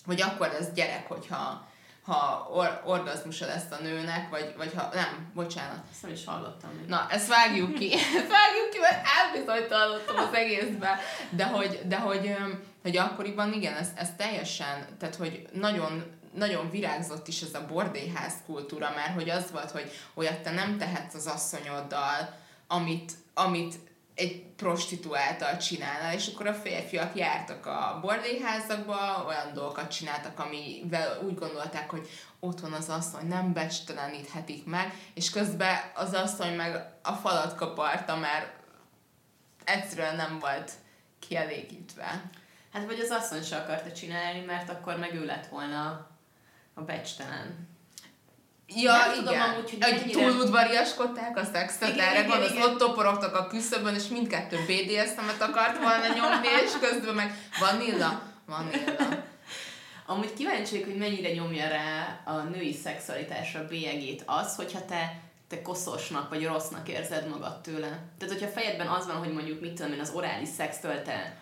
vagy 0.07 0.21
akkor 0.23 0.49
lesz 0.49 0.73
gyerek, 0.75 1.09
hogyha 1.09 1.69
ha 2.05 2.49
or, 2.53 2.83
orgazmusa 2.85 3.47
lesz 3.47 3.71
a 3.71 3.83
nőnek, 3.83 4.31
vagy, 4.31 4.55
vagy 4.57 4.73
ha, 4.77 4.89
nem, 4.93 5.31
bocsánat. 5.35 5.85
Ezt 5.91 6.03
nem 6.03 6.13
is 6.13 6.25
hallottam. 6.25 6.71
Még. 6.71 6.87
Na, 6.87 7.07
ezt 7.11 7.29
vágjuk 7.29 7.75
ki. 7.75 7.93
ezt 8.19 8.31
vágjuk 8.31 8.71
ki, 8.71 8.79
mert 8.81 9.07
elbizonytalanodtam 9.19 10.17
az 10.17 10.35
egészbe. 10.35 10.99
De 11.31 11.45
hogy, 11.45 11.81
de 11.87 11.99
hogy, 11.99 12.37
hogy 12.83 12.97
akkoriban 12.97 13.53
igen, 13.53 13.75
ez, 13.75 13.89
ez 13.97 14.09
teljesen, 14.17 14.87
tehát 14.99 15.15
hogy 15.15 15.49
nagyon, 15.53 16.05
nagyon 16.35 16.71
virágzott 16.71 17.29
is 17.29 17.43
ez 17.43 17.55
a 17.55 17.67
bordéház 17.67 18.35
kultúra, 18.47 18.93
mert 18.95 19.15
hogy 19.15 19.31
az 19.31 19.51
volt, 19.51 19.71
hogy 19.71 19.91
olyat 20.15 20.41
te 20.41 20.51
nem 20.51 20.79
tehetsz 20.79 21.15
az 21.15 21.27
asszonyoddal, 21.27 22.35
amit, 22.67 23.13
amit 23.35 23.75
egy 24.15 24.45
prostituáltal 24.57 25.57
csinálna, 25.57 26.13
és 26.13 26.27
akkor 26.27 26.47
a 26.47 26.55
férfiak 26.55 27.17
jártak 27.17 27.67
a 27.67 27.99
bordélyházakba, 28.03 29.25
olyan 29.27 29.53
dolgokat 29.55 29.91
csináltak, 29.91 30.39
amivel 30.39 31.21
úgy 31.23 31.35
gondolták, 31.35 31.91
hogy 31.91 32.09
otthon 32.41 32.73
az 32.73 32.89
asszony 32.89 33.27
nem 33.27 33.53
becsteleníthetik 33.53 34.65
meg, 34.67 34.95
és 35.15 35.31
közben 35.31 35.77
az 35.95 36.13
asszony 36.13 36.55
meg 36.55 36.93
a 37.03 37.13
falat 37.13 37.55
kaparta, 37.55 38.17
mert 38.17 38.53
egyszerűen 39.65 40.17
nem 40.17 40.39
volt 40.39 40.73
kielégítve. 41.19 42.31
Hát 42.73 42.87
vagy 42.87 43.01
az 43.01 43.11
asszony 43.11 43.43
se 43.43 43.57
akarta 43.57 43.93
csinálni, 43.93 44.41
mert 44.41 44.69
akkor 44.69 44.97
meg 44.97 45.15
ő 45.15 45.25
lett 45.25 45.47
volna 45.47 46.11
a 46.75 46.81
becstelen. 46.83 47.74
Ja, 48.67 48.93
nem 48.93 49.11
igen. 49.11 49.25
tudom 49.25 49.41
amúgy, 49.41 49.71
hogy 49.71 49.79
mennyire... 49.79 50.21
Túludvariaskodták 50.21 51.37
a 51.37 51.45
szexet, 51.53 51.99
erre 51.99 52.27
van, 52.27 52.43
az 52.43 52.57
ott 52.63 52.79
toporogtak 52.79 53.35
a 53.35 53.47
küszöbön, 53.47 53.95
és 53.95 54.09
mindkettő 54.09 54.57
BDSM-et 54.57 55.41
akart 55.41 55.79
volna 55.79 56.07
nyomni, 56.15 56.49
és 56.65 56.71
közben 56.81 57.15
meg 57.15 57.35
vanilla, 57.61 58.23
vanilla. 58.47 59.23
Amúgy 60.07 60.33
kíváncsi 60.33 60.83
hogy 60.83 60.97
mennyire 60.97 61.33
nyomja 61.33 61.69
rá 61.69 62.21
a 62.25 62.33
női 62.33 62.73
szexualitásra 62.73 63.67
bélyegét 63.67 64.23
az, 64.27 64.57
hogyha 64.57 64.85
te 64.85 65.23
te 65.49 65.63
koszosnak 65.63 66.29
vagy 66.29 66.47
rossznak 66.47 66.89
érzed 66.89 67.29
magad 67.29 67.61
tőle. 67.61 67.89
Tehát, 68.19 68.35
hogyha 68.35 68.49
fejedben 68.49 68.87
az 68.87 69.07
van, 69.07 69.17
hogy 69.17 69.33
mondjuk 69.33 69.61
mit 69.61 69.73
tudom 69.73 69.93
én, 69.93 70.01
az 70.01 70.13
orális 70.15 70.49
szextől 70.49 71.03
te 71.03 71.37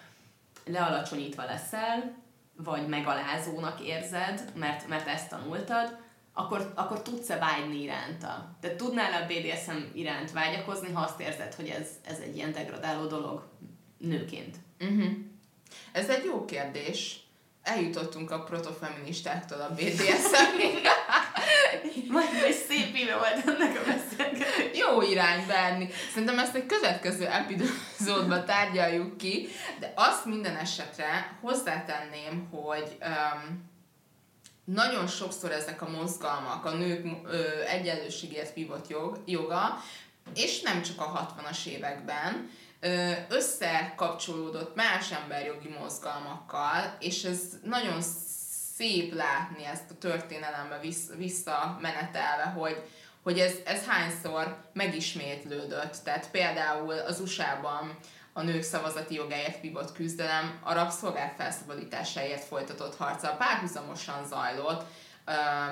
lealacsonyítva 0.64 1.44
leszel, 1.44 2.14
vagy 2.56 2.86
megalázónak 2.86 3.80
érzed, 3.80 4.44
mert, 4.54 4.88
mert 4.88 5.08
ezt 5.08 5.28
tanultad, 5.28 5.96
akkor, 6.32 6.72
akkor 6.74 7.02
tudsz-e 7.02 7.38
vágyni 7.38 7.82
iránta? 7.82 8.56
Tehát 8.60 8.76
tudnál 8.76 9.22
a 9.22 9.26
BDSM 9.26 9.96
iránt 9.98 10.32
vágyakozni, 10.32 10.92
ha 10.92 11.00
azt 11.00 11.20
érzed, 11.20 11.54
hogy 11.54 11.68
ez, 11.68 11.88
ez 12.06 12.18
egy 12.18 12.36
ilyen 12.36 12.52
degradáló 12.52 13.06
dolog 13.06 13.48
nőként? 13.98 14.56
Uh-huh. 14.80 15.10
Ez 15.92 16.08
egy 16.08 16.24
jó 16.24 16.44
kérdés. 16.44 17.20
Eljutottunk 17.62 18.30
a 18.30 18.42
protofeministáktól 18.42 19.60
a 19.60 19.74
BDSM-ig. 19.74 20.88
Majd 22.08 22.28
egy 22.44 22.64
szép 22.68 22.94
éve 22.94 23.16
volt 23.16 23.48
ennek 23.48 23.80
a 23.80 23.84
beszélgetés. 23.86 24.78
Jó 24.78 25.02
irány 25.02 25.46
benni. 25.46 25.88
Szerintem 26.10 26.38
ezt 26.38 26.54
egy 26.54 26.66
következő 26.66 27.26
epizódban 27.26 28.44
tárgyaljuk 28.44 29.16
ki, 29.16 29.48
de 29.78 29.92
azt 29.96 30.24
minden 30.24 30.56
esetre 30.56 31.38
hozzátenném, 31.40 32.48
hogy 32.50 32.96
um, 33.00 33.70
nagyon 34.74 35.06
sokszor 35.06 35.52
ezek 35.52 35.82
a 35.82 35.88
mozgalmak, 35.88 36.64
a 36.64 36.70
nők 36.70 37.06
ö, 37.24 37.60
egyenlőségért 37.66 38.54
vívott 38.54 38.88
jog, 38.88 39.22
joga, 39.26 39.78
és 40.34 40.60
nem 40.60 40.82
csak 40.82 41.00
a 41.00 41.34
60-as 41.36 41.66
években, 41.66 42.50
összekapcsolódott 43.28 44.74
más 44.74 45.12
emberjogi 45.12 45.68
mozgalmakkal, 45.68 46.96
és 47.00 47.24
ez 47.24 47.40
nagyon 47.64 48.00
szép 48.74 49.14
látni 49.14 49.64
ezt 49.64 49.90
a 49.90 49.98
történelembe 49.98 50.78
vissza, 50.80 51.14
visszamenetelve, 51.16 52.42
hogy, 52.42 52.82
hogy 53.22 53.38
ez, 53.38 53.54
ez 53.64 53.86
hányszor 53.86 54.56
megismétlődött. 54.72 55.96
Tehát 56.04 56.30
például 56.30 56.92
az 56.92 57.20
USA-ban 57.20 57.98
a 58.32 58.42
nők 58.42 58.62
szavazati 58.62 59.14
jogáért 59.14 59.60
vívott 59.60 59.92
küzdelem 59.92 60.58
a 60.62 60.72
rabszolgák 60.72 61.34
felszabadításáért 61.36 62.44
folytatott 62.44 62.96
harca 62.96 63.36
párhuzamosan 63.36 64.26
zajlott 64.26 64.84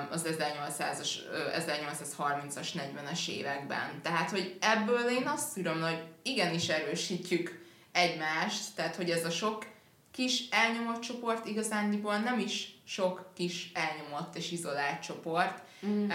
az 0.09 0.25
1800-as, 0.29 1.09
1830-as, 1.57 2.67
40-es 2.73 3.27
években. 3.27 4.01
Tehát, 4.01 4.29
hogy 4.29 4.57
ebből 4.59 5.09
én 5.09 5.27
azt 5.27 5.53
tudom, 5.53 5.81
hogy 5.81 6.03
igenis 6.23 6.69
erősítjük 6.69 7.65
egymást, 7.91 8.75
tehát, 8.75 8.95
hogy 8.95 9.09
ez 9.09 9.25
a 9.25 9.29
sok 9.29 9.65
kis 10.11 10.49
elnyomott 10.49 11.01
csoport 11.01 11.45
igazándiból 11.45 12.17
nem 12.17 12.39
is 12.39 12.79
sok 12.85 13.31
kis 13.35 13.71
elnyomott 13.73 14.35
és 14.35 14.51
izolált 14.51 15.01
csoport. 15.01 15.61
Mm. 15.85 16.07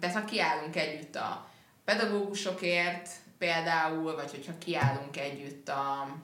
tehát, 0.00 0.16
ha 0.16 0.24
kiállunk 0.24 0.76
együtt 0.76 1.16
a 1.16 1.48
pedagógusokért, 1.84 3.08
például, 3.38 4.14
vagy 4.14 4.30
hogyha 4.30 4.58
kiállunk 4.58 5.16
együtt 5.16 5.68
a 5.68 6.16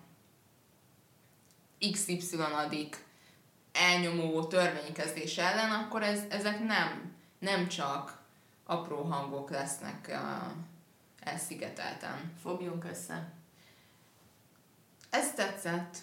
XY 1.92 2.36
adik 2.66 3.04
elnyomó 3.72 4.44
törvénykezés 4.44 5.38
ellen, 5.38 5.70
akkor 5.70 6.02
ez, 6.02 6.20
ezek 6.30 6.64
nem, 6.64 7.14
nem 7.38 7.68
csak 7.68 8.20
apró 8.64 9.02
hangok 9.02 9.50
lesznek 9.50 10.06
uh, 10.08 10.52
elszigetelten. 11.20 12.32
Fogjunk 12.42 12.84
össze. 12.84 13.32
Ez 15.10 15.32
tetszett. 15.32 15.96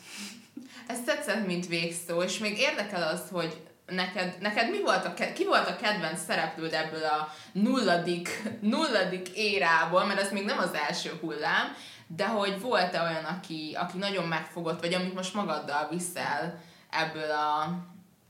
Ez 0.87 1.01
tetszett, 1.03 1.45
mint 1.45 1.67
végszó, 1.67 2.21
és 2.23 2.37
még 2.37 2.57
érdekel 2.57 3.07
az, 3.07 3.29
hogy 3.29 3.68
neked, 3.89 4.35
neked 4.39 4.69
mi 4.69 4.81
volt 4.81 5.05
a, 5.05 5.13
ki 5.33 5.45
volt 5.45 5.67
a 5.67 5.75
kedvenc 5.75 6.19
szereplőd 6.23 6.73
ebből 6.73 7.03
a 7.03 7.33
nulladik, 7.51 8.43
nulladik 8.61 9.29
érából, 9.29 10.05
mert 10.05 10.19
ez 10.19 10.31
még 10.31 10.45
nem 10.45 10.57
az 10.57 10.73
első 10.73 11.11
hullám, 11.21 11.75
de 12.07 12.27
hogy 12.27 12.61
volt-e 12.61 13.01
olyan, 13.01 13.23
aki, 13.23 13.75
aki 13.79 13.97
nagyon 13.97 14.27
megfogott, 14.27 14.79
vagy 14.79 14.93
amit 14.93 15.13
most 15.13 15.33
magaddal 15.33 15.87
viszel 15.89 16.61
ebből 16.89 17.31
a, 17.31 17.77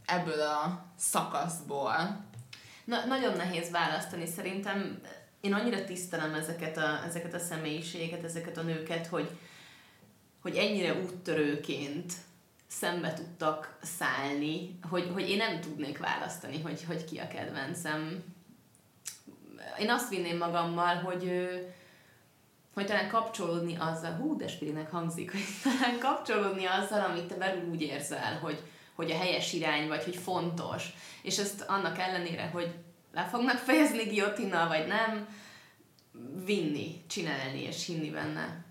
ebből 0.06 0.42
a 0.42 0.86
szakaszból? 0.98 2.28
Na, 2.86 3.06
nagyon 3.06 3.36
nehéz 3.36 3.72
választani. 3.72 4.26
Szerintem 4.26 5.02
én 5.42 5.54
annyira 5.54 5.84
tisztelem 5.84 6.34
ezeket 6.34 6.78
a, 6.78 7.04
ezeket 7.08 7.34
a 7.34 7.40
személyiségeket, 7.40 8.24
ezeket 8.24 8.58
a 8.58 8.62
nőket, 8.62 9.08
hogy, 9.08 9.30
hogy 10.42 10.56
ennyire 10.56 10.94
úttörőként 10.94 12.14
szembe 12.70 13.14
tudtak 13.14 13.78
szállni, 13.82 14.80
hogy, 14.90 15.10
hogy 15.14 15.30
én 15.30 15.38
nem 15.38 15.62
tudnék 15.62 15.98
választani, 15.98 16.62
hogy, 16.62 16.84
hogy 16.84 17.06
ki 17.06 17.18
a 17.18 17.28
kedvencem. 17.28 18.24
Én 19.80 19.90
azt 19.90 20.10
vinném 20.10 20.38
magammal, 20.38 20.96
hogy, 20.96 21.50
hogy 22.74 22.86
talán 22.86 23.10
kapcsolódni 23.10 23.76
azzal, 23.80 24.12
hú, 24.12 24.38
de 24.38 24.48
spirinek 24.48 24.92
hangzik, 24.92 25.32
hogy 25.32 25.44
talán 25.64 26.00
kapcsolódni 26.00 26.66
azzal, 26.66 27.02
amit 27.02 27.26
te 27.26 27.36
belül 27.36 27.70
úgy 27.70 27.82
érzel, 27.82 28.40
hogy, 28.40 28.62
hogy 28.96 29.12
a 29.12 29.18
helyes 29.18 29.54
irány, 29.54 29.88
vagy 29.88 30.04
hogy 30.04 30.16
fontos. 30.16 30.84
És 31.22 31.38
ezt 31.38 31.62
annak 31.62 32.00
ellenére, 32.00 32.48
hogy 32.48 32.74
le 33.14 33.26
fognak 33.26 33.58
fejezni 33.58 34.04
giotinnal, 34.04 34.68
vagy 34.68 34.88
nem, 34.88 35.28
vinni, 36.46 37.04
csinálni 37.08 37.62
és 37.62 37.86
hinni 37.86 38.10
benne. 38.10 38.64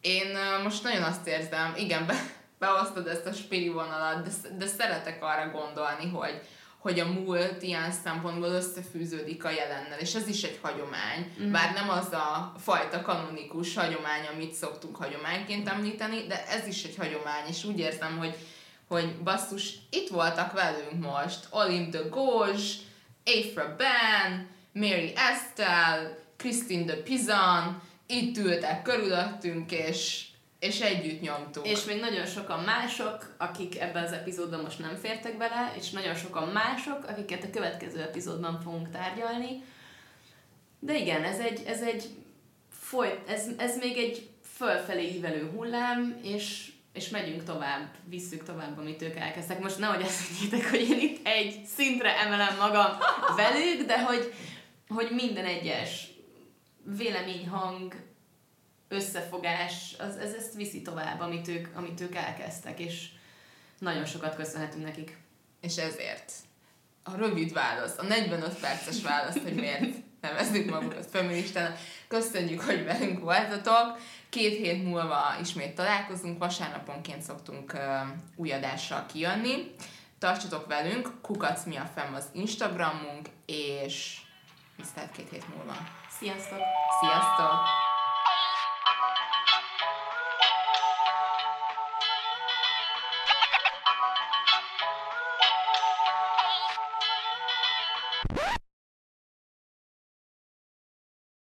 Én 0.00 0.36
most 0.62 0.82
nagyon 0.82 1.02
azt 1.02 1.26
érzem, 1.26 1.74
igen, 1.76 2.06
be, 2.06 2.14
beosztod 2.58 3.06
ezt 3.06 3.26
a 3.26 3.32
spiri 3.32 3.68
vonalat, 3.68 4.22
de, 4.22 4.30
de 4.56 4.66
szeretek 4.66 5.24
arra 5.24 5.50
gondolni, 5.50 6.08
hogy, 6.08 6.40
hogy 6.78 7.00
a 7.00 7.12
múlt 7.12 7.62
ilyen 7.62 7.92
szempontból 7.92 8.48
összefűződik 8.48 9.44
a 9.44 9.50
jelennel, 9.50 9.98
és 9.98 10.14
ez 10.14 10.28
is 10.28 10.42
egy 10.42 10.58
hagyomány, 10.62 11.32
mm. 11.42 11.52
bár 11.52 11.72
nem 11.72 11.88
az 11.88 12.12
a 12.12 12.54
fajta 12.58 13.02
kanonikus 13.02 13.74
hagyomány, 13.74 14.26
amit 14.34 14.52
szoktunk 14.52 14.96
hagyományként 14.96 15.68
említeni, 15.68 16.26
de 16.26 16.46
ez 16.46 16.66
is 16.66 16.84
egy 16.84 16.96
hagyomány, 16.96 17.46
és 17.48 17.64
úgy 17.64 17.78
érzem, 17.78 18.18
hogy, 18.18 18.34
hogy 18.88 19.16
basszus, 19.22 19.74
itt 19.90 20.08
voltak 20.08 20.52
velünk 20.52 21.04
most 21.04 21.46
Olim 21.50 21.90
de 21.90 22.00
Gauche, 22.10 22.86
Afra 23.24 23.76
Ben, 23.76 24.48
Mary 24.72 25.12
Estelle, 25.16 26.18
Christine 26.36 26.84
de 26.84 27.02
Pizan, 27.02 27.82
itt 28.06 28.36
ültek 28.36 28.82
körülöttünk, 28.82 29.72
és 29.72 30.26
és 30.58 30.80
együtt 30.80 31.20
nyomtuk. 31.20 31.66
És 31.66 31.84
még 31.84 32.00
nagyon 32.00 32.26
sokan 32.26 32.64
mások, 32.64 33.34
akik 33.36 33.80
ebben 33.80 34.04
az 34.04 34.12
epizódban 34.12 34.60
most 34.60 34.78
nem 34.78 34.96
fértek 34.96 35.36
bele, 35.36 35.72
és 35.78 35.90
nagyon 35.90 36.14
sokan 36.14 36.48
mások, 36.48 37.04
akiket 37.08 37.44
a 37.44 37.50
következő 37.50 38.00
epizódban 38.00 38.60
fogunk 38.60 38.90
tárgyalni. 38.90 39.62
De 40.78 40.96
igen, 40.96 41.24
ez 41.24 41.38
egy, 41.38 41.62
ez 41.66 41.82
egy 41.82 42.08
folyt, 42.70 43.28
ez, 43.28 43.46
ez 43.58 43.78
még 43.78 43.96
egy 43.96 44.30
fölfelé 44.56 45.14
ívelő 45.14 45.50
hullám, 45.54 46.20
és, 46.22 46.72
és 46.92 47.08
megyünk 47.08 47.44
tovább, 47.44 47.88
visszük 48.04 48.42
tovább, 48.42 48.78
amit 48.78 49.02
ők 49.02 49.16
elkezdtek. 49.16 49.60
Most 49.60 49.78
nehogy 49.78 50.02
azt 50.02 50.28
higgyétek, 50.28 50.70
hogy 50.70 50.80
én 50.80 51.00
itt 51.00 51.26
egy 51.26 51.64
szintre 51.76 52.18
emelem 52.18 52.56
magam 52.56 52.96
velük, 53.36 53.86
de 53.86 54.02
hogy, 54.02 54.32
hogy 54.88 55.08
minden 55.10 55.44
egyes 55.44 56.08
véleményhang, 56.96 57.94
összefogás, 58.88 59.94
az, 59.98 60.16
ez 60.16 60.32
ezt 60.32 60.54
viszi 60.54 60.82
tovább, 60.82 61.20
amit 61.20 61.48
ők, 61.48 61.68
amit 61.74 62.00
ők 62.00 62.14
elkezdtek, 62.14 62.80
és 62.80 63.08
nagyon 63.78 64.04
sokat 64.04 64.34
köszönhetünk 64.34 64.84
nekik. 64.84 65.16
És 65.60 65.76
ezért 65.76 66.32
a 67.02 67.16
rövid 67.16 67.52
válasz, 67.52 67.98
a 67.98 68.02
45 68.02 68.60
perces 68.60 69.02
válasz, 69.02 69.42
hogy 69.42 69.54
miért 69.54 69.96
nevezzük 70.20 70.70
magunkat 70.70 71.06
feministának. 71.06 71.78
Köszönjük, 72.08 72.60
hogy 72.60 72.84
velünk 72.84 73.20
voltatok. 73.20 73.98
Két 74.28 74.56
hét 74.56 74.84
múlva 74.84 75.36
ismét 75.40 75.74
találkozunk, 75.74 76.38
vasárnaponként 76.38 77.22
szoktunk 77.22 77.72
uh, 77.72 77.80
új 78.36 78.52
adással 78.52 79.06
kijönni. 79.06 79.74
Tartsatok 80.18 80.66
velünk, 80.66 81.10
kukac 81.22 81.64
mi 81.64 81.76
a 81.76 81.90
fenn 81.94 82.14
az 82.14 82.28
Instagramunk, 82.32 83.28
és 83.46 84.18
viszont 84.76 85.10
két 85.10 85.28
hét 85.30 85.56
múlva. 85.56 85.76
Sziasztok! 86.18 86.60
Sziasztok! 87.00 87.87